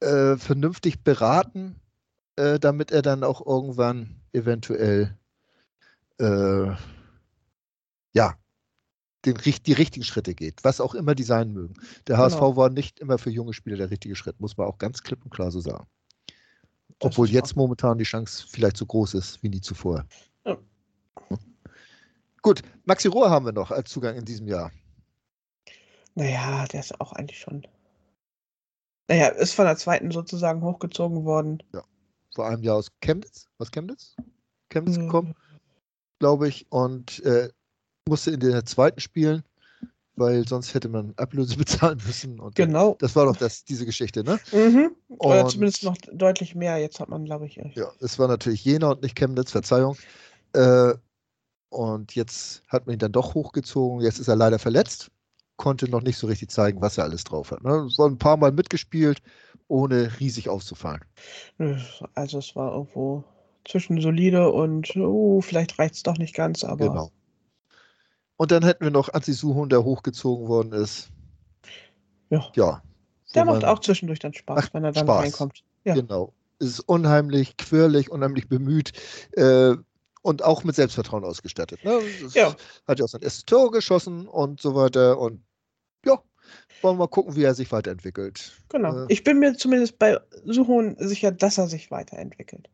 äh, 0.00 0.36
vernünftig 0.36 1.02
beraten, 1.02 1.76
äh, 2.36 2.58
damit 2.58 2.90
er 2.90 3.02
dann 3.02 3.24
auch 3.24 3.44
irgendwann 3.44 4.20
eventuell 4.32 5.16
äh, 6.18 6.66
ja, 8.12 8.34
den, 9.24 9.36
die 9.66 9.72
richtigen 9.72 10.04
Schritte 10.04 10.34
geht, 10.34 10.64
was 10.64 10.80
auch 10.80 10.94
immer 10.94 11.14
die 11.14 11.22
sein 11.22 11.52
mögen. 11.52 11.74
Der 12.06 12.18
HSV 12.18 12.36
Genau. 12.36 12.56
war 12.56 12.70
nicht 12.70 13.00
immer 13.00 13.18
für 13.18 13.30
junge 13.30 13.52
Spieler 13.54 13.76
der 13.76 13.90
richtige 13.90 14.16
Schritt, 14.16 14.40
muss 14.40 14.56
man 14.56 14.66
auch 14.66 14.78
ganz 14.78 15.02
klipp 15.02 15.24
und 15.24 15.30
klar 15.30 15.50
so 15.50 15.60
sagen. 15.60 15.86
Obwohl 17.00 17.28
jetzt 17.28 17.56
momentan 17.56 17.98
die 17.98 18.04
Chance 18.04 18.44
vielleicht 18.48 18.76
so 18.76 18.86
groß 18.86 19.14
ist 19.14 19.42
wie 19.42 19.48
nie 19.48 19.60
zuvor. 19.60 20.04
Ja. 20.46 20.56
Gut, 22.42 22.62
Maxi 22.84 23.08
Rohr 23.08 23.30
haben 23.30 23.46
wir 23.46 23.52
noch 23.52 23.70
als 23.70 23.90
Zugang 23.90 24.16
in 24.16 24.24
diesem 24.24 24.48
Jahr. 24.48 24.72
Naja, 26.14 26.66
der 26.66 26.80
ist 26.80 27.00
auch 27.00 27.12
eigentlich 27.12 27.38
schon. 27.38 27.66
Naja, 29.08 29.28
ist 29.28 29.54
von 29.54 29.64
der 29.66 29.76
zweiten 29.76 30.10
sozusagen 30.10 30.60
hochgezogen 30.62 31.24
worden. 31.24 31.62
Vor 32.34 32.46
einem 32.48 32.62
Jahr 32.62 32.76
aus 32.76 32.88
Chemnitz, 33.00 33.46
aus 33.58 33.70
Chemnitz, 33.70 34.16
Chemnitz 34.70 34.96
Mhm. 34.96 35.02
gekommen, 35.06 35.34
glaube 36.18 36.48
ich, 36.48 36.66
und 36.70 37.22
äh, 37.24 37.50
musste 38.08 38.30
in 38.32 38.40
der 38.40 38.64
zweiten 38.64 39.00
spielen, 39.00 39.42
weil 40.16 40.46
sonst 40.48 40.72
hätte 40.74 40.88
man 40.88 41.12
Ablöse 41.16 41.56
bezahlen 41.92 42.00
müssen. 42.06 42.40
Und 42.40 42.58
dann- 42.58 42.68
Genau. 42.68 42.96
Das 43.00 43.14
war 43.16 43.26
doch 43.26 43.36
das, 43.36 43.64
diese 43.64 43.84
Geschichte, 43.86 44.24
ne? 44.24 44.40
Mhm. 44.52 44.96
Oder 45.18 45.44
Und- 45.44 45.50
zumindest 45.50 45.84
noch 45.84 45.96
deutlich 46.12 46.54
mehr. 46.54 46.78
Jetzt 46.78 47.00
hat 47.00 47.08
man, 47.08 47.24
glaube 47.24 47.46
ich, 47.46 47.58
echt. 47.58 47.76
Ja, 47.76 47.92
es 48.00 48.18
war 48.18 48.28
natürlich 48.28 48.64
Jena 48.64 48.90
und 48.92 49.02
nicht 49.02 49.14
Chemnitz, 49.16 49.50
Verzeihung. 49.52 49.96
Äh, 50.54 50.94
und 51.72 52.14
jetzt 52.14 52.62
hat 52.68 52.86
man 52.86 52.94
ihn 52.94 52.98
dann 52.98 53.12
doch 53.12 53.34
hochgezogen. 53.34 54.02
Jetzt 54.02 54.18
ist 54.18 54.28
er 54.28 54.36
leider 54.36 54.58
verletzt, 54.58 55.10
konnte 55.56 55.90
noch 55.90 56.02
nicht 56.02 56.18
so 56.18 56.26
richtig 56.26 56.50
zeigen, 56.50 56.80
was 56.82 56.98
er 56.98 57.04
alles 57.04 57.24
drauf 57.24 57.50
hat. 57.50 57.62
Ne? 57.64 57.86
Es 57.88 57.98
war 57.98 58.08
ein 58.08 58.18
paar 58.18 58.36
Mal 58.36 58.52
mitgespielt, 58.52 59.22
ohne 59.68 60.20
riesig 60.20 60.48
aufzufallen. 60.48 61.02
Also 62.14 62.38
es 62.38 62.54
war 62.54 62.72
irgendwo 62.72 63.24
zwischen 63.64 64.00
solide 64.00 64.50
und 64.50 64.94
uh, 64.96 65.40
vielleicht 65.40 65.78
reicht 65.78 65.94
es 65.94 66.02
doch 66.02 66.18
nicht 66.18 66.34
ganz, 66.34 66.62
aber 66.64 66.88
Genau. 66.88 67.10
Und 68.36 68.50
dann 68.50 68.64
hätten 68.64 68.84
wir 68.84 68.90
noch 68.90 69.12
Anzi 69.12 69.32
Suhun, 69.32 69.68
der 69.68 69.84
hochgezogen 69.84 70.48
worden 70.48 70.72
ist. 70.72 71.10
Ja. 72.28 72.50
Ja. 72.54 72.82
der 73.34 73.44
macht 73.44 73.64
auch 73.64 73.78
zwischendurch 73.78 74.18
dann 74.18 74.34
Spaß, 74.34 74.74
wenn 74.74 74.84
er 74.84 74.92
dann 74.92 75.06
Spaß. 75.06 75.22
reinkommt. 75.22 75.62
Ja. 75.84 75.94
Genau. 75.94 76.34
Ist 76.58 76.80
unheimlich 76.80 77.56
quirlig, 77.56 78.10
unheimlich 78.10 78.48
bemüht 78.48 78.92
äh, 79.32 79.74
und 80.22 80.42
auch 80.42 80.64
mit 80.64 80.74
Selbstvertrauen 80.76 81.24
ausgestattet. 81.24 81.84
Ne? 81.84 82.00
Ja. 82.32 82.56
Hat 82.86 82.98
ja 82.98 83.04
auch 83.04 83.08
sein 83.08 83.22
erstes 83.22 83.44
Tor 83.44 83.70
geschossen 83.70 84.26
und 84.26 84.60
so 84.60 84.74
weiter. 84.74 85.18
Und 85.18 85.44
ja, 86.06 86.22
wollen 86.80 86.96
wir 86.96 87.04
mal 87.04 87.08
gucken, 87.08 87.36
wie 87.36 87.44
er 87.44 87.54
sich 87.54 87.70
weiterentwickelt. 87.72 88.52
Genau. 88.68 89.04
Äh, 89.04 89.06
Ich 89.08 89.24
bin 89.24 89.38
mir 89.38 89.56
zumindest 89.56 89.98
bei 89.98 90.18
Suchon 90.44 90.96
sicher, 90.98 91.32
dass 91.32 91.58
er 91.58 91.68
sich 91.68 91.90
weiterentwickelt. 91.90 92.68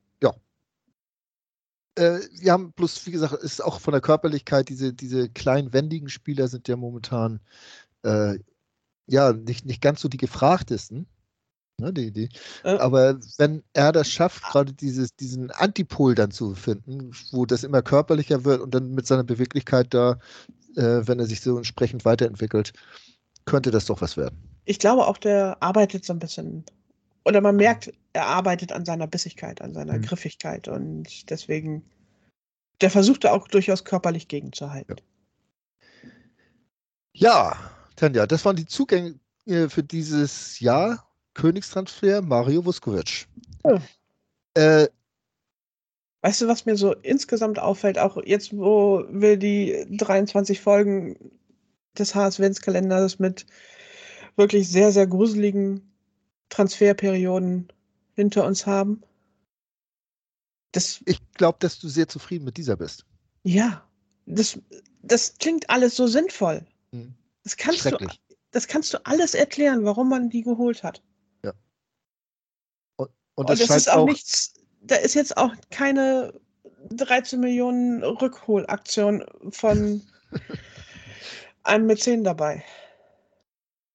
äh, 1.98 2.20
wir 2.40 2.52
haben 2.52 2.72
bloß, 2.72 3.06
wie 3.06 3.10
gesagt, 3.10 3.34
ist 3.42 3.62
auch 3.62 3.80
von 3.80 3.92
der 3.92 4.00
Körperlichkeit, 4.00 4.68
diese, 4.68 4.92
diese 4.94 5.28
kleinen, 5.28 5.72
wendigen 5.72 6.08
Spieler 6.08 6.48
sind 6.48 6.68
ja 6.68 6.76
momentan 6.76 7.40
äh, 8.04 8.38
ja 9.06 9.32
nicht, 9.32 9.66
nicht 9.66 9.82
ganz 9.82 10.00
so 10.00 10.08
die 10.08 10.16
gefragtesten. 10.16 11.06
Ne, 11.80 11.92
die, 11.92 12.10
die. 12.10 12.28
Äh, 12.64 12.76
Aber 12.78 13.18
wenn 13.38 13.62
er 13.72 13.92
das 13.92 14.10
schafft, 14.10 14.42
gerade 14.42 14.72
dieses, 14.72 15.14
diesen 15.14 15.50
Antipol 15.52 16.14
dann 16.16 16.30
zu 16.32 16.54
finden, 16.54 17.12
wo 17.30 17.46
das 17.46 17.62
immer 17.62 17.82
körperlicher 17.82 18.44
wird 18.44 18.60
und 18.60 18.74
dann 18.74 18.90
mit 18.94 19.06
seiner 19.06 19.22
Beweglichkeit 19.24 19.94
da, 19.94 20.18
äh, 20.76 21.02
wenn 21.06 21.20
er 21.20 21.26
sich 21.26 21.40
so 21.40 21.56
entsprechend 21.56 22.04
weiterentwickelt, 22.04 22.72
könnte 23.44 23.70
das 23.70 23.86
doch 23.86 24.00
was 24.02 24.16
werden. 24.16 24.38
ich 24.64 24.78
glaube 24.78 25.06
auch, 25.06 25.18
der 25.18 25.56
arbeitet 25.62 26.04
so 26.04 26.12
ein 26.12 26.18
bisschen. 26.18 26.64
Oder 27.24 27.40
man 27.40 27.56
merkt, 27.56 27.92
er 28.12 28.26
arbeitet 28.26 28.72
an 28.72 28.84
seiner 28.84 29.06
Bissigkeit, 29.06 29.60
an 29.62 29.72
seiner 29.74 29.98
Mhm. 29.98 30.02
Griffigkeit 30.02 30.68
und 30.68 31.30
deswegen, 31.30 31.84
der 32.80 32.90
versucht 32.90 33.24
da 33.24 33.32
auch 33.32 33.48
durchaus 33.48 33.84
körperlich 33.84 34.28
gegenzuhalten. 34.28 34.96
Ja, 37.14 37.56
Tanja, 37.96 38.26
das 38.26 38.44
waren 38.44 38.56
die 38.56 38.66
Zugänge 38.66 39.18
für 39.68 39.82
dieses 39.82 40.60
Jahr. 40.60 41.07
Königstransfer 41.38 42.20
Mario 42.20 42.64
Vuskovic. 42.64 43.28
Ja. 43.64 43.80
Äh, 44.54 44.88
Weißt 46.20 46.40
du, 46.40 46.48
was 46.48 46.66
mir 46.66 46.76
so 46.76 46.94
insgesamt 46.94 47.60
auffällt, 47.60 47.96
auch 47.96 48.20
jetzt, 48.24 48.56
wo 48.56 49.04
wir 49.08 49.36
die 49.36 49.86
23 49.88 50.60
Folgen 50.60 51.30
des 51.96 52.16
HSV-Kalenders 52.16 53.20
mit 53.20 53.46
wirklich 54.34 54.68
sehr, 54.68 54.90
sehr 54.90 55.06
gruseligen 55.06 55.92
Transferperioden 56.48 57.68
hinter 58.16 58.44
uns 58.44 58.66
haben? 58.66 59.04
Das, 60.72 61.00
ich 61.06 61.20
glaube, 61.34 61.58
dass 61.60 61.78
du 61.78 61.86
sehr 61.86 62.08
zufrieden 62.08 62.46
mit 62.46 62.56
dieser 62.56 62.76
bist. 62.76 63.06
ja, 63.44 63.88
das, 64.26 64.58
das 65.02 65.38
klingt 65.38 65.70
alles 65.70 65.94
so 65.94 66.08
sinnvoll. 66.08 66.66
Mhm. 66.90 67.14
Das 67.44 67.56
kannst, 67.56 67.84
du, 67.84 67.96
das 68.50 68.66
kannst 68.66 68.92
du 68.92 69.06
alles 69.06 69.34
erklären, 69.34 69.84
warum 69.84 70.08
man 70.08 70.30
die 70.30 70.42
geholt 70.42 70.82
hat. 70.82 71.00
Und 73.38 73.48
Und 73.48 73.50
das 73.50 73.60
es 73.60 73.66
scheint 73.68 73.80
ist 73.82 73.88
auch, 73.88 73.98
auch, 73.98 74.06
nichts, 74.06 74.54
da 74.82 74.96
ist 74.96 75.14
jetzt 75.14 75.36
auch 75.36 75.54
keine 75.70 76.34
13 76.90 77.38
Millionen 77.38 78.02
Rückholaktion 78.02 79.24
von 79.50 80.02
einen 81.62 81.86
mit 81.86 82.02
10 82.02 82.24
dabei. 82.24 82.64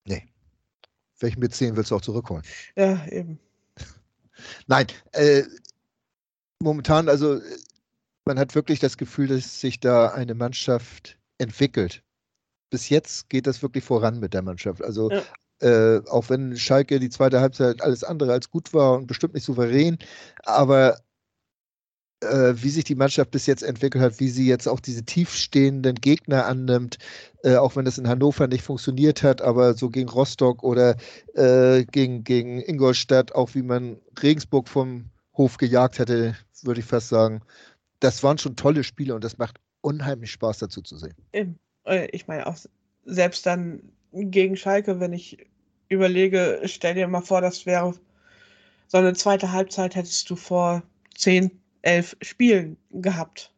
Nee. 0.05 0.29
Welchen 1.19 1.51
10 1.51 1.75
willst 1.75 1.91
du 1.91 1.97
auch 1.97 2.01
zurückholen? 2.01 2.41
Ja, 2.77 3.05
eben. 3.07 3.37
Nein, 4.67 4.87
äh, 5.11 5.43
momentan, 6.59 7.09
also 7.09 7.41
man 8.23 8.39
hat 8.39 8.55
wirklich 8.55 8.79
das 8.79 8.95
Gefühl, 8.95 9.27
dass 9.27 9.59
sich 9.59 9.81
da 9.81 10.13
eine 10.13 10.35
Mannschaft 10.35 11.17
entwickelt. 11.37 12.01
Bis 12.69 12.87
jetzt 12.87 13.27
geht 13.27 13.45
das 13.45 13.61
wirklich 13.61 13.83
voran 13.83 14.21
mit 14.21 14.33
der 14.33 14.41
Mannschaft. 14.41 14.81
Also 14.81 15.11
ja. 15.11 15.21
Äh, 15.63 16.01
auch 16.09 16.29
wenn 16.29 16.57
Schalke 16.57 16.99
die 16.99 17.09
zweite 17.09 17.39
Halbzeit 17.39 17.81
alles 17.81 18.03
andere 18.03 18.33
als 18.33 18.49
gut 18.49 18.73
war 18.73 18.93
und 18.93 19.07
bestimmt 19.07 19.33
nicht 19.33 19.45
souverän, 19.45 19.97
aber 20.43 20.97
äh, 22.21 22.53
wie 22.55 22.69
sich 22.69 22.83
die 22.83 22.95
Mannschaft 22.95 23.31
bis 23.31 23.45
jetzt 23.45 23.63
entwickelt 23.63 24.03
hat, 24.03 24.19
wie 24.19 24.29
sie 24.29 24.47
jetzt 24.47 24.67
auch 24.67 24.79
diese 24.79 25.03
tiefstehenden 25.03 25.95
Gegner 25.95 26.45
annimmt, 26.45 26.97
äh, 27.43 27.55
auch 27.55 27.75
wenn 27.75 27.85
das 27.85 27.97
in 27.97 28.07
Hannover 28.07 28.47
nicht 28.47 28.63
funktioniert 28.63 29.23
hat, 29.23 29.41
aber 29.41 29.73
so 29.73 29.89
gegen 29.89 30.09
Rostock 30.09 30.63
oder 30.63 30.95
äh, 31.33 31.85
gegen, 31.85 32.23
gegen 32.23 32.61
Ingolstadt, 32.61 33.33
auch 33.33 33.55
wie 33.55 33.63
man 33.63 33.97
Regensburg 34.21 34.67
vom 34.67 35.05
Hof 35.35 35.57
gejagt 35.57 35.99
hätte, 35.99 36.35
würde 36.61 36.79
ich 36.81 36.85
fast 36.85 37.09
sagen. 37.09 37.41
Das 37.99 38.21
waren 38.21 38.37
schon 38.37 38.55
tolle 38.55 38.83
Spiele 38.83 39.15
und 39.15 39.23
das 39.23 39.37
macht 39.37 39.59
unheimlich 39.81 40.31
Spaß 40.31 40.59
dazu 40.59 40.81
zu 40.81 40.97
sehen. 40.97 41.15
Äh, 41.85 42.07
ich 42.11 42.27
meine 42.27 42.47
auch 42.47 42.57
selbst 43.05 43.45
dann 43.45 43.81
gegen 44.13 44.55
Schalke, 44.55 44.99
wenn 44.99 45.13
ich 45.13 45.37
überlege, 45.93 46.61
stell 46.65 46.95
dir 46.95 47.07
mal 47.07 47.21
vor, 47.21 47.41
das 47.41 47.65
wäre 47.65 47.93
so 48.87 48.97
eine 48.97 49.13
zweite 49.13 49.51
Halbzeit 49.51 49.95
hättest 49.95 50.29
du 50.29 50.35
vor 50.35 50.83
zehn, 51.15 51.51
elf 51.81 52.15
Spielen 52.21 52.77
gehabt. 52.91 53.51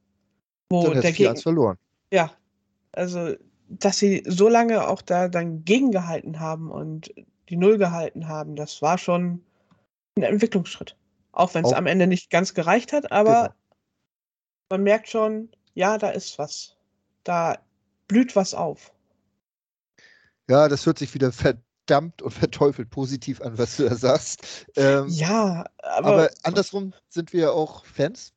Wo 0.69 0.87
dann 0.87 1.01
der 1.01 1.11
Gegner 1.11 1.35
verloren. 1.35 1.77
Ja, 2.11 2.31
also 2.91 3.35
dass 3.67 3.97
sie 3.97 4.23
so 4.27 4.47
lange 4.47 4.87
auch 4.87 5.01
da 5.01 5.27
dann 5.27 5.65
gegengehalten 5.65 6.39
haben 6.39 6.71
und 6.71 7.13
die 7.49 7.57
Null 7.57 7.77
gehalten 7.77 8.27
haben, 8.27 8.55
das 8.55 8.81
war 8.81 8.97
schon 8.97 9.43
ein 10.17 10.23
Entwicklungsschritt. 10.23 10.95
Auch 11.31 11.53
wenn 11.53 11.65
es 11.65 11.73
am 11.73 11.87
Ende 11.87 12.07
nicht 12.07 12.29
ganz 12.29 12.53
gereicht 12.53 12.93
hat, 12.93 13.11
aber 13.11 13.41
genau. 13.41 13.53
man 14.69 14.83
merkt 14.83 15.09
schon, 15.09 15.49
ja, 15.73 15.97
da 15.97 16.09
ist 16.09 16.39
was. 16.39 16.77
Da 17.23 17.57
blüht 18.07 18.35
was 18.35 18.53
auf. 18.53 18.93
Ja, 20.49 20.69
das 20.69 20.85
hört 20.85 20.99
sich 20.99 21.13
wieder 21.13 21.31
verdammt 21.85 22.21
und 22.21 22.31
verteufelt 22.31 22.89
positiv 22.89 23.41
an, 23.41 23.57
was 23.57 23.77
du 23.77 23.87
da 23.87 23.95
sagst. 23.95 24.67
Ähm, 24.75 25.07
ja, 25.09 25.65
aber, 25.79 26.07
aber, 26.07 26.29
andersrum 26.43 26.93
sind 27.09 27.33
wir 27.33 27.53
auch 27.53 27.85
Fans. 27.85 28.33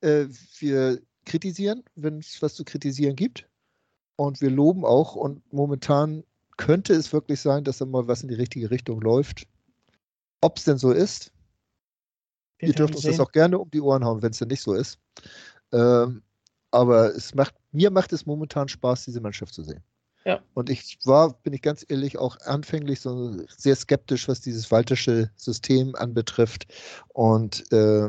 Äh, 0.00 0.26
wir 0.58 1.00
kritisieren, 1.26 1.84
wenn 1.94 2.18
es 2.18 2.40
was 2.40 2.54
zu 2.54 2.64
kritisieren 2.64 3.16
gibt. 3.16 3.46
Und 4.16 4.40
wir 4.40 4.50
loben 4.50 4.84
auch. 4.84 5.14
Und 5.14 5.52
momentan 5.52 6.24
könnte 6.56 6.94
es 6.94 7.12
wirklich 7.12 7.40
sein, 7.40 7.64
dass 7.64 7.78
da 7.78 7.86
mal 7.86 8.06
was 8.08 8.22
in 8.22 8.28
die 8.28 8.34
richtige 8.34 8.70
Richtung 8.70 9.00
läuft. 9.00 9.46
Ob 10.40 10.58
es 10.58 10.64
denn 10.64 10.78
so 10.78 10.90
ist, 10.90 11.32
wir 12.58 12.68
ihr 12.68 12.74
dürft 12.74 12.94
uns 12.94 13.04
das 13.04 13.20
auch 13.20 13.32
gerne 13.32 13.58
um 13.58 13.70
die 13.70 13.80
Ohren 13.80 14.04
hauen, 14.04 14.22
wenn 14.22 14.30
es 14.30 14.38
denn 14.38 14.48
nicht 14.48 14.62
so 14.62 14.74
ist. 14.74 14.98
Ähm, 15.72 16.22
aber 16.70 17.14
es 17.14 17.34
macht, 17.34 17.54
mir 17.72 17.90
macht 17.90 18.12
es 18.12 18.26
momentan 18.26 18.68
Spaß, 18.68 19.04
diese 19.04 19.20
Mannschaft 19.20 19.54
zu 19.54 19.62
sehen. 19.62 19.82
Ja. 20.24 20.40
Und 20.54 20.68
ich 20.68 20.98
war, 21.04 21.32
bin 21.42 21.52
ich 21.52 21.62
ganz 21.62 21.84
ehrlich, 21.88 22.18
auch 22.18 22.36
anfänglich 22.44 23.00
so 23.00 23.32
sehr 23.48 23.76
skeptisch, 23.76 24.28
was 24.28 24.40
dieses 24.40 24.70
Waltersche 24.70 25.30
System 25.36 25.94
anbetrifft. 25.94 26.66
Und 27.08 27.70
äh, 27.72 28.08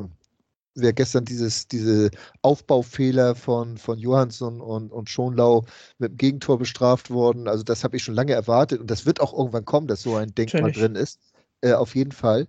wer 0.75 0.93
gestern 0.93 1.25
dieses, 1.25 1.67
diese 1.67 2.11
Aufbaufehler 2.41 3.35
von, 3.35 3.77
von 3.77 3.97
Johansson 3.97 4.61
und, 4.61 4.91
und 4.91 5.09
Schonlau 5.09 5.65
mit 5.99 6.11
dem 6.11 6.17
Gegentor 6.17 6.57
bestraft 6.57 7.09
worden, 7.09 7.47
also 7.47 7.63
das 7.63 7.83
habe 7.83 7.95
ich 7.95 8.03
schon 8.03 8.15
lange 8.15 8.33
erwartet 8.33 8.79
und 8.79 8.91
das 8.91 9.05
wird 9.05 9.21
auch 9.21 9.33
irgendwann 9.33 9.65
kommen, 9.65 9.87
dass 9.87 10.01
so 10.01 10.15
ein 10.15 10.33
Denkmal 10.35 10.63
Natürlich. 10.63 10.79
drin 10.79 10.95
ist. 10.95 11.19
Äh, 11.61 11.73
auf 11.73 11.95
jeden 11.95 12.11
Fall. 12.11 12.47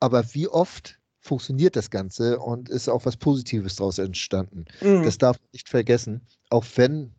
Aber 0.00 0.24
wie 0.34 0.48
oft 0.48 0.98
funktioniert 1.20 1.74
das 1.76 1.90
Ganze 1.90 2.38
und 2.38 2.68
ist 2.68 2.88
auch 2.88 3.06
was 3.06 3.16
Positives 3.16 3.76
daraus 3.76 3.98
entstanden. 3.98 4.66
Mhm. 4.82 5.04
Das 5.04 5.16
darf 5.16 5.40
man 5.40 5.48
nicht 5.52 5.68
vergessen, 5.68 6.20
auch 6.50 6.64
wenn 6.76 7.14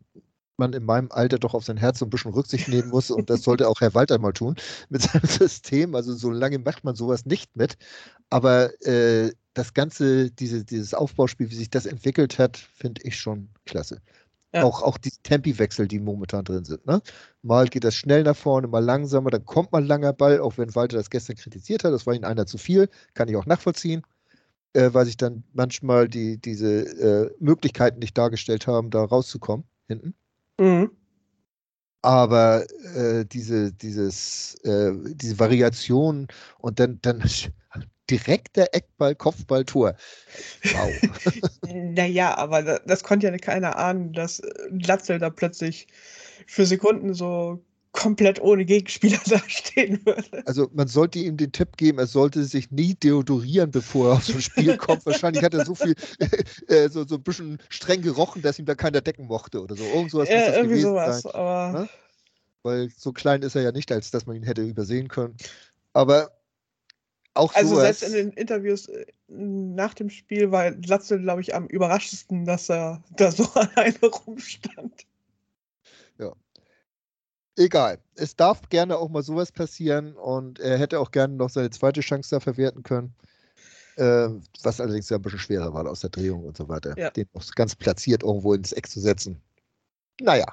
man 0.58 0.72
in 0.72 0.84
meinem 0.84 1.10
Alter 1.10 1.38
doch 1.38 1.54
auf 1.54 1.64
sein 1.64 1.76
Herz 1.76 1.98
so 1.98 2.06
ein 2.06 2.10
bisschen 2.10 2.32
Rücksicht 2.32 2.68
nehmen 2.68 2.88
muss 2.88 3.10
und 3.10 3.30
das 3.30 3.42
sollte 3.42 3.68
auch 3.68 3.80
Herr 3.80 3.94
Walter 3.94 4.18
mal 4.18 4.32
tun 4.32 4.56
mit 4.88 5.02
seinem 5.02 5.26
System. 5.26 5.94
Also 5.94 6.14
so 6.14 6.30
lange 6.30 6.58
macht 6.58 6.84
man 6.84 6.94
sowas 6.94 7.26
nicht 7.26 7.56
mit. 7.56 7.76
Aber 8.30 8.70
äh, 8.86 9.32
das 9.54 9.74
Ganze, 9.74 10.30
diese, 10.30 10.64
dieses 10.64 10.94
Aufbauspiel, 10.94 11.50
wie 11.50 11.54
sich 11.54 11.70
das 11.70 11.86
entwickelt 11.86 12.38
hat, 12.38 12.56
finde 12.56 13.02
ich 13.04 13.18
schon 13.18 13.48
klasse. 13.64 14.00
Ja. 14.54 14.64
Auch, 14.64 14.82
auch 14.82 14.96
die 14.96 15.10
Tempiwechsel, 15.22 15.88
die 15.88 15.98
momentan 15.98 16.44
drin 16.44 16.64
sind. 16.64 16.86
Ne? 16.86 17.02
Mal 17.42 17.68
geht 17.68 17.84
das 17.84 17.94
schnell 17.94 18.22
nach 18.22 18.36
vorne, 18.36 18.68
mal 18.68 18.84
langsamer, 18.84 19.30
dann 19.30 19.44
kommt 19.44 19.72
mal 19.72 19.82
ein 19.82 19.86
langer 19.86 20.12
Ball, 20.12 20.40
auch 20.40 20.56
wenn 20.56 20.74
Walter 20.74 20.96
das 20.96 21.10
gestern 21.10 21.36
kritisiert 21.36 21.84
hat, 21.84 21.92
das 21.92 22.06
war 22.06 22.14
ihm 22.14 22.24
einer 22.24 22.46
zu 22.46 22.56
viel, 22.56 22.88
kann 23.14 23.28
ich 23.28 23.36
auch 23.36 23.44
nachvollziehen, 23.44 24.02
äh, 24.72 24.90
weil 24.94 25.04
sich 25.04 25.16
dann 25.16 25.44
manchmal 25.52 26.08
die, 26.08 26.38
diese 26.38 26.82
äh, 26.84 27.34
Möglichkeiten 27.38 27.98
nicht 27.98 28.16
dargestellt 28.16 28.66
haben, 28.66 28.90
da 28.90 29.04
rauszukommen 29.04 29.66
hinten. 29.88 30.14
Mhm. 30.58 30.90
Aber 32.02 32.64
äh, 32.94 33.24
diese, 33.24 33.72
dieses, 33.72 34.54
äh, 34.64 34.92
diese 35.14 35.38
Variation 35.38 36.28
und 36.58 36.78
dann, 36.78 37.00
dann 37.02 37.22
direkter 38.10 38.68
Eckball, 38.72 39.14
Kopfball, 39.16 39.64
Tor. 39.64 39.96
Wow. 40.62 40.92
naja, 41.66 42.36
aber 42.36 42.78
das 42.86 43.02
konnte 43.02 43.26
ja 43.26 43.36
keiner 43.38 43.76
ahnen, 43.76 44.12
dass 44.12 44.40
Glatzel 44.78 45.18
da 45.18 45.30
plötzlich 45.30 45.88
für 46.46 46.64
Sekunden 46.64 47.12
so 47.14 47.64
komplett 47.96 48.40
ohne 48.40 48.64
Gegenspieler 48.64 49.18
dastehen 49.26 50.00
würde. 50.06 50.46
Also 50.46 50.70
man 50.72 50.86
sollte 50.86 51.18
ihm 51.18 51.36
den 51.36 51.50
Tipp 51.50 51.76
geben, 51.76 51.98
er 51.98 52.06
sollte 52.06 52.44
sich 52.44 52.70
nie 52.70 52.94
deodorieren, 52.94 53.72
bevor 53.72 54.10
er 54.10 54.16
auf 54.16 54.24
so 54.24 54.34
ein 54.34 54.42
Spiel 54.42 54.76
kommt. 54.76 55.04
Wahrscheinlich 55.04 55.42
hat 55.42 55.54
er 55.54 55.64
so 55.64 55.74
viel, 55.74 55.96
äh, 56.68 56.88
so, 56.88 57.04
so 57.04 57.16
ein 57.16 57.22
bisschen 57.22 57.58
streng 57.68 58.02
gerochen, 58.02 58.42
dass 58.42 58.58
ihm 58.58 58.66
da 58.66 58.76
keiner 58.76 59.00
decken 59.00 59.26
mochte 59.26 59.60
oder 59.60 59.74
so. 59.74 59.82
Irgend 59.82 60.12
sowas 60.12 60.28
ja, 60.28 60.54
irgendwie 60.54 60.80
sowas, 60.80 61.22
sein. 61.22 61.34
aber... 61.34 61.80
Ne? 61.80 61.88
Weil 62.62 62.90
so 62.96 63.12
klein 63.12 63.42
ist 63.42 63.54
er 63.54 63.62
ja 63.62 63.72
nicht, 63.72 63.90
als 63.92 64.10
dass 64.10 64.26
man 64.26 64.36
ihn 64.36 64.42
hätte 64.42 64.62
übersehen 64.62 65.06
können. 65.06 65.36
Aber 65.92 66.30
auch 67.34 67.54
also 67.54 67.76
sowas. 67.76 68.00
selbst 68.00 68.02
in 68.02 68.12
den 68.12 68.30
Interviews 68.32 68.88
äh, 68.88 69.06
nach 69.28 69.94
dem 69.94 70.10
Spiel 70.10 70.50
war 70.50 70.72
Latzel, 70.86 71.20
glaube 71.20 71.42
ich, 71.42 71.54
am 71.54 71.66
überraschtesten, 71.66 72.44
dass 72.44 72.68
er 72.68 73.02
da 73.16 73.30
so 73.30 73.44
alleine 73.54 73.98
rumstand. 74.00 75.06
Egal. 77.56 77.98
Es 78.14 78.36
darf 78.36 78.68
gerne 78.68 78.98
auch 78.98 79.08
mal 79.08 79.22
sowas 79.22 79.50
passieren 79.50 80.14
und 80.14 80.60
er 80.60 80.78
hätte 80.78 81.00
auch 81.00 81.10
gerne 81.10 81.34
noch 81.34 81.48
seine 81.48 81.70
zweite 81.70 82.02
Chance 82.02 82.30
da 82.30 82.40
verwerten 82.40 82.82
können. 82.82 83.14
Äh, 83.96 84.28
was 84.62 84.78
allerdings 84.78 85.08
ja 85.08 85.16
ein 85.16 85.22
bisschen 85.22 85.38
schwerer 85.38 85.72
war 85.72 85.88
aus 85.88 86.00
der 86.00 86.10
Drehung 86.10 86.44
und 86.44 86.56
so 86.56 86.68
weiter. 86.68 86.96
Ja. 86.98 87.10
Den 87.10 87.28
auch 87.32 87.42
ganz 87.54 87.74
platziert 87.74 88.22
irgendwo 88.22 88.52
ins 88.52 88.72
Eck 88.72 88.88
zu 88.88 89.00
setzen. 89.00 89.40
Naja. 90.20 90.44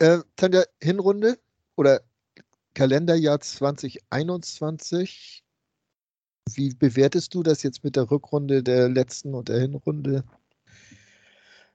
Äh, 0.00 0.18
Tanja, 0.34 0.64
Hinrunde 0.82 1.38
oder 1.76 2.00
Kalenderjahr 2.74 3.38
2021. 3.38 5.44
Wie 6.52 6.74
bewertest 6.74 7.32
du 7.34 7.44
das 7.44 7.62
jetzt 7.62 7.84
mit 7.84 7.94
der 7.94 8.10
Rückrunde 8.10 8.64
der 8.64 8.88
letzten 8.88 9.34
und 9.34 9.48
der 9.48 9.60
Hinrunde? 9.60 10.24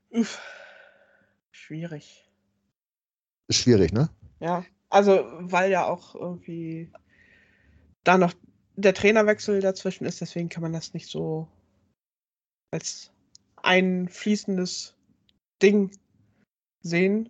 Uff, 0.09 0.41
schwierig. 1.51 2.28
Ist 3.49 3.61
schwierig, 3.61 3.91
ne? 3.91 4.09
Ja, 4.39 4.63
also 4.89 5.25
weil 5.39 5.71
ja 5.71 5.85
auch 5.85 6.15
irgendwie 6.15 6.91
da 8.03 8.17
noch 8.17 8.33
der 8.75 8.93
Trainerwechsel 8.93 9.59
dazwischen 9.59 10.05
ist, 10.05 10.21
deswegen 10.21 10.49
kann 10.49 10.63
man 10.63 10.71
das 10.71 10.93
nicht 10.93 11.09
so 11.09 11.47
als 12.71 13.11
ein 13.57 14.07
fließendes 14.07 14.95
Ding 15.61 15.91
sehen. 16.81 17.29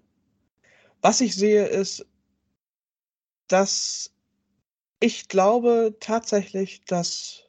Was 1.02 1.22
ich 1.22 1.36
sehe, 1.36 1.66
ist, 1.66 2.06
dass 3.48 4.14
ich 5.00 5.30
glaube 5.30 5.96
tatsächlich, 6.02 6.82
dass 6.86 7.46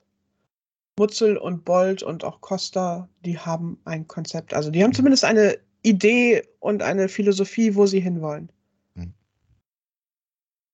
Mutzel 0.97 1.37
und 1.37 1.65
Bold 1.65 2.05
und 2.05 2.23
auch 2.23 2.41
Costa, 2.41 3.09
die 3.25 3.39
haben 3.39 3.81
ein 3.85 4.07
Konzept. 4.07 4.55
Also 4.55 4.71
die 4.71 4.85
haben 4.85 4.95
zumindest 4.95 5.25
eine 5.25 5.59
Idee 5.83 6.47
und 6.61 6.83
eine 6.83 7.09
Philosophie, 7.09 7.75
wo 7.75 7.87
sie 7.87 8.01
hinwollen. 8.01 8.53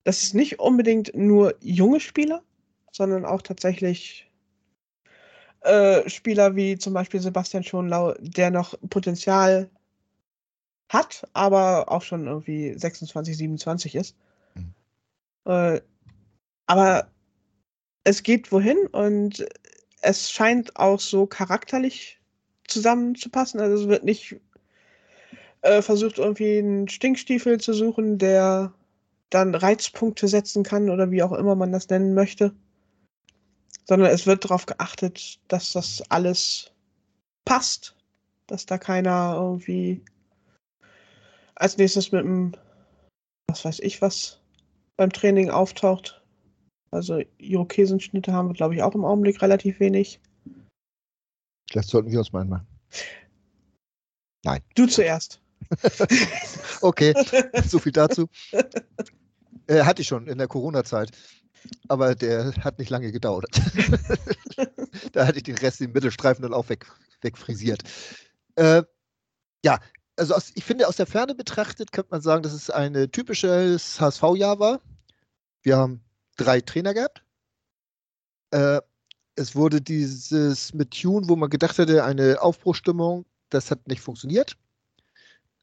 Mhm. 0.06 0.10
Das 0.10 0.22
ist 0.22 0.34
nicht 0.34 0.60
unbedingt 0.60 1.14
nur 1.14 1.54
junge 1.60 2.00
Spieler, 2.00 2.42
sondern 2.92 3.24
auch 3.24 3.42
tatsächlich 3.42 4.30
äh, 5.62 6.08
Spieler 6.08 6.54
wie 6.54 6.78
zum 6.78 6.94
Beispiel 6.94 7.20
Sebastian 7.20 7.64
Schonlau, 7.64 8.14
der 8.20 8.50
noch 8.50 8.74
Potenzial 8.88 9.68
hat, 10.88 11.26
aber 11.32 11.90
auch 11.90 12.02
schon 12.02 12.26
irgendwie 12.26 12.78
26, 12.78 13.36
27 13.36 13.94
ist. 13.96 14.16
Äh, 15.44 15.80
aber 16.66 17.10
es 18.04 18.22
geht 18.22 18.52
wohin 18.52 18.86
und 18.92 19.44
es 20.02 20.30
scheint 20.30 20.76
auch 20.76 21.00
so 21.00 21.26
charakterlich 21.26 22.20
zusammenzupassen. 22.68 23.60
Also 23.60 23.82
es 23.82 23.88
wird 23.88 24.04
nicht 24.04 24.36
äh, 25.62 25.82
versucht 25.82 26.18
irgendwie 26.18 26.58
einen 26.58 26.88
Stinkstiefel 26.88 27.58
zu 27.58 27.72
suchen, 27.72 28.18
der 28.18 28.72
dann 29.30 29.54
Reizpunkte 29.54 30.28
setzen 30.28 30.62
kann 30.62 30.90
oder 30.90 31.10
wie 31.10 31.22
auch 31.22 31.32
immer 31.32 31.54
man 31.54 31.72
das 31.72 31.88
nennen 31.88 32.14
möchte. 32.14 32.54
Sondern 33.84 34.10
es 34.10 34.26
wird 34.26 34.44
darauf 34.44 34.66
geachtet, 34.66 35.40
dass 35.48 35.72
das 35.72 36.02
alles 36.10 36.72
passt, 37.44 37.96
dass 38.46 38.66
da 38.66 38.78
keiner 38.78 39.34
irgendwie 39.36 40.02
als 41.54 41.76
nächstes 41.78 42.12
mit 42.12 42.24
einem, 42.24 42.52
was 43.48 43.64
weiß 43.64 43.80
ich 43.80 44.02
was, 44.02 44.40
beim 44.96 45.10
Training 45.10 45.50
auftaucht. 45.50 46.22
Also 46.90 47.22
Irokesenschnitte 47.38 48.32
haben 48.32 48.48
wir, 48.48 48.54
glaube 48.54 48.74
ich, 48.74 48.82
auch 48.82 48.94
im 48.94 49.04
Augenblick 49.04 49.42
relativ 49.42 49.80
wenig. 49.80 50.20
Vielleicht 51.70 51.88
sollten 51.88 52.10
wir 52.10 52.18
uns 52.18 52.32
mal 52.32 52.44
machen. 52.44 52.66
Nein. 54.44 54.62
Du 54.74 54.86
zuerst. 54.86 55.40
okay, 56.82 57.14
so 57.66 57.78
viel 57.78 57.92
dazu. 57.92 58.28
Äh, 59.66 59.82
hatte 59.82 60.02
ich 60.02 60.08
schon 60.08 60.26
in 60.28 60.38
der 60.38 60.48
Corona-Zeit, 60.48 61.10
aber 61.88 62.14
der 62.14 62.54
hat 62.56 62.78
nicht 62.78 62.90
lange 62.90 63.12
gedauert. 63.12 63.48
da 65.12 65.26
hatte 65.26 65.38
ich 65.38 65.44
den 65.44 65.58
Rest, 65.58 65.80
den 65.80 65.92
Mittelstreifen 65.92 66.42
dann 66.42 66.54
auch 66.54 66.68
weg, 66.68 66.86
wegfrisiert. 67.22 67.82
Äh, 68.56 68.82
ja, 69.64 69.80
also 70.16 70.34
aus, 70.34 70.52
ich 70.54 70.64
finde, 70.64 70.88
aus 70.88 70.96
der 70.96 71.06
Ferne 71.06 71.34
betrachtet 71.34 71.92
könnte 71.92 72.10
man 72.12 72.22
sagen, 72.22 72.42
dass 72.42 72.52
es 72.52 72.70
ein 72.70 73.10
typisches 73.10 74.00
HSV-Jahr 74.00 74.58
war. 74.58 74.80
Wir 75.62 75.76
haben 75.76 76.00
drei 76.36 76.60
Trainer 76.60 76.94
gehabt. 76.94 77.24
Äh, 78.52 78.80
es 79.34 79.54
wurde 79.54 79.82
dieses 79.82 80.72
mit 80.72 80.92
Tune, 80.92 81.28
wo 81.28 81.36
man 81.36 81.50
gedacht 81.50 81.76
hätte, 81.78 82.04
eine 82.04 82.40
Aufbruchstimmung, 82.40 83.26
das 83.50 83.70
hat 83.70 83.86
nicht 83.86 84.00
funktioniert. 84.00 84.56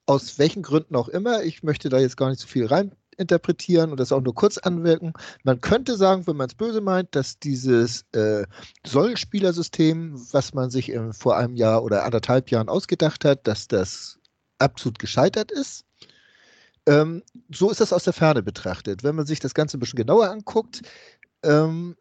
Aus 0.05 0.37
welchen 0.37 0.63
Gründen 0.63 0.95
auch 0.95 1.07
immer. 1.07 1.43
Ich 1.43 1.63
möchte 1.63 1.89
da 1.89 1.99
jetzt 1.99 2.17
gar 2.17 2.29
nicht 2.29 2.41
so 2.41 2.47
viel 2.47 2.65
rein 2.65 2.93
interpretieren 3.17 3.91
und 3.91 3.99
das 3.99 4.11
auch 4.11 4.21
nur 4.21 4.33
kurz 4.33 4.57
anwirken. 4.57 5.13
Man 5.43 5.61
könnte 5.61 5.95
sagen, 5.95 6.27
wenn 6.27 6.35
man 6.35 6.47
es 6.47 6.55
böse 6.55 6.81
meint, 6.81 7.15
dass 7.15 7.39
dieses 7.39 8.05
äh, 8.13 8.45
Säulenspielersystem, 8.85 10.13
was 10.31 10.53
man 10.53 10.69
sich 10.69 10.91
äh, 10.91 11.13
vor 11.13 11.37
einem 11.37 11.55
Jahr 11.55 11.83
oder 11.83 12.05
anderthalb 12.05 12.49
Jahren 12.51 12.69
ausgedacht 12.69 13.25
hat, 13.25 13.47
dass 13.47 13.67
das 13.67 14.19
absolut 14.59 14.99
gescheitert 14.99 15.51
ist. 15.51 15.85
Ähm, 16.85 17.23
so 17.49 17.69
ist 17.69 17.79
das 17.79 17.93
aus 17.93 18.03
der 18.03 18.13
Ferne 18.13 18.43
betrachtet. 18.43 19.03
Wenn 19.03 19.15
man 19.15 19.25
sich 19.25 19.39
das 19.39 19.53
Ganze 19.53 19.77
ein 19.77 19.79
bisschen 19.79 19.97
genauer 19.97 20.29
anguckt, 20.29 20.81
ähm, 21.43 21.95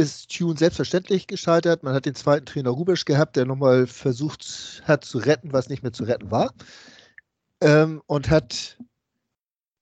ist 0.00 0.30
Tune 0.30 0.56
selbstverständlich 0.56 1.26
gescheitert. 1.26 1.82
Man 1.82 1.92
hat 1.94 2.06
den 2.06 2.14
zweiten 2.14 2.46
Trainer 2.46 2.70
Rubisch 2.70 3.04
gehabt, 3.04 3.36
der 3.36 3.44
nochmal 3.44 3.86
versucht 3.86 4.82
hat 4.86 5.04
zu 5.04 5.18
retten, 5.18 5.52
was 5.52 5.68
nicht 5.68 5.82
mehr 5.82 5.92
zu 5.92 6.04
retten 6.04 6.30
war. 6.30 6.54
Ähm, 7.60 8.00
und 8.06 8.30
hat 8.30 8.78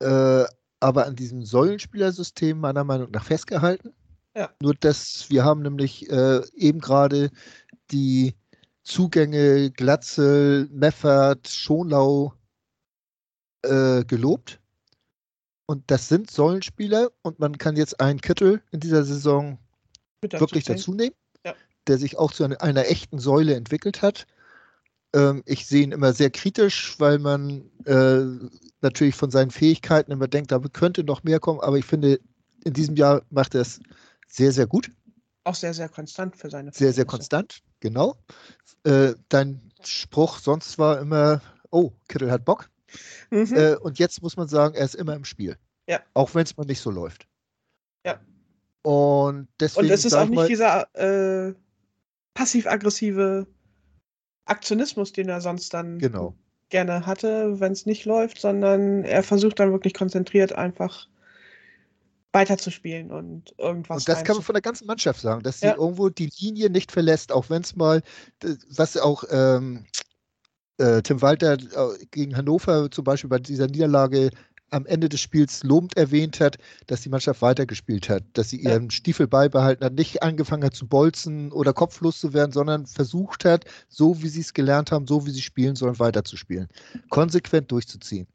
äh, 0.01 0.45
aber 0.81 1.07
an 1.07 1.15
diesem 1.15 1.45
Säulenspielersystem 1.45 2.59
meiner 2.59 2.83
Meinung 2.83 3.13
nach 3.13 3.25
festgehalten. 3.25 3.95
Ja. 4.37 4.51
Nur 4.61 4.75
dass 4.75 5.31
wir 5.31 5.45
haben 5.45 5.63
nämlich 5.63 6.11
äh, 6.11 6.43
eben 6.55 6.81
gerade 6.81 7.31
die 7.93 8.35
Zugänge 8.83 9.71
Glatzel, 9.71 10.69
Meffert, 10.73 11.47
Schonlau 11.49 12.35
äh, 13.63 14.05
gelobt. 14.05 14.61
Und 15.67 15.89
das 15.93 16.09
sind 16.09 16.31
Säulenspieler 16.31 17.11
und 17.23 17.39
man 17.39 17.57
kann 17.57 17.77
jetzt 17.77 18.01
einen 18.01 18.21
Kittel 18.21 18.63
in 18.73 18.81
dieser 18.81 19.05
Saison 19.05 19.59
dazu 20.21 20.41
wirklich 20.41 20.65
dazu 20.65 20.95
nehmen, 20.95 21.15
ja. 21.45 21.55
der 21.87 21.99
sich 21.99 22.19
auch 22.19 22.33
zu 22.33 22.45
einer, 22.45 22.61
einer 22.63 22.87
echten 22.87 23.19
Säule 23.19 23.55
entwickelt 23.55 24.03
hat. 24.03 24.27
Ähm, 25.15 25.43
ich 25.47 25.67
sehe 25.67 25.83
ihn 25.83 25.93
immer 25.93 26.13
sehr 26.13 26.31
kritisch, 26.31 26.99
weil 26.99 27.19
man 27.19 27.71
äh, 27.87 28.25
natürlich 28.81 29.15
von 29.15 29.31
seinen 29.31 29.51
Fähigkeiten 29.51 30.13
immer 30.13 30.29
denkt, 30.29 30.53
da 30.53 30.59
könnte 30.59 31.05
noch 31.05 31.23
mehr 31.23 31.41
kommen, 31.41 31.61
aber 31.61 31.79
ich 31.79 31.85
finde, 31.85 32.21
in 32.65 32.73
diesem 32.73 32.97
Jahr 32.97 33.23
macht 33.31 33.55
er 33.55 33.63
es 33.63 33.81
sehr, 34.27 34.53
sehr 34.53 34.67
gut. 34.67 34.91
Auch 35.45 35.55
sehr, 35.55 35.73
sehr 35.73 35.89
konstant 35.89 36.37
für 36.37 36.51
seine 36.51 36.73
Sehr, 36.73 36.93
sehr 36.93 37.07
konstant, 37.07 37.63
genau. 37.81 38.17
Äh, 38.85 39.15
dein 39.29 39.63
Spruch 39.83 40.39
sonst 40.39 40.79
war 40.79 41.01
immer, 41.01 41.41
oh, 41.71 41.93
Kittel 42.09 42.31
hat 42.31 42.45
Bock. 42.45 42.69
Mhm. 43.31 43.55
Äh, 43.55 43.77
und 43.77 43.99
jetzt 43.99 44.23
muss 44.23 44.37
man 44.37 44.49
sagen, 44.49 44.75
er 44.75 44.85
ist 44.85 44.95
immer 44.95 45.15
im 45.15 45.25
Spiel. 45.25 45.57
Ja. 45.87 46.01
Auch 46.13 46.35
wenn 46.35 46.43
es 46.43 46.57
mal 46.57 46.65
nicht 46.65 46.81
so 46.81 46.91
läuft. 46.91 47.27
Und 48.89 49.49
deswegen. 49.61 49.85
Und 49.87 49.93
es 49.93 50.07
ist 50.07 50.15
auch 50.15 50.25
nicht 50.25 50.35
mal, 50.35 50.49
dieser 50.49 50.89
äh, 50.95 51.53
passiv-aggressive 52.33 53.47
Aktionismus, 54.47 55.13
den 55.13 55.29
er 55.29 55.43
sonst 55.43 55.75
dann 55.75 55.99
genau. 55.99 56.35
gerne 56.71 57.05
hatte, 57.05 57.61
wenn 57.61 57.73
es 57.73 57.85
nicht 57.85 58.07
läuft, 58.07 58.41
sondern 58.41 59.05
er 59.05 59.23
versucht 59.23 59.61
dann 59.61 59.73
wirklich 59.73 59.93
konzentriert 59.93 60.55
einfach 60.55 61.07
weiterzuspielen 62.33 63.11
und 63.11 63.55
irgendwas. 63.59 63.99
Und 63.99 64.09
das 64.09 64.25
kann 64.25 64.37
man 64.37 64.43
von 64.43 64.55
der 64.55 64.63
ganzen 64.63 64.87
Mannschaft 64.87 65.21
sagen, 65.21 65.43
dass 65.43 65.61
sie 65.61 65.67
ja. 65.67 65.77
irgendwo 65.77 66.09
die 66.09 66.31
Linie 66.39 66.71
nicht 66.71 66.91
verlässt, 66.91 67.31
auch 67.31 67.51
wenn 67.51 67.61
es 67.61 67.77
mal, 67.77 68.01
was 68.75 68.97
auch 68.97 69.23
ähm, 69.31 69.85
äh, 70.79 71.03
Tim 71.03 71.21
Walter 71.21 71.59
äh, 71.59 72.07
gegen 72.11 72.35
Hannover 72.35 72.91
zum 72.91 73.05
Beispiel 73.05 73.29
bei 73.29 73.39
dieser 73.39 73.67
Niederlage 73.67 74.31
am 74.71 74.87
Ende 74.87 75.09
des 75.09 75.21
Spiels 75.21 75.63
lobend 75.63 75.97
erwähnt 75.97 76.41
hat, 76.41 76.59
dass 76.87 77.03
die 77.03 77.09
Mannschaft 77.09 77.43
weitergespielt 77.43 78.09
hat, 78.09 78.25
dass 78.35 78.51
sie 78.51 78.61
ihren. 78.61 78.91
Stiefel 78.91 79.27
beibehalten 79.27 79.85
hat, 79.85 79.95
nicht 79.95 80.23
angefangen 80.23 80.65
hat 80.65 80.75
zu 80.75 80.87
bolzen 80.87 81.53
oder 81.53 81.73
kopflos 81.73 82.21
zu 82.21 82.33
werden, 82.33 82.53
sondern 82.53 82.87
versucht 82.87 83.45
hat, 83.45 83.65
so 83.89 84.23
wie 84.23 84.29
sie 84.29 84.41
es 84.41 84.55
gelernt 84.55 84.93
haben, 84.93 85.07
so 85.07 85.27
wie 85.27 85.31
sie 85.31 85.43
spielen 85.43 85.77
sollen, 85.77 85.99
weiterzuspielen. 85.99 86.69
Konsequent 87.09 87.71
durchzuziehen. 87.71 88.27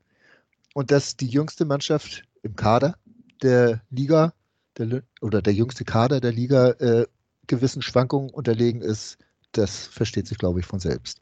Und 0.74 0.92
dass 0.92 1.18
die 1.18 1.28
jüngste 1.28 1.66
Mannschaft 1.66 2.24
im 2.42 2.56
Kader 2.56 2.96
der 3.42 3.82
Liga 3.90 4.34
der, 4.78 5.04
oder 5.22 5.42
der 5.42 5.54
jüngste 5.54 5.86
Kader 5.86 6.20
der 6.20 6.32
Liga 6.32 6.72
äh, 6.72 7.06
gewissen 7.48 7.82
Schwankungen 7.82 8.30
unterlegen 8.30 8.82
ist, 8.82 9.18
das 9.52 9.88
versteht 9.88 10.28
sich, 10.28 10.38
glaube 10.38 10.60
ich, 10.60 10.66
von 10.66 10.80
selbst. 10.80 11.22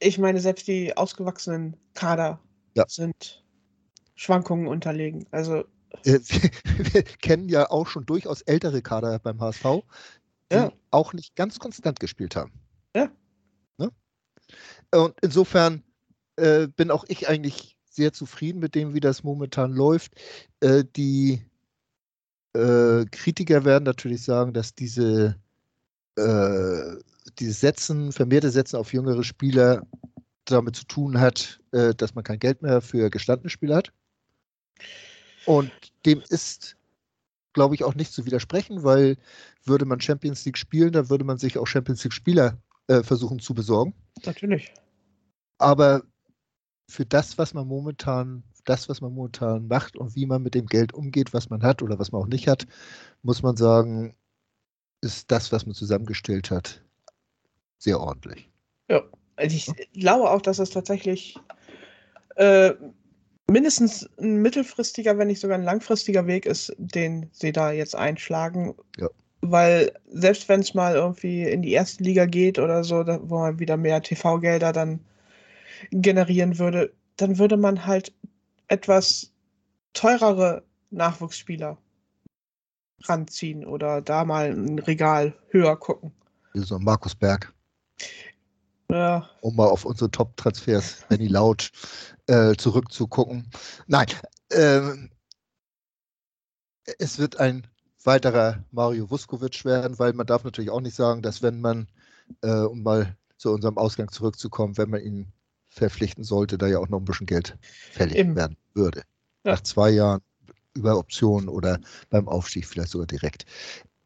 Ich 0.00 0.18
meine, 0.18 0.40
selbst 0.40 0.66
die 0.68 0.96
ausgewachsenen 0.96 1.76
Kader 1.94 2.40
ja. 2.74 2.84
sind 2.88 3.39
Schwankungen 4.20 4.66
unterlegen. 4.66 5.26
Also 5.30 5.64
äh, 6.04 6.18
wir, 6.26 6.50
wir, 6.92 7.02
kennen 7.04 7.48
ja 7.48 7.70
auch 7.70 7.86
schon 7.86 8.04
durchaus 8.04 8.42
ältere 8.42 8.82
Kader 8.82 9.18
beim 9.18 9.40
HSV, 9.40 9.64
die 10.52 10.56
ja. 10.56 10.72
auch 10.90 11.14
nicht 11.14 11.36
ganz 11.36 11.58
konstant 11.58 12.00
gespielt 12.00 12.36
haben. 12.36 12.52
Ja. 12.94 13.10
Ne? 13.78 13.90
Und 14.94 15.14
insofern 15.22 15.82
äh, 16.36 16.68
bin 16.68 16.90
auch 16.90 17.04
ich 17.08 17.30
eigentlich 17.30 17.78
sehr 17.88 18.12
zufrieden 18.12 18.58
mit 18.58 18.74
dem, 18.74 18.92
wie 18.92 19.00
das 19.00 19.24
momentan 19.24 19.72
läuft. 19.72 20.12
Äh, 20.60 20.84
die 20.96 21.42
äh, 22.52 23.06
Kritiker 23.06 23.64
werden 23.64 23.84
natürlich 23.84 24.22
sagen, 24.22 24.52
dass 24.52 24.74
diese, 24.74 25.36
äh, 26.16 26.96
dieses 27.38 27.60
Setzen, 27.60 28.12
vermehrte 28.12 28.50
Setzen 28.50 28.76
auf 28.76 28.92
jüngere 28.92 29.24
Spieler 29.24 29.86
damit 30.44 30.76
zu 30.76 30.84
tun 30.84 31.18
hat, 31.18 31.58
äh, 31.72 31.94
dass 31.94 32.14
man 32.14 32.22
kein 32.22 32.38
Geld 32.38 32.60
mehr 32.60 32.82
für 32.82 33.08
gestandene 33.08 33.48
Spieler 33.48 33.76
hat. 33.76 33.94
Und 35.46 35.72
dem 36.06 36.22
ist, 36.28 36.76
glaube 37.52 37.74
ich, 37.74 37.84
auch 37.84 37.94
nicht 37.94 38.12
zu 38.12 38.26
widersprechen, 38.26 38.82
weil 38.82 39.16
würde 39.64 39.84
man 39.84 40.00
Champions 40.00 40.44
League 40.44 40.58
spielen, 40.58 40.92
dann 40.92 41.10
würde 41.10 41.24
man 41.24 41.38
sich 41.38 41.58
auch 41.58 41.66
Champions 41.66 42.04
League 42.04 42.12
Spieler 42.12 42.58
äh, 42.88 43.02
versuchen 43.02 43.38
zu 43.40 43.54
besorgen. 43.54 43.94
Natürlich. 44.24 44.72
Aber 45.58 46.02
für 46.88 47.06
das, 47.06 47.38
was 47.38 47.54
man 47.54 47.66
momentan 47.66 48.42
das, 48.64 48.88
was 48.88 49.00
man 49.00 49.12
momentan 49.12 49.68
macht 49.68 49.96
und 49.96 50.14
wie 50.14 50.26
man 50.26 50.42
mit 50.42 50.54
dem 50.54 50.66
Geld 50.66 50.92
umgeht, 50.92 51.32
was 51.32 51.50
man 51.50 51.62
hat 51.62 51.82
oder 51.82 51.98
was 51.98 52.12
man 52.12 52.22
auch 52.22 52.26
nicht 52.26 52.48
hat, 52.48 52.66
muss 53.22 53.42
man 53.42 53.56
sagen, 53.56 54.14
ist 55.00 55.30
das, 55.30 55.50
was 55.52 55.66
man 55.66 55.74
zusammengestellt 55.74 56.50
hat, 56.50 56.82
sehr 57.78 58.00
ordentlich. 58.00 58.50
Ja, 58.88 59.02
also 59.36 59.56
ich 59.56 59.92
glaube 59.92 60.30
auch, 60.30 60.42
dass 60.42 60.58
es 60.58 60.70
tatsächlich 60.70 61.36
äh, 62.36 62.74
mindestens 63.50 64.08
ein 64.18 64.36
mittelfristiger, 64.42 65.18
wenn 65.18 65.26
nicht 65.26 65.40
sogar 65.40 65.58
ein 65.58 65.64
langfristiger 65.64 66.26
Weg 66.26 66.46
ist, 66.46 66.72
den 66.78 67.28
sie 67.32 67.52
da 67.52 67.72
jetzt 67.72 67.96
einschlagen. 67.96 68.74
Ja. 68.98 69.08
Weil 69.42 69.92
selbst 70.08 70.48
wenn 70.48 70.60
es 70.60 70.74
mal 70.74 70.94
irgendwie 70.94 71.42
in 71.42 71.62
die 71.62 71.72
erste 71.72 72.04
Liga 72.04 72.26
geht 72.26 72.58
oder 72.58 72.84
so, 72.84 73.04
wo 73.22 73.38
man 73.38 73.58
wieder 73.58 73.76
mehr 73.76 74.02
TV-Gelder 74.02 74.72
dann 74.72 75.00
generieren 75.90 76.58
würde, 76.58 76.92
dann 77.16 77.38
würde 77.38 77.56
man 77.56 77.86
halt 77.86 78.12
etwas 78.68 79.32
teurere 79.94 80.62
Nachwuchsspieler 80.90 81.76
ranziehen 83.04 83.64
oder 83.64 84.02
da 84.02 84.24
mal 84.24 84.50
ein 84.50 84.78
Regal 84.78 85.34
höher 85.48 85.76
gucken. 85.76 86.12
So 86.54 86.78
Markus 86.78 87.14
Berg. 87.14 87.52
Ja. 88.90 89.28
Um 89.40 89.56
mal 89.56 89.68
auf 89.68 89.84
unsere 89.84 90.10
Top-Transfers, 90.10 91.04
Benny 91.08 91.28
Laut, 91.28 91.70
äh, 92.26 92.54
zurückzugucken. 92.56 93.50
Nein, 93.86 94.06
ähm, 94.52 95.10
es 96.98 97.18
wird 97.18 97.38
ein 97.38 97.66
weiterer 98.04 98.64
Mario 98.70 99.10
Vuskovic 99.10 99.64
werden, 99.64 99.98
weil 99.98 100.12
man 100.12 100.26
darf 100.26 100.44
natürlich 100.44 100.70
auch 100.70 100.80
nicht 100.80 100.96
sagen, 100.96 101.22
dass 101.22 101.42
wenn 101.42 101.60
man, 101.60 101.88
äh, 102.42 102.50
um 102.50 102.82
mal 102.82 103.16
zu 103.36 103.52
unserem 103.52 103.78
Ausgang 103.78 104.10
zurückzukommen, 104.10 104.76
wenn 104.76 104.90
man 104.90 105.02
ihn 105.02 105.32
verpflichten 105.68 106.24
sollte, 106.24 106.58
da 106.58 106.66
ja 106.66 106.78
auch 106.78 106.88
noch 106.88 106.98
ein 106.98 107.04
bisschen 107.04 107.26
Geld 107.26 107.56
fällig 107.92 108.16
Eben. 108.16 108.36
werden 108.36 108.56
würde. 108.74 109.02
Ja. 109.44 109.52
Nach 109.52 109.62
zwei 109.62 109.90
Jahren 109.90 110.20
über 110.74 110.98
Optionen 110.98 111.48
oder 111.48 111.80
beim 112.10 112.28
Aufstieg 112.28 112.66
vielleicht 112.66 112.90
sogar 112.90 113.06
direkt. 113.06 113.44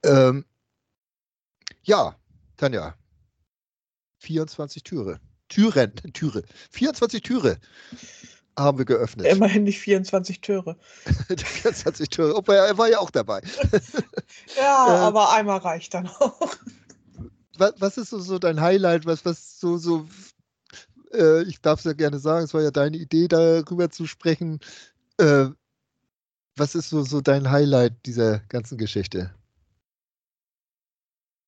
Ähm, 0.03 0.45
ja, 1.82 2.16
Tanja. 2.57 2.95
24 4.24 4.82
Türe. 4.82 5.20
Türen, 5.48 5.94
Türe. 6.14 6.42
24 6.70 7.22
Türe 7.22 7.58
haben 8.56 8.78
wir 8.78 8.84
geöffnet. 8.84 9.26
Immerhin 9.26 9.64
nicht 9.64 9.80
24 9.80 10.40
Türe. 10.40 10.76
24 11.36 12.08
Türe. 12.08 12.34
Obwohl, 12.36 12.54
er 12.56 12.78
war 12.78 12.88
ja 12.88 12.98
auch 12.98 13.10
dabei. 13.10 13.40
Ja, 14.56 14.86
Äh, 14.86 14.90
aber 15.06 15.32
einmal 15.32 15.58
reicht 15.58 15.94
dann 15.94 16.08
auch. 16.08 16.52
was, 17.58 17.74
was 17.78 17.96
ist 17.98 18.10
so, 18.10 18.18
so 18.18 18.38
dein 18.38 18.60
Highlight? 18.60 19.06
Was, 19.06 19.24
was 19.24 19.58
so, 19.60 19.76
so, 19.78 20.06
äh, 21.12 21.42
ich 21.44 21.60
darf 21.60 21.80
es 21.80 21.84
ja 21.84 21.92
gerne 21.92 22.18
sagen, 22.18 22.44
es 22.44 22.54
war 22.54 22.62
ja 22.62 22.70
deine 22.70 22.96
Idee, 22.96 23.28
darüber 23.28 23.90
zu 23.90 24.06
sprechen. 24.06 24.60
Äh, 25.18 25.46
was 26.56 26.74
ist 26.74 26.90
so, 26.90 27.02
so 27.02 27.20
dein 27.20 27.50
Highlight 27.50 28.06
dieser 28.06 28.40
ganzen 28.48 28.78
Geschichte? 28.78 29.34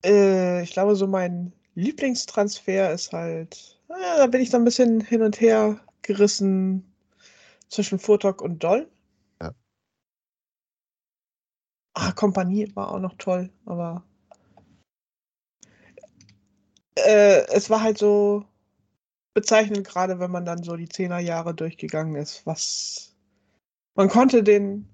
Äh, 0.04 0.62
ich 0.62 0.72
glaube, 0.72 0.96
so 0.96 1.06
mein 1.06 1.52
Lieblingstransfer 1.76 2.90
ist 2.92 3.12
halt, 3.12 3.78
naja, 3.88 4.16
da 4.16 4.26
bin 4.26 4.40
ich 4.40 4.50
so 4.50 4.56
ein 4.56 4.64
bisschen 4.64 5.00
hin 5.00 5.22
und 5.22 5.40
her 5.40 5.78
gerissen 6.00 6.90
zwischen 7.68 7.98
Furtok 7.98 8.40
und 8.40 8.64
Doll. 8.64 8.90
Ja. 9.42 9.54
Ah, 11.94 12.12
Kompanie 12.12 12.74
war 12.74 12.92
auch 12.92 12.98
noch 12.98 13.14
toll, 13.18 13.50
aber 13.66 14.02
äh, 16.94 17.46
es 17.52 17.68
war 17.68 17.82
halt 17.82 17.98
so 17.98 18.46
bezeichnend, 19.34 19.86
gerade 19.86 20.18
wenn 20.18 20.30
man 20.30 20.46
dann 20.46 20.62
so 20.62 20.76
die 20.76 20.88
Zehnerjahre 20.88 21.54
durchgegangen 21.54 22.16
ist, 22.16 22.46
was 22.46 23.14
man 23.94 24.08
konnte 24.08 24.42
den 24.42 24.88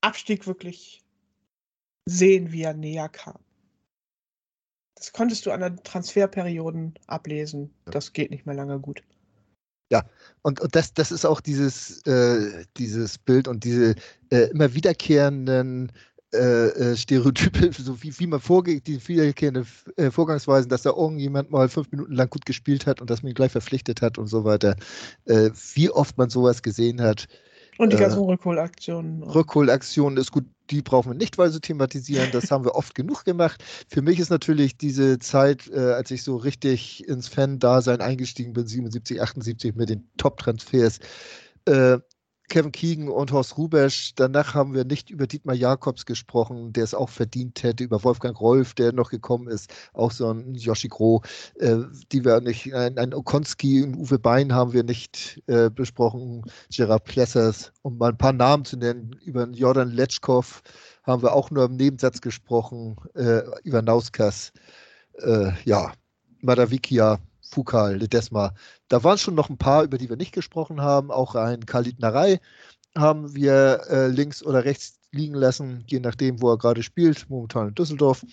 Abstieg 0.00 0.46
wirklich 0.46 1.04
sehen, 2.06 2.52
wie 2.52 2.62
er 2.62 2.74
näher 2.74 3.08
kam. 3.08 3.43
Das 5.04 5.12
konntest 5.12 5.44
du 5.44 5.50
an 5.50 5.60
den 5.60 5.76
Transferperioden 5.84 6.94
ablesen. 7.08 7.70
Ja. 7.84 7.92
Das 7.92 8.14
geht 8.14 8.30
nicht 8.30 8.46
mehr 8.46 8.54
lange 8.54 8.80
gut. 8.80 9.02
Und, 10.42 10.60
und 10.60 10.74
das, 10.74 10.94
das 10.94 11.12
ist 11.12 11.26
auch 11.26 11.42
dieses, 11.42 12.00
äh, 12.06 12.64
dieses 12.78 13.18
Bild 13.18 13.46
und 13.46 13.64
diese 13.64 13.96
äh, 14.30 14.48
immer 14.50 14.72
wiederkehrenden 14.72 15.92
äh, 16.32 16.68
äh, 16.92 16.96
Stereotype, 16.96 17.70
so 17.78 18.02
wie, 18.02 18.18
wie 18.18 18.26
man 18.26 18.40
vorgeht, 18.40 18.86
die 18.86 19.06
wiederkehrende 19.06 19.66
äh, 19.96 20.10
Vorgangsweisen, 20.10 20.70
dass 20.70 20.82
da 20.82 20.90
irgendjemand 20.90 21.50
mal 21.50 21.68
fünf 21.68 21.92
Minuten 21.92 22.14
lang 22.14 22.30
gut 22.30 22.46
gespielt 22.46 22.86
hat 22.86 23.02
und 23.02 23.10
dass 23.10 23.22
man 23.22 23.30
ihn 23.30 23.34
gleich 23.34 23.52
verpflichtet 23.52 24.00
hat 24.00 24.16
und 24.16 24.28
so 24.28 24.44
weiter. 24.44 24.74
Äh, 25.26 25.50
wie 25.74 25.90
oft 25.90 26.16
man 26.16 26.30
sowas 26.30 26.62
gesehen 26.62 27.02
hat. 27.02 27.26
Und 27.78 27.92
die 27.92 27.96
Äh, 27.96 28.00
ganzen 28.00 28.22
Rückholaktionen. 28.22 29.22
Rückholaktionen 29.22 30.18
ist 30.18 30.32
gut, 30.32 30.44
die 30.70 30.82
brauchen 30.82 31.12
wir 31.12 31.16
nicht 31.16 31.38
weiter 31.38 31.60
thematisieren, 31.60 32.30
das 32.32 32.50
haben 32.50 32.64
wir 32.64 32.74
oft 32.74 32.94
genug 32.94 33.24
gemacht. 33.24 33.62
Für 33.88 34.02
mich 34.02 34.18
ist 34.18 34.30
natürlich 34.30 34.76
diese 34.76 35.18
Zeit, 35.18 35.68
äh, 35.68 35.78
als 35.92 36.10
ich 36.10 36.22
so 36.22 36.36
richtig 36.36 37.06
ins 37.08 37.28
Fan-Dasein 37.28 38.00
eingestiegen 38.00 38.52
bin, 38.52 38.66
77, 38.66 39.20
78 39.20 39.74
mit 39.74 39.90
den 39.90 40.08
Top-Transfers, 40.16 41.00
äh, 41.66 41.98
Kevin 42.48 42.72
Keegan 42.72 43.08
und 43.08 43.32
Horst 43.32 43.56
Rubesch. 43.56 44.14
Danach 44.14 44.54
haben 44.54 44.74
wir 44.74 44.84
nicht 44.84 45.10
über 45.10 45.26
Dietmar 45.26 45.54
Jakobs 45.54 46.06
gesprochen, 46.06 46.72
der 46.72 46.84
es 46.84 46.94
auch 46.94 47.08
verdient 47.08 47.62
hätte, 47.62 47.84
über 47.84 48.04
Wolfgang 48.04 48.38
Rolf, 48.38 48.74
der 48.74 48.92
noch 48.92 49.10
gekommen 49.10 49.48
ist, 49.48 49.72
auch 49.92 50.10
so 50.10 50.30
ein 50.30 50.54
Yoshi 50.54 50.88
Gro, 50.88 51.22
äh, 51.58 51.76
die 52.12 52.24
wir 52.24 52.40
nicht, 52.40 52.72
ein, 52.74 52.98
ein 52.98 53.14
Okonski 53.14 53.82
und 53.82 53.96
Uwe 53.96 54.18
Bein 54.18 54.52
haben 54.52 54.72
wir 54.72 54.84
nicht 54.84 55.42
äh, 55.46 55.70
besprochen, 55.70 56.42
Gerard 56.70 57.04
Plessers, 57.04 57.72
um 57.82 57.98
mal 57.98 58.10
ein 58.10 58.18
paar 58.18 58.32
Namen 58.32 58.64
zu 58.64 58.76
nennen, 58.76 59.16
über 59.24 59.48
Jordan 59.48 59.90
Letschkow 59.90 60.62
haben 61.04 61.22
wir 61.22 61.32
auch 61.32 61.50
nur 61.50 61.64
im 61.64 61.76
Nebensatz 61.76 62.20
gesprochen, 62.20 62.96
äh, 63.14 63.42
über 63.62 63.82
Nauskas, 63.82 64.52
äh, 65.18 65.52
ja, 65.64 65.92
Madavikia, 66.40 67.18
Fukal, 67.54 67.96
Ledesma. 67.96 68.52
Da 68.88 69.04
waren 69.04 69.18
schon 69.18 69.34
noch 69.34 69.48
ein 69.48 69.58
paar, 69.58 69.84
über 69.84 69.96
die 69.96 70.08
wir 70.08 70.16
nicht 70.16 70.32
gesprochen 70.32 70.80
haben. 70.80 71.10
Auch 71.10 71.34
ein 71.34 71.66
Khalid 71.66 72.00
Narei 72.00 72.40
haben 72.96 73.34
wir 73.34 73.82
äh, 73.88 74.08
links 74.08 74.42
oder 74.42 74.64
rechts 74.64 74.98
liegen 75.12 75.34
lassen, 75.34 75.84
je 75.86 76.00
nachdem, 76.00 76.42
wo 76.42 76.50
er 76.50 76.58
gerade 76.58 76.82
spielt, 76.82 77.28
momentan 77.30 77.68
in 77.68 77.74
Düsseldorf. 77.74 78.24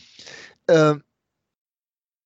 Ähm, 0.67 1.03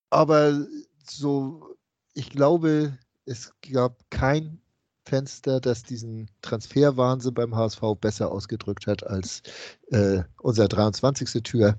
aber 0.09 0.65
so, 1.05 1.75
ich 2.13 2.29
glaube, 2.29 2.97
es 3.25 3.53
gab 3.71 3.99
kein 4.09 4.61
Fenster, 5.05 5.59
das 5.59 5.83
diesen 5.83 6.31
Transferwahnsinn 6.41 7.33
beim 7.33 7.55
HSV 7.55 7.81
besser 7.99 8.31
ausgedrückt 8.31 8.87
hat 8.87 9.05
als 9.05 9.43
äh, 9.91 10.23
unser 10.41 10.67
23. 10.67 11.43
Tür 11.43 11.77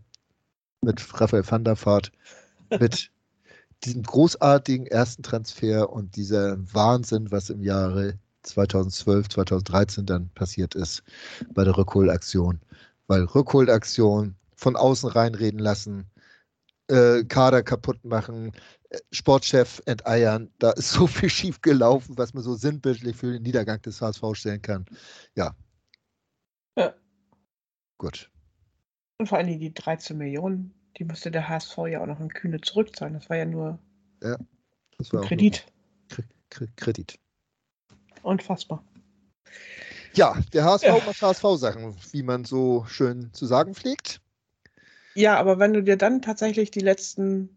mit 0.80 1.20
Raphael 1.20 1.48
van 1.48 1.64
der 1.64 1.76
Vaart, 1.76 2.12
mit 2.78 3.10
diesem 3.86 4.02
großartigen 4.02 4.86
ersten 4.86 5.22
Transfer 5.22 5.90
und 5.90 6.16
dieser 6.16 6.56
Wahnsinn, 6.74 7.30
was 7.30 7.50
im 7.50 7.62
Jahre 7.62 8.18
2012, 8.42 9.28
2013 9.28 10.06
dann 10.06 10.28
passiert 10.30 10.74
ist 10.74 11.02
bei 11.54 11.64
der 11.64 11.76
Rückholaktion. 11.76 12.60
Weil 13.06 13.24
Rückholaktion 13.24 14.36
von 14.56 14.76
außen 14.76 15.08
reinreden 15.10 15.60
lassen, 15.60 16.10
äh, 16.88 17.24
Kader 17.24 17.62
kaputt 17.62 18.04
machen, 18.04 18.52
äh, 18.90 18.98
Sportchef 19.12 19.82
enteiern, 19.86 20.50
da 20.58 20.70
ist 20.72 20.90
so 20.92 21.06
viel 21.06 21.30
schief 21.30 21.60
gelaufen, 21.60 22.18
was 22.18 22.34
man 22.34 22.42
so 22.42 22.54
sinnbildlich 22.54 23.16
für 23.16 23.32
den 23.32 23.42
Niedergang 23.42 23.80
des 23.82 24.00
HSV 24.00 24.22
stellen 24.34 24.62
kann. 24.62 24.86
Ja. 25.36 25.54
Ja. 26.76 26.94
Gut. 27.98 28.30
Und 29.18 29.28
vor 29.28 29.38
allem 29.38 29.58
die 29.58 29.72
13 29.72 30.18
Millionen, 30.18 30.74
die 30.98 31.04
musste 31.04 31.30
der 31.30 31.48
HSV 31.48 31.76
ja 31.88 32.00
auch 32.00 32.06
noch 32.06 32.20
in 32.20 32.28
Kühne 32.32 32.60
zurückzahlen. 32.60 33.14
Das 33.14 33.28
war 33.28 33.36
ja 33.36 33.44
nur 33.44 33.78
Das 34.20 34.38
ein 34.38 34.46
war 35.12 35.22
Kredit. 35.22 35.66
nur 36.16 36.24
Kre- 36.50 36.68
Kredit. 36.76 37.18
Unfassbar. 38.22 38.82
Ja, 40.14 40.40
der 40.52 40.64
HSV 40.64 40.84
Ja. 40.84 40.94
macht 41.04 41.20
HSV-Sachen, 41.22 41.94
wie 42.12 42.22
man 42.22 42.44
so 42.44 42.84
schön 42.86 43.32
zu 43.32 43.46
sagen 43.46 43.74
pflegt. 43.74 44.20
Ja, 45.14 45.38
aber 45.38 45.58
wenn 45.58 45.72
du 45.72 45.82
dir 45.82 45.96
dann 45.96 46.22
tatsächlich 46.22 46.70
die 46.70 46.80
letzten 46.80 47.56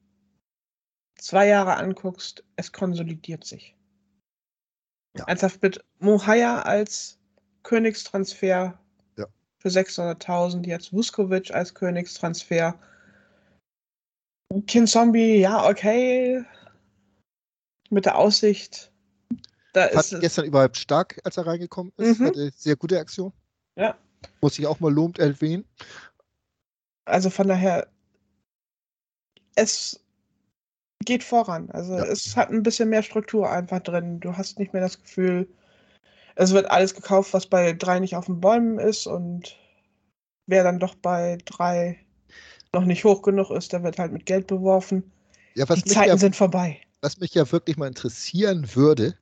zwei 1.18 1.48
Jahre 1.48 1.76
anguckst, 1.78 2.44
es 2.56 2.72
konsolidiert 2.72 3.44
sich. 3.46 3.76
Ja. 5.18 5.26
Ernsthaft 5.26 5.62
mit 5.62 5.84
Mohaya 6.00 6.62
als 6.62 7.18
Königstransfer 7.64 8.80
Ja. 9.18 9.26
für 9.58 9.70
600.000, 9.70 10.66
jetzt 10.68 10.94
Vuskovic 10.94 11.52
als 11.52 11.74
Königstransfer. 11.74 12.80
Kinzombie, 14.68 15.40
ja, 15.40 15.68
okay. 15.68 16.44
Mit 17.90 18.06
der 18.06 18.18
Aussicht. 18.18 18.92
Da 19.74 19.88
Fand 19.90 20.12
ist 20.12 20.20
gestern 20.22 20.46
überhaupt 20.46 20.78
stark, 20.78 21.20
als 21.24 21.38
er 21.38 21.46
reingekommen 21.46 21.94
ist. 21.98 22.20
Mhm. 22.20 22.26
Hatte 22.26 22.52
sehr 22.56 22.76
gute 22.76 23.00
Aktion. 23.00 23.32
Ja. 23.76 23.98
Muss 24.42 24.58
ich 24.58 24.66
auch 24.66 24.80
mal 24.80 24.92
lobend 24.92 25.20
erwähnen. 25.20 25.66
Also 27.06 27.30
von 27.30 27.48
daher, 27.48 27.88
es 29.56 30.04
geht 31.06 31.24
voran. 31.24 31.70
Also 31.72 31.98
Ja. 31.98 32.06
es 32.06 32.36
hat 32.36 32.50
ein 32.50 32.64
bisschen 32.64 32.90
mehr 32.90 33.04
Struktur 33.04 33.50
einfach 33.50 33.80
drin. 33.80 34.20
Du 34.20 34.36
hast 34.36 34.60
nicht 34.60 34.74
mehr 34.74 34.82
das 34.82 35.02
Gefühl, 35.02 35.48
es 36.36 36.52
wird 36.52 36.70
alles 36.72 36.96
gekauft, 36.96 37.34
was 37.34 37.48
bei 37.48 37.74
drei 37.74 38.00
nicht 38.00 38.16
auf 38.16 38.26
den 38.26 38.40
Bäumen 38.40 38.80
ist 38.80 39.08
und 39.08 39.58
wer 40.48 40.64
dann 40.64 40.80
doch 40.80 40.96
bei 40.96 41.38
drei 41.46 42.00
noch 42.74 42.86
nicht 42.86 43.04
hoch 43.04 43.22
genug 43.22 43.50
ist, 43.52 43.74
der 43.74 43.84
wird 43.84 43.98
halt 44.00 44.12
mit 44.12 44.26
Geld 44.26 44.48
beworfen. 44.48 45.12
Ja, 45.56 45.66
Die 45.66 45.84
Zeiten 45.84 46.10
ja, 46.10 46.18
sind 46.18 46.36
vorbei. 46.36 46.80
was 47.02 47.18
mich 47.20 47.34
ja 47.34 47.50
wirklich 47.52 47.78
mal 47.78 47.88
interessieren 47.88 48.76
würde, 48.76 49.18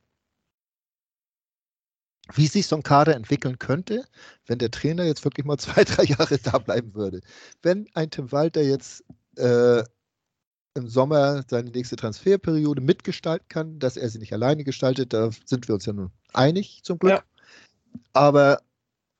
wie 2.34 2.46
sich 2.46 2.66
so 2.66 2.76
ein 2.76 2.82
Kader 2.82 3.14
entwickeln 3.16 3.58
könnte, 3.58 4.04
wenn 4.46 4.58
der 4.58 4.70
Trainer 4.70 5.04
jetzt 5.04 5.24
wirklich 5.24 5.46
mal 5.46 5.58
zwei, 5.58 5.84
drei 5.84 6.04
Jahre 6.04 6.38
da 6.38 6.58
bleiben 6.58 6.94
würde. 6.94 7.20
Wenn 7.62 7.88
ein 7.94 8.10
Tim 8.10 8.30
Walter 8.32 8.62
jetzt 8.62 9.02
äh, 9.36 9.82
im 10.74 10.86
Sommer 10.88 11.42
seine 11.48 11.70
nächste 11.70 11.96
Transferperiode 11.96 12.82
mitgestalten 12.82 13.48
kann, 13.48 13.78
dass 13.78 13.96
er 13.96 14.08
sie 14.10 14.18
nicht 14.18 14.32
alleine 14.32 14.62
gestaltet, 14.64 15.12
da 15.12 15.30
sind 15.46 15.66
wir 15.68 15.74
uns 15.74 15.86
ja 15.86 15.94
nun 15.94 16.10
einig 16.34 16.80
zum 16.84 16.98
Glück. 16.98 17.12
Ja. 17.12 17.22
Aber 18.12 18.60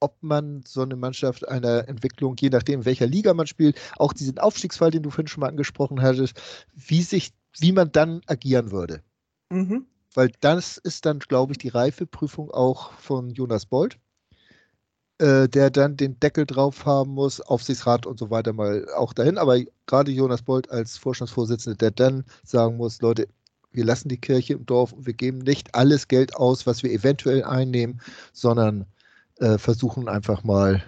ob 0.01 0.17
man 0.23 0.63
so 0.67 0.83
eine 0.83 0.97
Mannschaft 0.97 1.49
einer 1.49 1.89
Entwicklung, 1.89 2.37
je 2.39 2.51
nachdem, 2.51 2.81
in 2.81 2.87
welcher 2.87 3.07
Liga 3.07 3.35
man 3.35 3.47
spielt, 3.47 3.79
auch 3.97 4.13
diesen 4.13 4.39
Aufstiegsfall, 4.39 4.91
den 4.91 5.03
du 5.03 5.11
vorhin 5.11 5.29
schon 5.29 5.41
mal 5.41 5.49
angesprochen 5.49 6.03
hattest, 6.03 6.41
wie 6.75 7.03
sich, 7.03 7.33
wie 7.59 7.73
man 7.73 7.93
dann 7.93 8.21
agieren 8.27 8.71
würde. 8.71 9.03
Mhm. 9.51 9.87
Weil 10.15 10.33
das 10.41 10.79
ist 10.79 11.07
dann, 11.07 11.19
glaube 11.19 11.53
ich, 11.53 11.59
die 11.59 11.69
Reifeprüfung 11.69 12.51
auch 12.51 12.93
von 12.93 13.31
Jonas 13.31 13.67
Bold, 13.67 13.99
äh, 15.19 15.49
der 15.49 15.71
dann 15.71 15.97
den 15.97 16.19
Deckel 16.21 16.47
drauf 16.47 16.87
haben 16.87 17.13
muss, 17.13 17.41
Aufsichtsrat 17.41 18.07
und 18.07 18.19
so 18.19 18.31
weiter 18.31 18.53
mal 18.53 18.87
auch 18.97 19.13
dahin. 19.13 19.39
Aber 19.39 19.61
gerade 19.87 20.11
Jonas 20.11 20.43
Bold 20.43 20.71
als 20.71 20.97
Vorstandsvorsitzender, 20.97 21.77
der 21.77 21.91
dann 21.91 22.25
sagen 22.45 22.77
muss, 22.77 23.01
Leute, 23.01 23.29
wir 23.71 23.85
lassen 23.85 24.09
die 24.09 24.21
Kirche 24.21 24.55
im 24.55 24.65
Dorf 24.65 24.93
und 24.93 25.07
wir 25.07 25.13
geben 25.13 25.39
nicht 25.39 25.75
alles 25.75 26.09
Geld 26.09 26.37
aus, 26.37 26.67
was 26.67 26.83
wir 26.83 26.91
eventuell 26.91 27.45
einnehmen, 27.45 28.01
sondern 28.33 28.87
äh, 29.41 29.59
versuchen 29.59 30.09
einfach 30.09 30.45
mal 30.45 30.83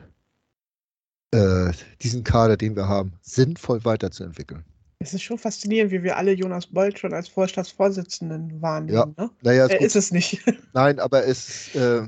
äh, 1.33 1.73
diesen 2.03 2.25
Kader, 2.25 2.57
den 2.57 2.77
wir 2.77 2.89
haben, 2.89 3.13
sinnvoll 3.23 3.85
weiterzuentwickeln. 3.85 4.65
Es 4.99 5.15
ist 5.15 5.23
schon 5.23 5.39
faszinierend, 5.39 5.93
wie 5.93 6.03
wir 6.03 6.19
alle 6.19 6.33
Jonas 6.33 6.67
Bolt 6.67 6.99
schon 6.99 7.15
als 7.15 7.29
Vorstandsvorsitzenden 7.29 8.61
wahrnehmen. 8.61 9.15
Ja, 9.17 9.25
ne? 9.25 9.31
naja, 9.43 9.67
Er 9.67 9.81
ist 9.81 9.97
es 9.97 10.11
nicht. 10.13 10.43
Nein, 10.75 10.99
aber 10.99 11.25
es 11.25 11.75
äh, 11.75 12.07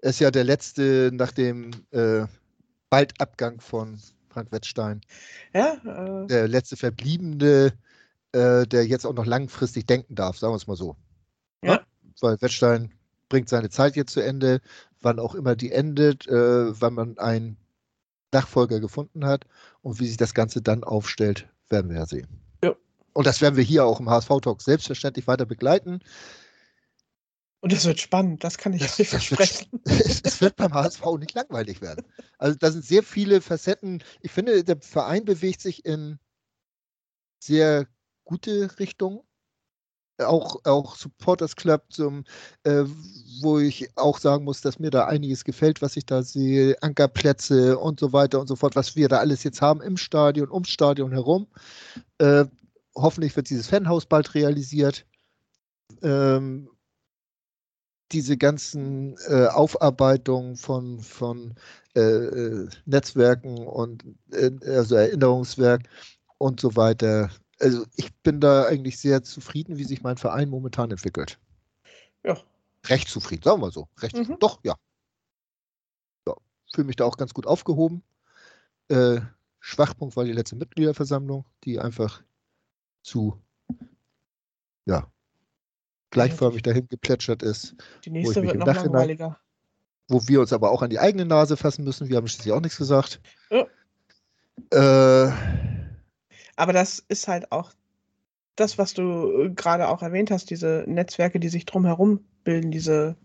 ist 0.00 0.20
ja 0.20 0.30
der 0.30 0.44
letzte 0.44 1.10
nach 1.12 1.32
dem 1.32 1.70
äh, 1.90 2.24
Baldabgang 2.88 3.60
von 3.60 3.98
Frank 4.30 4.50
Wettstein. 4.52 5.02
ja, 5.52 5.74
äh, 5.84 6.26
Der 6.26 6.48
letzte 6.48 6.76
Verbliebene, 6.76 7.74
äh, 8.32 8.66
der 8.66 8.86
jetzt 8.86 9.04
auch 9.04 9.14
noch 9.14 9.26
langfristig 9.26 9.86
denken 9.86 10.14
darf, 10.14 10.38
sagen 10.38 10.52
wir 10.52 10.56
es 10.56 10.66
mal 10.66 10.76
so. 10.76 10.96
Ja. 11.62 11.74
Ne? 11.74 11.80
Weil 12.20 12.40
Wettstein 12.40 12.90
bringt 13.28 13.48
seine 13.50 13.68
Zeit 13.68 13.96
jetzt 13.96 14.12
zu 14.12 14.20
Ende, 14.20 14.60
wann 15.04 15.18
auch 15.20 15.34
immer 15.34 15.54
die 15.56 15.70
endet, 15.72 16.26
äh, 16.26 16.80
wann 16.80 16.94
man 16.94 17.18
einen 17.18 17.56
Nachfolger 18.32 18.80
gefunden 18.80 19.24
hat 19.24 19.44
und 19.82 20.00
wie 20.00 20.06
sich 20.08 20.16
das 20.16 20.34
Ganze 20.34 20.60
dann 20.62 20.82
aufstellt, 20.82 21.48
werden 21.68 21.90
wir 21.90 21.98
ja 21.98 22.06
sehen. 22.06 22.26
Ja. 22.64 22.74
Und 23.12 23.26
das 23.26 23.40
werden 23.40 23.56
wir 23.56 23.62
hier 23.64 23.84
auch 23.84 24.00
im 24.00 24.10
HSV-Talk 24.10 24.60
selbstverständlich 24.62 25.26
weiter 25.26 25.46
begleiten. 25.46 26.00
und 27.60 27.72
es 27.72 27.84
wird 27.86 27.98
spannend, 28.00 28.44
das 28.44 28.58
kann 28.58 28.72
ich 28.74 28.82
Das- 28.82 28.98
euch 29.00 29.08
das 29.10 29.30
wird 29.30 29.38
versprechen. 29.38 29.80
es, 29.84 30.20
es 30.22 30.40
wird 30.40 30.56
beim 30.56 30.74
HSV 30.74 31.02
nicht 31.18 31.32
langweilig 31.34 31.80
werden. 31.80 32.04
Also 32.38 32.58
da 32.58 32.70
sind 32.70 32.84
sehr 32.84 33.02
viele 33.02 33.40
Facetten. 33.40 34.02
Ich 34.20 34.32
finde, 34.32 34.64
der 34.64 34.80
Verein 34.80 35.24
bewegt 35.24 35.60
sich 35.60 35.84
in 35.84 36.18
sehr 37.38 37.86
gute 38.24 38.78
Richtungen. 38.78 39.20
Auch, 40.18 40.64
auch 40.64 40.96
Supporters 40.96 41.56
Club, 41.56 41.82
zum, 41.90 42.24
äh, 42.62 42.84
wo 43.42 43.58
ich 43.58 43.88
auch 43.96 44.18
sagen 44.18 44.44
muss, 44.44 44.60
dass 44.60 44.78
mir 44.78 44.90
da 44.90 45.06
einiges 45.06 45.44
gefällt, 45.44 45.82
was 45.82 45.96
ich 45.96 46.06
da 46.06 46.22
sehe. 46.22 46.76
Ankerplätze 46.82 47.78
und 47.78 47.98
so 47.98 48.12
weiter 48.12 48.40
und 48.40 48.46
so 48.46 48.56
fort, 48.56 48.76
was 48.76 48.94
wir 48.94 49.08
da 49.08 49.18
alles 49.18 49.42
jetzt 49.42 49.60
haben 49.60 49.82
im 49.82 49.96
Stadion, 49.96 50.50
ums 50.50 50.68
Stadion 50.70 51.10
herum. 51.12 51.48
Äh, 52.18 52.44
hoffentlich 52.94 53.34
wird 53.36 53.50
dieses 53.50 53.66
Fanhaus 53.68 54.06
bald 54.06 54.34
realisiert. 54.34 55.04
Ähm, 56.02 56.68
diese 58.12 58.36
ganzen 58.36 59.16
äh, 59.28 59.46
Aufarbeitungen 59.46 60.56
von, 60.56 61.00
von 61.00 61.54
äh, 61.96 62.00
äh, 62.00 62.68
Netzwerken 62.86 63.66
und 63.66 64.04
äh, 64.32 64.50
also 64.66 64.94
Erinnerungswerk 64.94 65.82
und 66.38 66.60
so 66.60 66.76
weiter. 66.76 67.30
Also 67.60 67.86
ich 67.96 68.12
bin 68.22 68.40
da 68.40 68.64
eigentlich 68.66 68.98
sehr 68.98 69.22
zufrieden, 69.22 69.76
wie 69.78 69.84
sich 69.84 70.02
mein 70.02 70.16
Verein 70.16 70.48
momentan 70.48 70.90
entwickelt. 70.90 71.38
Ja. 72.24 72.36
Recht 72.86 73.08
zufrieden, 73.08 73.42
sagen 73.42 73.60
wir 73.60 73.66
mal 73.66 73.72
so. 73.72 73.88
Recht 74.00 74.14
Mhm. 74.14 74.20
zufrieden. 74.22 74.40
Doch, 74.40 74.60
ja. 74.64 74.74
ja. 76.26 76.34
Fühle 76.72 76.86
mich 76.86 76.96
da 76.96 77.04
auch 77.04 77.16
ganz 77.16 77.32
gut 77.34 77.46
aufgehoben. 77.46 78.02
Äh, 78.88 79.20
Schwachpunkt 79.60 80.16
war 80.16 80.24
die 80.24 80.32
letzte 80.32 80.56
Mitgliederversammlung, 80.56 81.44
die 81.64 81.78
einfach 81.80 82.22
zu 83.02 83.40
ja, 84.86 85.10
gleichförmig 86.10 86.62
dahin 86.62 86.86
geplätschert 86.88 87.42
ist 87.42 87.74
Die 88.04 88.10
nächste 88.10 88.42
wird 88.42 88.56
noch 88.56 88.66
langweiliger. 88.66 89.40
wo 90.08 90.28
wir 90.28 90.40
uns 90.40 90.52
aber 90.52 90.70
auch 90.70 90.82
an 90.82 90.90
die 90.90 90.98
eigene 90.98 91.24
Nase 91.24 91.56
fassen 91.56 91.84
müssen. 91.84 92.08
Wir 92.10 92.16
haben 92.18 92.28
schließlich 92.28 92.52
auch 92.52 92.60
nichts 92.60 92.76
gesagt. 92.76 93.20
Ja. 93.50 93.66
Äh, 94.70 95.32
Aber 96.56 96.72
das 96.72 97.04
ist 97.08 97.28
halt 97.28 97.50
auch 97.52 97.72
das, 98.56 98.78
was 98.78 98.94
du 98.94 99.44
äh, 99.44 99.50
gerade 99.50 99.88
auch 99.88 100.02
erwähnt 100.02 100.30
hast, 100.30 100.50
diese 100.50 100.84
Netzwerke, 100.86 101.40
die 101.40 101.48
sich 101.48 101.66
drumherum 101.66 102.24
bilden, 102.44 102.70
diese 102.70 103.16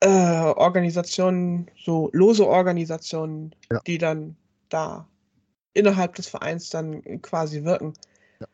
äh, 0.00 0.08
Organisationen, 0.08 1.70
so 1.76 2.10
lose 2.12 2.46
Organisationen, 2.46 3.54
Ja. 3.70 3.80
die 3.86 3.98
dann 3.98 4.36
da 4.68 5.08
innerhalb 5.74 6.14
des 6.14 6.28
Vereins 6.28 6.70
dann 6.70 7.02
quasi 7.22 7.64
wirken. 7.64 7.94
Ja. 8.40 8.46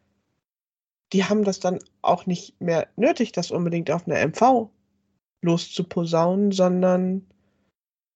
Die 1.12 1.24
haben 1.24 1.44
das 1.44 1.60
dann 1.60 1.78
auch 2.02 2.26
nicht 2.26 2.60
mehr 2.60 2.88
nötig, 2.96 3.32
das 3.32 3.50
unbedingt 3.50 3.90
auf 3.90 4.06
eine 4.06 4.18
MV 4.18 4.70
loszuposaunen, 5.42 6.52
sondern 6.52 7.26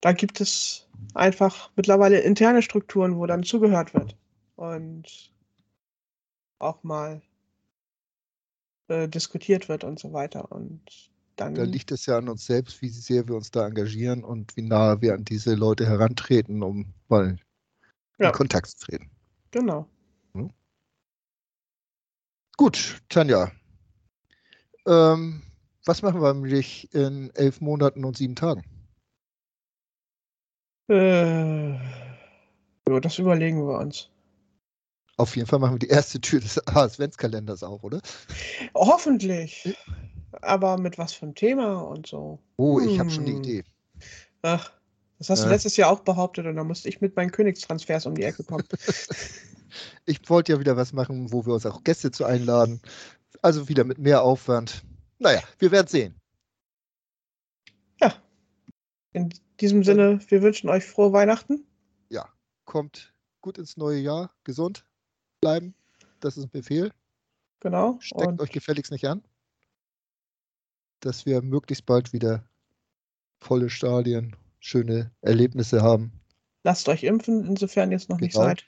da 0.00 0.12
gibt 0.12 0.40
es 0.40 0.88
einfach 1.14 1.70
mittlerweile 1.76 2.20
interne 2.20 2.62
Strukturen, 2.62 3.18
wo 3.18 3.26
dann 3.26 3.42
zugehört 3.42 3.92
wird 3.94 4.16
und 4.60 5.32
auch 6.58 6.82
mal 6.82 7.22
äh, 8.88 9.08
diskutiert 9.08 9.70
wird 9.70 9.84
und 9.84 9.98
so 9.98 10.12
weiter. 10.12 10.52
Und 10.52 10.82
dann 11.36 11.54
da 11.54 11.62
liegt 11.62 11.90
es 11.92 12.04
ja 12.04 12.18
an 12.18 12.28
uns 12.28 12.44
selbst, 12.44 12.82
wie 12.82 12.90
sehr 12.90 13.26
wir 13.26 13.36
uns 13.36 13.50
da 13.50 13.66
engagieren 13.66 14.22
und 14.22 14.54
wie 14.58 14.62
nahe 14.62 15.00
wir 15.00 15.14
an 15.14 15.24
diese 15.24 15.54
Leute 15.54 15.86
herantreten, 15.86 16.62
um 16.62 16.92
mal 17.08 17.38
Ja. 18.18 18.28
in 18.28 18.32
Kontakt 18.34 18.68
zu 18.68 18.86
treten. 18.86 19.10
genau. 19.50 19.88
Gut, 22.58 23.00
Tanja. 23.08 23.50
Ähm, 24.86 25.42
was 25.86 26.02
machen 26.02 26.20
wir 26.20 26.34
nämlich 26.34 26.92
in 26.92 27.30
elf 27.34 27.62
Monaten 27.62 28.04
und 28.04 28.18
sieben 28.18 28.36
Tagen? 28.36 28.62
Äh, 30.90 31.72
ja, 31.72 33.00
das 33.00 33.18
überlegen 33.18 33.66
wir 33.66 33.78
uns. 33.78 34.10
Auf 35.20 35.36
jeden 35.36 35.46
Fall 35.46 35.58
machen 35.58 35.74
wir 35.74 35.78
die 35.78 35.88
erste 35.88 36.18
Tür 36.18 36.40
des 36.40 36.58
Adventskalenders 36.66 37.62
auf, 37.62 37.84
oder? 37.84 38.00
Hoffentlich. 38.74 39.76
Aber 40.40 40.78
mit 40.78 40.96
was 40.96 41.12
für 41.12 41.26
einem 41.26 41.34
Thema 41.34 41.82
und 41.82 42.06
so. 42.06 42.38
Oh, 42.56 42.80
ich 42.80 42.98
habe 42.98 43.10
schon 43.10 43.26
eine 43.26 43.34
Hm. 43.34 43.42
Idee. 43.42 43.64
Ach, 44.40 44.72
das 45.18 45.28
hast 45.28 45.42
du 45.42 45.48
Ja. 45.48 45.52
letztes 45.52 45.76
Jahr 45.76 45.90
auch 45.90 46.00
behauptet 46.00 46.46
und 46.46 46.56
da 46.56 46.64
musste 46.64 46.88
ich 46.88 47.02
mit 47.02 47.16
meinen 47.16 47.30
Königstransfers 47.30 48.06
um 48.06 48.14
die 48.14 48.22
Ecke 48.22 48.42
kommen. 48.44 48.64
Ich 50.04 50.28
wollte 50.28 50.52
ja 50.52 50.58
wieder 50.58 50.76
was 50.76 50.92
machen, 50.92 51.32
wo 51.32 51.46
wir 51.46 51.54
uns 51.54 51.64
auch 51.64 51.84
Gäste 51.84 52.10
zu 52.10 52.24
einladen. 52.24 52.80
Also 53.40 53.68
wieder 53.68 53.84
mit 53.84 53.98
mehr 53.98 54.22
Aufwand. 54.22 54.82
Naja, 55.20 55.40
wir 55.60 55.70
werden 55.70 55.86
sehen. 55.86 56.14
In 59.12 59.32
diesem 59.60 59.84
Sinne, 59.84 60.18
wir 60.28 60.42
wünschen 60.42 60.68
euch 60.70 60.84
frohe 60.84 61.12
Weihnachten. 61.12 61.64
Kommt 62.64 63.12
gut 63.40 63.58
ins 63.58 63.76
neue 63.76 63.98
Jahr, 63.98 64.32
gesund 64.44 64.84
bleiben. 65.40 65.74
Das 66.20 66.36
ist 66.36 66.44
ein 66.44 66.50
Befehl. 66.50 66.92
Genau. 67.60 67.98
Steckt 68.00 68.26
Und 68.26 68.40
euch 68.40 68.50
gefälligst 68.52 68.92
nicht 68.92 69.06
an. 69.06 69.22
Dass 71.00 71.24
wir 71.26 71.40
möglichst 71.42 71.86
bald 71.86 72.12
wieder 72.12 72.44
volle 73.40 73.70
Stadien, 73.70 74.36
schöne 74.60 75.10
Erlebnisse 75.22 75.82
haben. 75.82 76.12
lasst 76.62 76.88
euch 76.88 77.04
impfen, 77.04 77.46
insofern 77.46 77.90
ihr 77.90 77.96
es 77.96 78.08
noch 78.08 78.20
nicht 78.20 78.34
Genau. 78.34 78.44
seid. 78.46 78.66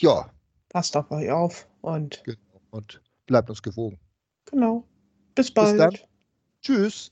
Ja, 0.00 0.32
Passt 0.70 0.96
auf 0.96 1.10
euch 1.10 1.30
auf 1.30 1.68
und 1.82 2.22
genau. 2.24 2.38
Und 2.70 3.00
bleibt 3.26 3.50
uns 3.50 3.62
gewogen. 3.62 4.00
genau. 4.46 4.84
Bis 5.34 5.52
bald. 5.52 5.78
dann. 5.78 5.96
Tschüss. 6.62 7.11